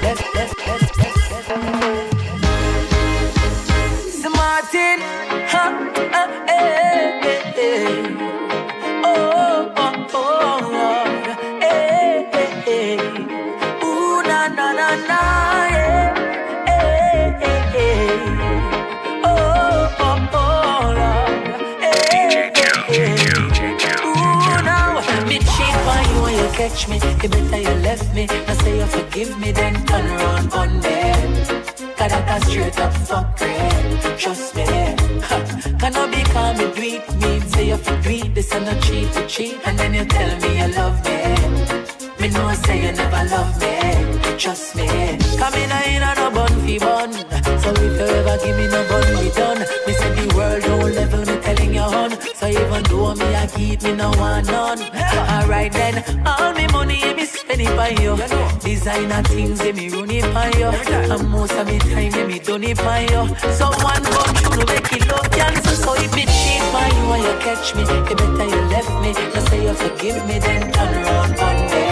catch 26.64 26.88
me. 26.88 26.96
You 26.96 27.30
better 27.30 27.62
you 27.68 27.76
left 27.88 28.14
me. 28.16 28.24
I 28.52 28.54
say 28.62 28.78
you 28.80 28.86
forgive 28.86 29.38
me, 29.40 29.52
then 29.52 29.76
turn 29.86 30.06
around 30.06 30.54
on 30.54 30.70
me. 30.84 30.98
Cause 31.98 32.12
that 32.12 32.32
a 32.34 32.46
straight 32.46 32.80
up 32.80 32.94
fuck 33.08 33.38
friend. 33.38 34.20
Trust 34.22 34.56
me. 34.56 34.66
Ha. 35.28 35.38
Can 35.80 35.96
I 35.96 36.04
be 36.14 36.22
calm 36.34 36.60
and 36.66 36.78
it? 36.92 37.04
Me 37.22 37.32
say 37.52 37.68
you 37.72 37.78
for 37.78 37.98
it. 38.10 38.36
This 38.36 38.52
and 38.54 38.66
not 38.66 38.82
cheat 38.84 39.12
to 39.14 39.28
cheat. 39.28 39.58
And 39.66 39.78
then 39.78 39.94
you 39.94 40.06
tell 40.06 40.32
me 40.44 40.52
you 40.60 40.70
love 40.80 40.98
me. 41.06 41.18
Me 42.22 42.28
know 42.34 42.46
I 42.54 42.56
say 42.66 42.78
you 42.86 42.92
never 43.02 43.24
love 43.36 43.54
me. 43.62 43.74
Trust 44.38 44.76
me. 44.76 44.88
Come 45.40 45.56
in 45.62 45.72
in 45.92 46.04
a 46.10 46.12
no 46.20 46.28
bun 46.36 46.54
fi 46.64 46.80
bun. 46.80 47.12
So 47.62 47.70
if 47.72 47.94
you 48.00 48.08
ever 48.20 48.38
give 48.44 48.56
me 48.60 48.68
no 48.68 48.82
bun, 48.90 49.06
we 49.20 49.30
done. 49.32 49.83
Even 53.14 53.28
me 53.28 53.36
I 53.36 53.48
keep 53.48 53.82
me 53.84 53.94
no 53.94 54.10
one 54.12 54.46
none. 54.46 54.82
Alright 54.82 55.72
then, 55.72 56.04
all 56.26 56.54
me 56.54 56.68
money 56.68 57.14
me 57.14 57.26
spend 57.26 57.62
it 57.62 57.76
by 57.76 57.90
you. 57.90 58.16
Designer 58.60 59.24
things 59.24 59.64
yeah, 59.64 59.72
me 59.72 59.90
run 59.90 60.10
it 60.10 60.34
by 60.34 60.50
you. 60.58 60.68
And 60.68 61.30
most 61.30 61.54
of 61.54 61.68
me 61.68 61.80
time 61.80 62.12
yeah, 62.12 62.28
me 62.28 62.40
done 62.40 62.64
it 62.64 62.78
by 62.78 63.02
you. 63.02 63.28
So 63.54 63.66
one 63.84 64.04
bun 64.04 64.36
you 64.42 64.50
no 64.50 64.66
make 64.66 64.94
it 64.94 65.08
love 65.08 65.30
cancer. 65.32 65.76
So 65.76 65.94
if 65.96 66.14
me 66.16 66.26
cheat 66.26 66.64
by 66.74 66.88
you 66.88 67.06
and 67.14 67.24
you 67.24 67.36
catch 67.46 67.76
me, 67.76 67.82
you 67.82 68.04
better 68.04 68.48
you 68.56 68.62
left 68.74 68.94
me. 69.02 69.10
You 69.10 69.42
say 69.48 69.64
you 69.64 69.74
forgive 69.74 70.26
me, 70.28 70.40
then 70.40 70.72
turn 70.72 70.94
around 70.94 71.40
on 71.40 71.56
me. 71.72 71.84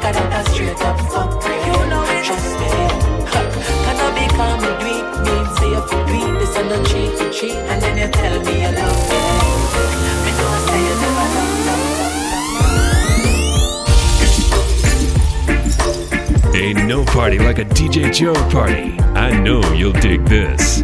Cause 0.00 0.14
that 0.16 0.46
a 0.46 0.50
straight 0.50 0.80
up 0.82 0.98
fuck 1.10 1.44
you 1.44 1.86
know 1.90 2.04
it. 2.04 2.24
Trust 2.24 2.52
me. 2.60 2.68
Can 3.84 3.96
I 3.98 4.08
be 4.16 4.24
calm 4.36 4.64
and 4.64 4.78
do 4.80 4.86
it? 4.94 5.04
Me 5.24 5.34
say 5.58 5.70
you 5.70 5.82
for. 5.88 6.00
This 6.40 6.56
and 6.56 6.68
not 6.70 6.86
cheat 6.86 7.18
to 7.18 7.30
cheat. 7.32 7.56
And 7.70 7.82
then 7.82 7.98
you 7.98 8.08
tell 8.08 8.40
me 8.44 8.62
you 8.62 8.72
love 8.76 9.10
me. 9.10 9.89
No 16.90 17.04
party 17.04 17.38
like 17.38 17.58
a 17.58 17.64
DJ 17.64 18.12
Joe 18.12 18.34
party. 18.50 18.98
I 19.14 19.30
know 19.38 19.62
you'll 19.74 19.92
dig 19.92 20.24
this. 20.24 20.82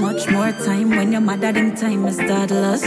Much 0.00 0.28
more 0.30 0.52
time 0.52 0.90
when 0.90 1.12
your 1.12 1.20
mother 1.20 1.52
them 1.52 1.74
time 1.74 2.06
is 2.06 2.18
dadless. 2.18 2.82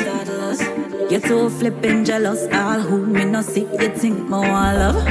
You're 1.11 1.21
too 1.21 1.49
flippin' 1.49 2.05
jealous, 2.05 2.47
all 2.53 2.79
who 2.79 3.05
me 3.05 3.25
no 3.25 3.41
see 3.41 3.67
you 3.79 3.89
think 3.89 4.19
more 4.29 4.41
love. 4.45 5.05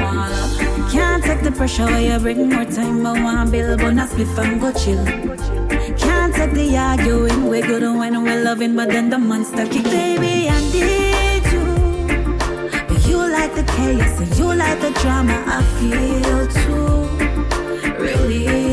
Can't 0.91 1.23
take 1.23 1.43
the 1.43 1.53
pressure 1.53 1.87
where 1.87 2.01
you 2.01 2.19
bring 2.19 2.49
more 2.49 2.65
time. 2.65 3.07
I 3.07 3.23
want 3.23 3.53
build 3.53 3.81
not 3.81 4.09
spliff 4.09 4.37
and 4.39 4.61
go 4.61 4.73
chill. 4.73 5.05
Can't 5.97 6.35
take 6.35 6.53
the 6.53 6.77
arguing, 6.77 7.49
we 7.49 7.61
good 7.61 7.83
when 7.83 8.23
we're 8.23 8.43
loving, 8.43 8.75
but 8.77 8.89
then 8.89 9.11
the 9.11 9.19
monster 9.19 9.67
kick. 9.67 9.85
Baby, 9.85 10.49
I 10.49 10.61
need 10.73 11.45
you, 11.53 11.65
but 12.89 13.07
you 13.07 13.19
like 13.19 13.55
the 13.55 13.65
chaos 13.75 14.21
and 14.21 14.37
you 14.37 14.55
like 14.55 14.81
the 14.81 14.91
drama. 15.01 15.43
I 15.47 15.63
feel 15.79 16.47
too 16.59 17.05
relieve 17.99 18.64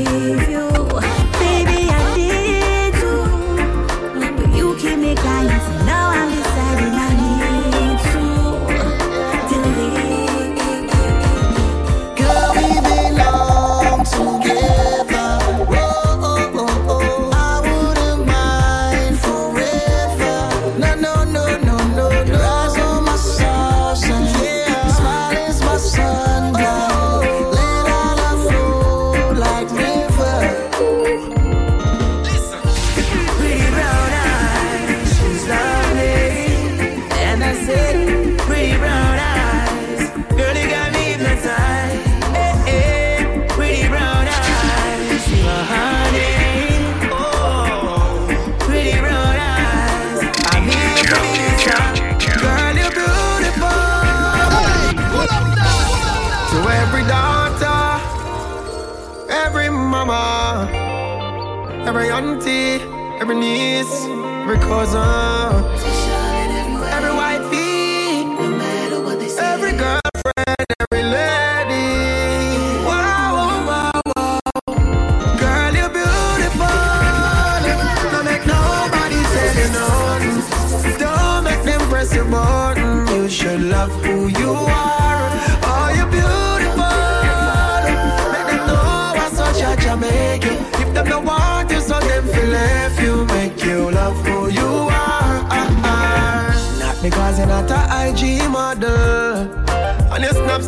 every 64.71 65.40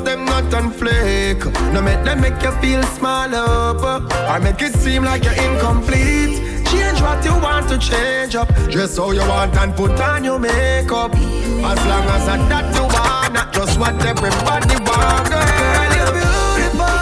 them 0.04 0.26
not 0.26 0.54
on 0.54 0.72
flake. 0.72 1.46
No 1.74 1.82
make 1.82 2.04
them 2.04 2.22
make 2.22 2.42
you 2.42 2.52
feel 2.62 2.84
small 2.84 3.34
up. 3.34 4.10
Or 4.30 4.40
make 4.40 4.62
it 4.62 4.74
seem 4.74 5.04
like 5.04 5.24
you're 5.24 5.34
incomplete. 5.34 6.66
Change 6.68 7.02
what 7.02 7.24
you 7.26 7.34
want 7.34 7.70
to 7.70 7.78
change 7.78 8.36
up. 8.36 8.48
Dress 8.72 8.98
how 8.98 9.12
you 9.12 9.22
want 9.28 9.56
and 9.56 9.76
put 9.76 10.00
on 10.00 10.24
your 10.24 10.40
makeup. 10.40 11.14
As 11.16 11.80
long 11.90 12.06
as 12.16 12.28
I 12.28 12.38
that 12.50 12.76
you 12.76 12.84
want, 12.84 13.34
not 13.34 13.54
just 13.54 13.80
what 13.80 13.94
everybody 14.06 14.76
want. 14.88 15.30
Girl, 15.30 15.92
you're 15.98 16.14
beautiful. 16.20 17.00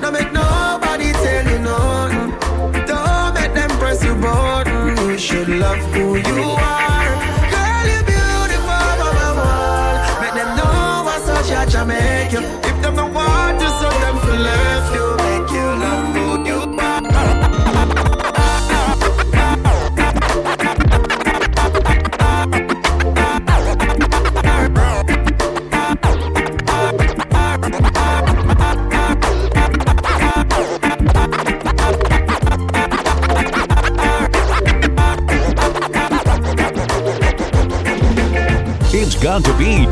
Don't 0.00 0.12
make 0.12 0.32
nobody 0.32 1.12
tell 1.12 1.44
you 1.50 1.58
nothing. 1.58 2.86
Don't 2.86 3.34
make 3.34 3.54
them 3.54 3.70
press 3.78 4.04
your 4.04 4.16
button. 4.16 4.96
You 5.08 5.18
should 5.18 5.48
love 5.48 5.78
who 5.92 6.16
you 6.16 6.42
are. 6.50 6.73
Such 11.86 12.34
a 12.34 12.63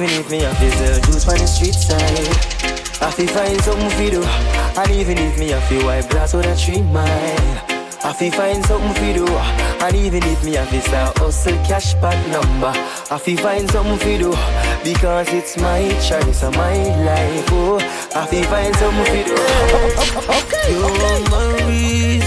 Even 0.03 0.19
if 0.19 0.29
me 0.31 0.39
have 0.41 0.59
this 0.59 0.75
uh, 0.81 0.99
juice 1.05 1.27
on 1.29 1.37
the 1.37 1.47
street 1.47 1.75
side. 1.75 2.27
I 3.01 3.11
feel 3.11 3.27
find 3.27 3.61
something 3.61 3.89
for 3.91 4.09
do, 4.11 4.23
and 4.23 4.91
even 4.91 5.17
if 5.17 5.39
me 5.39 5.49
have 5.49 5.67
to 5.69 5.85
wipe 5.85 6.09
glass 6.09 6.33
with 6.33 6.45
a 6.45 6.55
tree 6.57 6.81
mile. 6.81 7.57
I 8.03 8.11
feel 8.11 8.31
find 8.33 8.65
something 8.65 8.93
for 8.95 9.13
do, 9.13 9.27
and 9.27 9.95
even 9.95 10.23
if 10.23 10.43
me 10.43 10.55
have 10.55 10.69
to 10.71 10.81
start 10.81 11.17
hustle 11.17 11.55
cash 11.63 11.93
back 11.95 12.19
number. 12.27 12.73
I 13.11 13.17
feel 13.17 13.37
find 13.37 13.69
something 13.69 13.97
for 13.97 14.17
do, 14.17 14.31
because 14.83 15.31
it's 15.31 15.57
my 15.57 15.87
choice 16.01 16.43
and 16.43 16.55
my 16.57 16.75
life. 17.05 17.47
Oh, 17.51 17.79
I 18.13 18.25
feel 18.27 18.43
find 18.43 18.75
something 18.75 19.05
for 19.05 19.23
do. 19.23 19.35
Okay, 20.35 20.71
You're 20.73 21.29
my 21.31 21.67
reason 21.67 22.22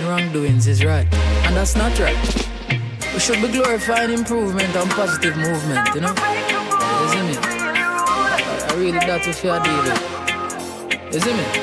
glorifying 0.00 0.06
wrongdoings 0.08 0.66
is 0.66 0.84
right. 0.84 1.06
And 1.46 1.56
that's 1.56 1.76
not 1.76 1.98
right. 1.98 2.16
We 3.12 3.20
should 3.20 3.40
be 3.42 3.48
glorifying 3.48 4.12
improvement 4.12 4.74
and 4.74 4.90
positive 4.90 5.36
movement, 5.36 5.94
you 5.94 6.00
know? 6.00 6.14
Isn't 7.06 7.30
it? 7.30 7.38
I, 7.42 8.74
really 8.76 8.98
got 9.00 9.22
to 9.24 9.32
feel 9.32 9.60
deal. 9.62 9.84
Isn't 11.12 11.38
it? 11.38 11.56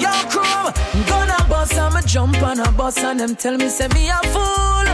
Yo, 0.00 0.10
crew, 0.28 1.06
gonna 1.06 1.38
bust, 1.48 1.74
I'ma 1.74 2.00
jump 2.02 2.42
on 2.42 2.60
a 2.60 2.70
bus 2.72 2.98
and 2.98 3.20
them 3.20 3.36
tell 3.36 3.56
me, 3.56 3.68
say 3.68 3.88
me 3.88 4.10
a 4.10 4.18
fool. 4.34 4.86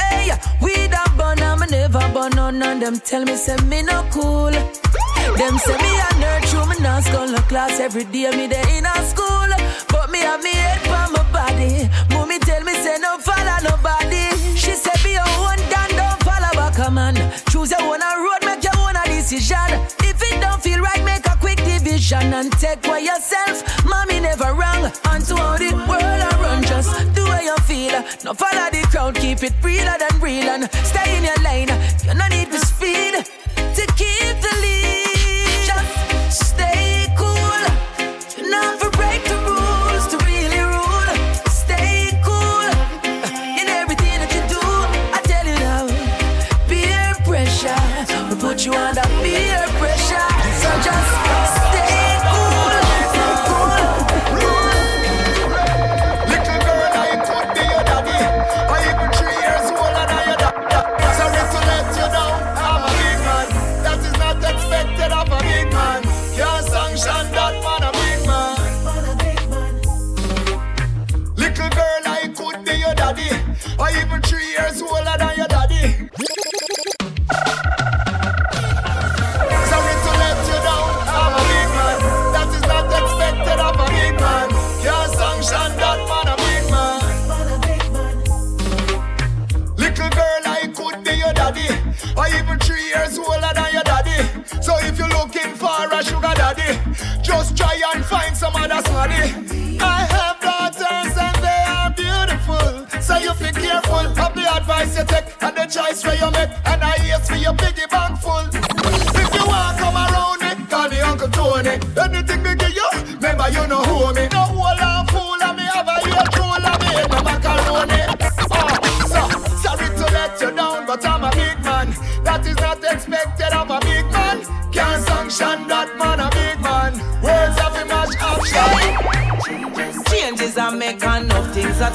Hey, 0.00 0.32
we 0.62 0.88
da 0.88 1.04
bun, 1.16 1.40
I'ma 1.40 1.66
never 1.66 2.00
bun 2.14 2.32
none 2.34 2.62
and 2.62 2.82
them 2.82 2.98
tell 2.98 3.24
me, 3.24 3.36
say 3.36 3.56
me 3.66 3.82
no 3.82 4.04
cool. 4.10 4.50
Them 4.50 5.58
say 5.58 5.76
me 5.76 5.92
a 5.98 6.08
nerd, 6.22 6.42
true, 6.50 6.66
me 6.66 6.76
not 6.82 7.02
school 7.04 7.36
class 7.48 7.78
every 7.80 8.04
day, 8.04 8.30
me 8.30 8.46
there 8.46 8.68
in 8.76 8.86
a 8.86 8.94
school. 9.04 9.50
But 9.88 10.10
me 10.10 10.20
have 10.20 10.42
me 10.42 10.52
head 10.52 10.80
for 10.80 11.12
my 11.12 11.22
body. 11.32 12.15
Tell 12.46 12.62
me, 12.62 12.74
say 12.74 12.96
no 13.00 13.18
follow 13.18 13.58
nobody. 13.68 14.30
She 14.54 14.72
said, 14.72 15.02
be 15.02 15.14
your 15.18 15.30
own 15.42 15.58
dan, 15.68 15.90
don't 15.98 16.22
follow 16.22 16.52
back 16.54 16.78
a 16.78 16.88
man. 16.88 17.16
Choose 17.50 17.72
your 17.72 17.82
own 17.82 17.98
road, 17.98 18.42
make 18.44 18.62
your 18.62 18.78
own 18.78 18.94
decision. 19.04 19.70
If 20.06 20.22
it 20.22 20.40
don't 20.40 20.62
feel 20.62 20.80
right, 20.80 21.04
make 21.04 21.26
a 21.26 21.36
quick 21.40 21.58
division 21.58 22.32
and 22.32 22.52
take 22.52 22.84
for 22.86 23.00
yourself. 23.00 23.84
Mommy 23.84 24.20
never 24.20 24.54
wrong. 24.54 24.92
And 25.10 25.24
to 25.26 25.34
how 25.36 25.58
the 25.58 25.72
world 25.90 26.22
I 26.28 26.40
run, 26.40 26.62
just 26.62 26.90
do 27.16 27.24
what 27.24 27.42
you 27.42 27.56
feel. 27.66 28.00
No 28.24 28.32
follow 28.32 28.70
the 28.70 28.86
crowd, 28.92 29.16
keep 29.16 29.42
it 29.42 29.54
realer 29.64 29.96
than 29.98 30.20
real 30.20 30.48
and 30.48 30.70
stay 30.86 31.18
in 31.18 31.24
your 31.24 31.40
lane. 31.42 31.70
You 32.06 32.14
no 32.14 32.28
need 32.28 32.52
to 32.52 32.60
speed 32.60 33.14
to 33.74 33.86
keep 33.98 34.36
the 34.40 34.56
lead. 34.60 34.65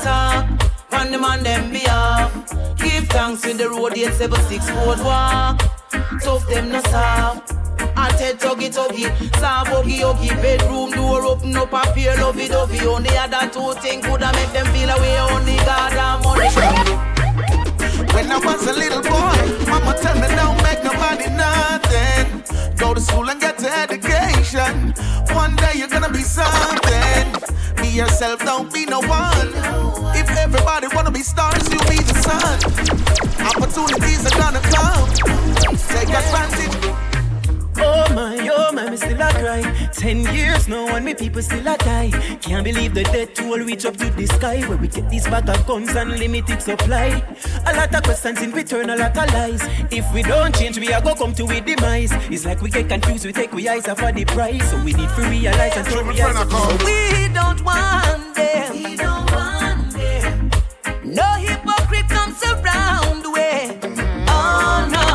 Talk. 0.03 0.49
On 0.91 1.11
the 1.11 1.17
man 1.17 1.43
them 1.43 1.71
behalf. 1.71 2.31
Give 2.77 3.07
thanks 3.07 3.45
with 3.45 3.57
the 3.57 3.69
road 3.69 3.93
876 3.97 4.69
road 4.71 4.99
walk. 4.99 5.59
Tough 6.21 6.47
them 6.49 6.69
no 6.69 6.81
soft. 6.83 7.53
I 7.95 8.09
tell 8.17 8.33
tuggy 8.35 8.69
tuggy, 8.73 9.05
saw 9.39 9.63
buggy 9.63 9.99
huggy, 9.99 10.29
bedroom 10.41 10.91
door 10.91 11.23
open 11.25 11.55
up 11.55 11.73
a 11.73 11.81
pair 11.93 12.15
lovey 12.17 12.47
dovey. 12.47 12.79
Only 12.85 13.15
other 13.17 13.49
two 13.51 13.73
things 13.81 14.05
coulda 14.05 14.31
make 14.33 14.51
them 14.53 14.65
feel 14.73 14.89
away. 14.89 15.19
Only 15.19 15.55
God 15.57 15.93
and 15.93 16.23
money. 16.23 16.49
When 18.13 18.31
I 18.31 18.39
was 18.39 18.67
a 18.67 18.73
little 18.73 19.01
boy, 19.01 19.69
mama 19.69 19.95
tell 20.01 20.15
me 20.15 20.27
don't 20.35 20.57
make 20.63 20.83
nobody 20.83 21.29
nothing. 21.29 22.75
Go 22.77 22.93
to 22.93 23.01
school 23.01 23.29
and 23.29 23.39
get 23.39 23.59
an 23.59 23.89
education. 23.89 24.93
One 25.35 25.55
day 25.55 25.73
you're 25.75 25.87
gonna 25.87 26.11
be 26.11 26.23
something. 26.23 26.80
Be 27.91 27.97
yourself, 27.97 28.39
don't 28.45 28.71
be 28.71 28.85
no 28.85 28.99
one. 29.01 29.49
If 30.15 30.29
everybody 30.37 30.87
wanna 30.95 31.11
be 31.11 31.23
stars, 31.23 31.67
you 31.67 31.79
be 31.89 31.97
the 31.97 32.15
sun. 32.23 32.57
Opportunities 33.45 34.25
are 34.27 34.37
gonna 34.39 34.61
come. 34.61 35.09
Take 35.89 36.07
advantage. 36.07 37.11
Oh 37.83 38.05
my, 38.13 38.49
oh 38.53 38.71
my, 38.71 38.89
me 38.89 38.95
still 38.95 39.21
a 39.21 39.29
cry. 39.33 39.89
Ten 39.91 40.21
years 40.33 40.69
now 40.69 40.95
and 40.95 41.03
me 41.03 41.15
people 41.15 41.41
still 41.41 41.67
a 41.67 41.75
die. 41.77 42.11
Can't 42.41 42.63
believe 42.63 42.93
the 42.93 43.03
death 43.03 43.33
toll 43.33 43.59
reach 43.59 43.85
up 43.85 43.97
to 43.97 44.09
the 44.11 44.25
sky. 44.25 44.61
Where 44.69 44.77
we 44.77 44.87
get 44.87 45.09
these 45.09 45.25
bag 45.25 45.49
of 45.49 45.67
guns 45.67 45.93
and 45.93 46.17
limited 46.17 46.61
supply. 46.61 47.21
A 47.67 47.75
lot 47.75 47.93
of 47.93 48.03
questions 48.03 48.41
in 48.41 48.51
return, 48.51 48.89
a 48.89 48.95
lot 48.95 49.17
of 49.17 49.33
lies. 49.33 49.63
If 49.91 50.11
we 50.13 50.23
don't 50.23 50.55
change, 50.55 50.79
we 50.79 50.93
are 50.93 51.01
go 51.01 51.13
come 51.13 51.33
to 51.33 51.43
a 51.43 51.59
demise. 51.59 52.13
It's 52.31 52.45
like 52.45 52.61
we 52.61 52.69
get 52.69 52.87
confused, 52.87 53.25
we 53.25 53.33
take 53.33 53.51
we 53.51 53.67
eyes 53.67 53.89
off 53.89 54.01
of 54.01 54.15
the 54.15 54.23
price. 54.23 54.71
So 54.71 54.77
we 54.77 54.93
need 54.93 55.09
to 55.09 55.21
realize 55.23 55.75
and 55.75 55.87
to 55.87 56.03
realize. 56.03 56.49
So 56.49 56.85
we 56.85 57.20
don't 57.61 57.65
want 57.65 58.35
them. 58.35 58.73
We 58.73 58.95
don't 58.95 59.31
want. 59.31 59.93
No 61.03 61.23
hypocrite 61.35 62.09
comes 62.09 62.41
around 62.43 63.23
way. 63.33 63.77
Mm-hmm. 63.81 64.25
Oh 64.29 64.87
no. 64.95 65.05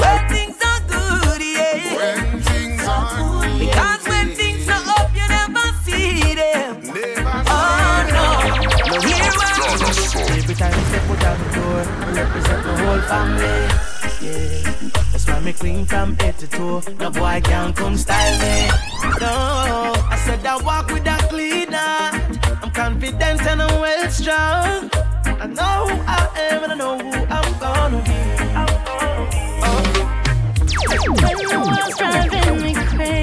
When 0.00 0.28
things 0.28 0.58
are 0.64 0.80
good, 0.88 1.40
yeah. 1.42 1.96
When 1.96 2.42
things 2.42 2.82
are 2.88 3.06
good, 3.16 3.58
Because 3.60 4.08
when 4.08 4.28
things 4.34 4.68
are 4.68 4.84
up, 4.98 5.14
you 5.14 5.28
never 5.28 5.66
see 5.84 6.34
them. 6.34 6.82
Oh 7.46 7.98
no. 8.16 8.26
No 8.90 9.00
here 9.00 9.32
Every 10.38 10.54
time 10.54 10.74
I 10.74 10.82
step 10.84 11.10
out 11.10 11.38
the 11.38 11.48
door, 11.54 11.80
I 11.80 12.12
represent 12.12 12.62
the 12.64 12.72
whole 12.82 13.02
family. 13.10 13.58
Yeah, 14.22 14.91
why 15.32 15.40
me 15.40 15.52
clean 15.52 15.86
from 15.86 16.16
head 16.16 16.36
to 16.38 16.46
toe. 16.46 16.82
No 16.98 17.10
boy 17.10 17.40
can't 17.42 17.74
come 17.74 17.96
style 17.96 18.38
me. 18.44 18.68
No, 19.20 19.92
I 20.14 20.16
said 20.24 20.46
I 20.46 20.56
walk 20.62 20.86
with 20.88 21.06
a 21.06 21.16
clean. 21.28 21.74
I'm 21.74 22.70
confident 22.72 23.40
and 23.50 23.62
I'm 23.62 23.80
well 23.80 24.10
strong. 24.10 24.90
I 25.44 25.46
know 25.58 25.88
who 25.88 25.96
I 26.06 26.20
am 26.50 26.64
and 26.64 26.72
I 26.72 26.76
know 26.82 26.98
who 26.98 27.10
I'm 27.36 27.48
gonna 27.62 28.00
be. 28.08 28.20
Oh. 29.66 29.82
When 31.22 31.36
the 31.76 31.88
driving 31.98 32.62
me 32.62 32.72
crazy, 32.74 33.21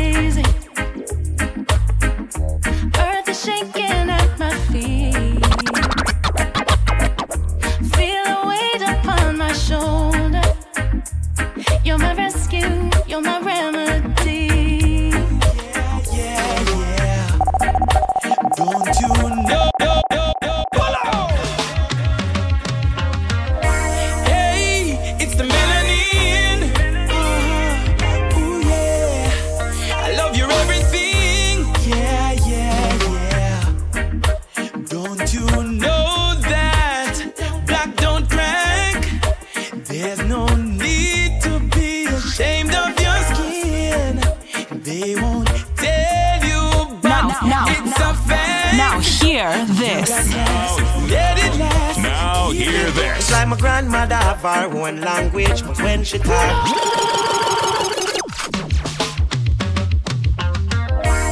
own 54.89 55.01
language, 55.01 55.63
but 55.63 55.77
when 55.81 56.03
she 56.03 56.17
talk, 56.17 56.65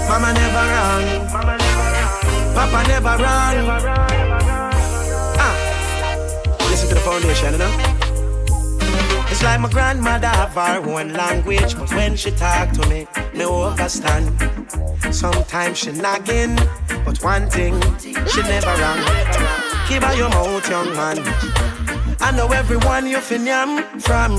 Mama 0.09 0.33
never 0.33 0.63
wrong, 0.71 1.05
Papa 2.53 2.87
never 2.87 3.15
wrong. 3.23 3.57
Ah, 5.39 5.55
listen 6.69 6.89
to 6.89 6.95
the 6.95 7.01
foundation, 7.01 7.53
you 7.53 7.59
know. 7.59 7.73
It's 9.29 9.43
like 9.43 9.59
my 9.59 9.69
grandmother 9.69 10.27
have 10.27 10.53
her 10.53 10.89
own 10.89 11.13
language, 11.13 11.75
but 11.77 11.91
when 11.93 12.15
she 12.15 12.31
talk 12.31 12.71
to 12.73 12.87
me, 12.89 13.07
me 13.33 13.45
understand. 13.45 14.25
Sometimes 15.11 15.77
she 15.77 15.91
nagging, 15.91 16.55
but 17.05 17.17
one 17.23 17.49
thing 17.49 17.73
she 17.99 18.41
never 18.41 18.73
wrong. 18.81 18.99
Keep 19.87 20.03
out 20.03 20.17
your 20.17 20.29
mouth, 20.29 20.69
young 20.69 20.93
man. 20.95 21.76
I 22.19 22.31
know 22.31 22.47
everyone 22.47 23.07
you 23.07 23.19
fin 23.19 23.45
yam 23.45 23.83
from. 23.99 24.37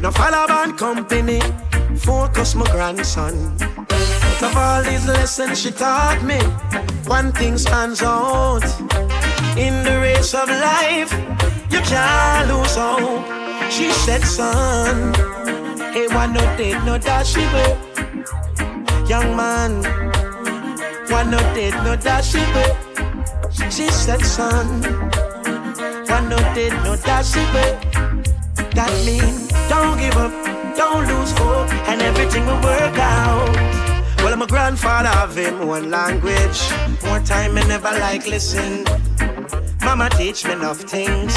No 0.00 0.10
follow 0.10 0.46
band 0.46 0.78
company, 0.78 1.40
focus 1.98 2.54
my 2.54 2.66
grandson. 2.70 3.56
Out 3.60 4.42
of 4.42 4.56
all 4.56 4.82
these 4.82 5.06
lessons 5.06 5.60
she 5.60 5.70
taught 5.70 6.22
me, 6.22 6.38
one 7.08 7.32
thing 7.32 7.58
stands 7.58 8.02
out. 8.02 8.64
In 9.56 9.84
the 9.84 9.98
race 10.00 10.34
of 10.34 10.48
life, 10.48 11.12
you 11.70 11.80
can't 11.80 12.48
lose 12.48 12.76
hope. 12.76 13.24
She 13.70 13.90
said, 13.90 14.22
son, 14.22 15.14
hey, 15.92 16.06
one 16.08 16.32
no 16.32 16.40
dead, 16.56 16.84
no 16.86 16.98
dash. 16.98 17.36
Young 19.08 19.36
man, 19.36 19.82
one 21.10 21.30
no 21.30 21.38
dead, 21.54 21.74
no 21.84 21.96
dash. 21.96 22.32
She 23.70 23.88
said, 23.90 24.24
son, 24.24 24.82
one 26.12 26.28
no 26.28 26.36
dead, 26.54 26.72
no 26.84 26.94
dash 26.96 27.34
way. 27.54 27.72
That 28.76 28.92
mean, 29.06 29.34
don't 29.72 29.96
give 29.98 30.16
up, 30.16 30.32
don't 30.76 31.04
lose 31.08 31.32
hope, 31.38 31.72
and 31.88 32.02
everything 32.02 32.44
will 32.46 32.60
work 32.60 32.98
out. 32.98 33.48
Well, 34.18 34.36
my 34.36 34.46
grandfather 34.46 35.08
have 35.08 35.36
him 35.36 35.66
one 35.66 35.90
language. 35.90 36.60
More 37.06 37.20
time, 37.20 37.56
I 37.56 37.62
never 37.66 37.92
like 38.06 38.26
listen. 38.26 38.84
Mama 39.84 40.10
teach 40.10 40.44
me 40.44 40.52
enough 40.52 40.80
things. 40.80 41.34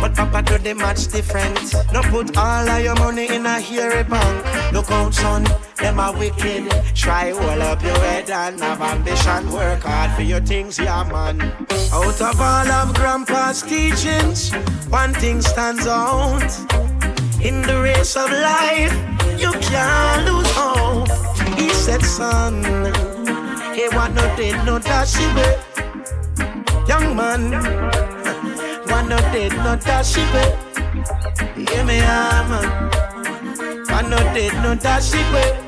But 0.00 0.14
Papa 0.14 0.42
do 0.42 0.58
the 0.58 0.74
much 0.74 1.08
different. 1.08 1.58
No 1.92 2.00
put 2.02 2.36
all 2.36 2.68
of 2.68 2.84
your 2.84 2.94
money 2.96 3.26
in 3.28 3.46
a 3.46 3.60
hairy 3.60 4.04
bank. 4.04 4.72
Look 4.72 4.90
out, 4.90 5.12
son, 5.12 5.44
them 5.78 6.00
are 6.00 6.16
wicked. 6.16 6.70
Try 6.94 7.30
hold 7.30 7.60
up 7.60 7.82
your 7.82 7.98
head 7.98 8.30
and 8.30 8.60
have 8.60 8.80
ambition. 8.80 9.50
Work 9.52 9.82
hard 9.82 10.10
for 10.16 10.22
your 10.22 10.40
things, 10.40 10.78
yeah, 10.78 11.04
man. 11.04 11.40
Out 11.92 12.20
of 12.20 12.40
all 12.40 12.68
of 12.68 12.94
Grandpa's 12.94 13.62
teachings, 13.62 14.52
one 14.88 15.14
thing 15.14 15.40
stands 15.40 15.86
out. 15.86 16.42
In 17.40 17.62
the 17.62 17.80
race 17.80 18.16
of 18.16 18.30
life, 18.30 18.92
you 19.38 19.52
can't 19.52 20.26
lose 20.26 20.50
hope. 20.52 21.08
He 21.58 21.68
said, 21.70 22.02
son, 22.02 22.64
he 23.74 23.88
want 23.94 24.14
no 24.14 24.22
dead, 24.36 24.66
no 24.66 24.78
dash 24.78 25.16
way. 25.36 25.58
Young 26.88 27.14
man, 27.14 27.52
one 28.90 29.08
no 29.08 29.18
dead, 29.32 29.52
no 29.52 29.76
dash 29.76 30.16
way. 30.16 30.58
Hear 31.54 31.84
me, 31.84 32.00
ah, 32.02 32.46
man. 32.50 33.84
One 33.90 34.10
no 34.10 34.18
dead, 34.34 34.52
no 34.62 34.74
dash 34.74 35.12
way. 35.14 35.67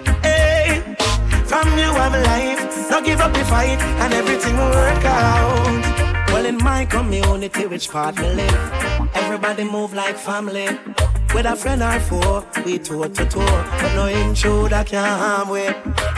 From 1.50 1.66
you 1.76 1.92
have 1.98 2.12
life, 2.12 2.90
no 2.92 3.02
give 3.02 3.18
up 3.18 3.32
the 3.32 3.44
fight, 3.46 3.80
and 3.80 4.14
everything 4.14 4.56
will 4.56 4.70
work 4.70 5.04
out. 5.04 6.28
Well, 6.28 6.46
in 6.46 6.58
my 6.58 6.84
community, 6.84 7.66
which 7.66 7.90
part 7.90 8.14
me 8.18 8.28
live, 8.34 8.72
everybody 9.16 9.64
move 9.64 9.92
like 9.92 10.16
family. 10.16 10.68
With 11.32 11.46
a 11.46 11.54
friend 11.56 11.82
or 11.82 12.00
four, 12.00 12.44
we 12.64 12.78
toe 12.78 13.06
to 13.06 13.24
toe, 13.26 13.64
but 13.80 13.94
no 13.94 14.06
intruder 14.06 14.82
can 14.84 15.18
harm 15.18 15.48
we. 15.50 15.62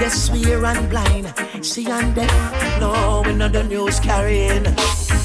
Yes, 0.01 0.31
we 0.31 0.43
and 0.55 0.89
blind, 0.89 1.33
see 1.61 1.87
and 1.87 2.15
deaf. 2.15 2.81
No, 2.81 3.23
we 3.25 3.35
not 3.35 3.53
the 3.53 3.63
news 3.63 4.01
carrying. 4.01 4.65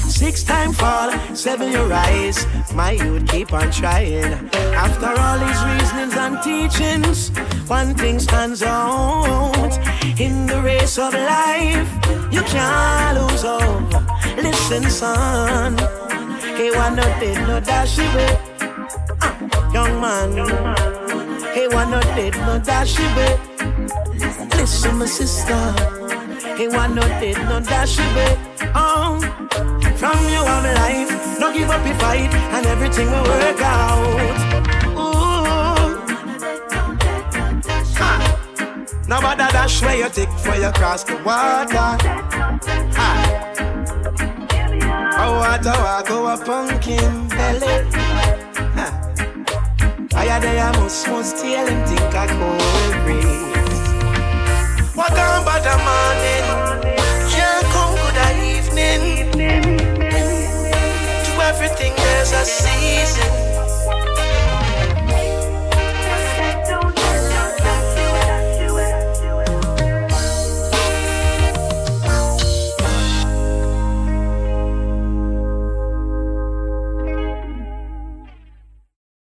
Six 0.08 0.42
time 0.42 0.72
fall, 0.72 1.10
seven 1.34 1.72
you 1.72 1.82
rise. 1.84 2.46
My 2.74 2.92
youth 2.92 3.28
keep 3.28 3.52
on 3.52 3.70
trying. 3.70 4.34
After 4.74 5.06
all 5.06 5.38
these 5.38 5.62
reasonings 5.64 6.16
and 6.16 6.42
teachings, 6.42 7.30
one 7.68 7.94
thing 7.94 8.18
stands 8.18 8.62
out. 8.62 9.72
In 10.20 10.46
the 10.46 10.60
race 10.62 10.98
of 10.98 11.14
life, 11.14 11.90
you 12.30 12.42
can't 12.42 13.18
lose 13.18 13.42
hope. 13.42 13.92
Listen, 14.36 14.90
son. 14.90 15.78
Hey, 16.56 16.70
one 16.72 16.96
no 16.96 17.04
did 17.20 17.38
no 17.46 17.60
dash 17.60 17.98
away. 17.98 18.47
Young 19.72 20.00
man. 20.00 20.32
Hey, 21.52 21.68
one 21.68 21.90
no 21.90 22.00
did 22.14 22.34
no 22.36 22.58
dash 22.58 22.98
away. 22.98 23.38
Listen, 24.56 24.98
my 24.98 25.06
sister. 25.06 25.72
Hey, 26.56 26.68
one 26.68 26.94
no 26.94 27.02
did 27.20 27.36
no 27.36 27.60
dash 27.60 27.98
away. 27.98 28.38
Oh, 28.74 29.20
from 29.96 30.18
you 30.28 30.42
have 30.42 30.64
life. 30.82 31.38
No 31.38 31.52
give 31.52 31.68
up 31.68 31.86
your 31.86 31.94
fight, 31.96 32.32
and 32.34 32.66
everything 32.66 33.10
will 33.10 33.24
work 33.24 33.60
out. 33.60 33.98
Ooh. 34.96 35.08
Ah. 38.00 38.20
Nobody 39.06 39.52
dash 39.52 39.82
where 39.82 39.96
you 39.96 40.08
take 40.08 40.30
for 40.30 40.56
you 40.56 40.72
cross 40.72 41.04
the 41.04 41.14
water. 41.16 41.96
Ah. 42.96 43.58
A 45.20 45.30
water 45.30 45.76
walk 45.82 46.10
over 46.10 46.44
pumpkin 46.44 47.28
belly. 47.28 48.07
Higher 50.18 50.40
day 50.40 50.58
I 50.58 50.72
must 50.80 51.06
must 51.06 51.36
tell 51.36 51.64
him 51.64 51.86
think 51.86 52.12
I 52.12 52.26
could 52.26 52.96
raise. 53.06 53.86
What 54.96 55.12
on 55.12 55.44
by 55.44 55.60
the 55.60 55.76
morning? 55.86 56.44
Can't 57.30 57.64
come 57.70 57.94
good 58.02 58.18
evening. 58.50 59.30
To 61.22 61.32
everything 61.50 61.94
there's 61.94 62.32
a 62.32 62.44
season. 62.44 63.47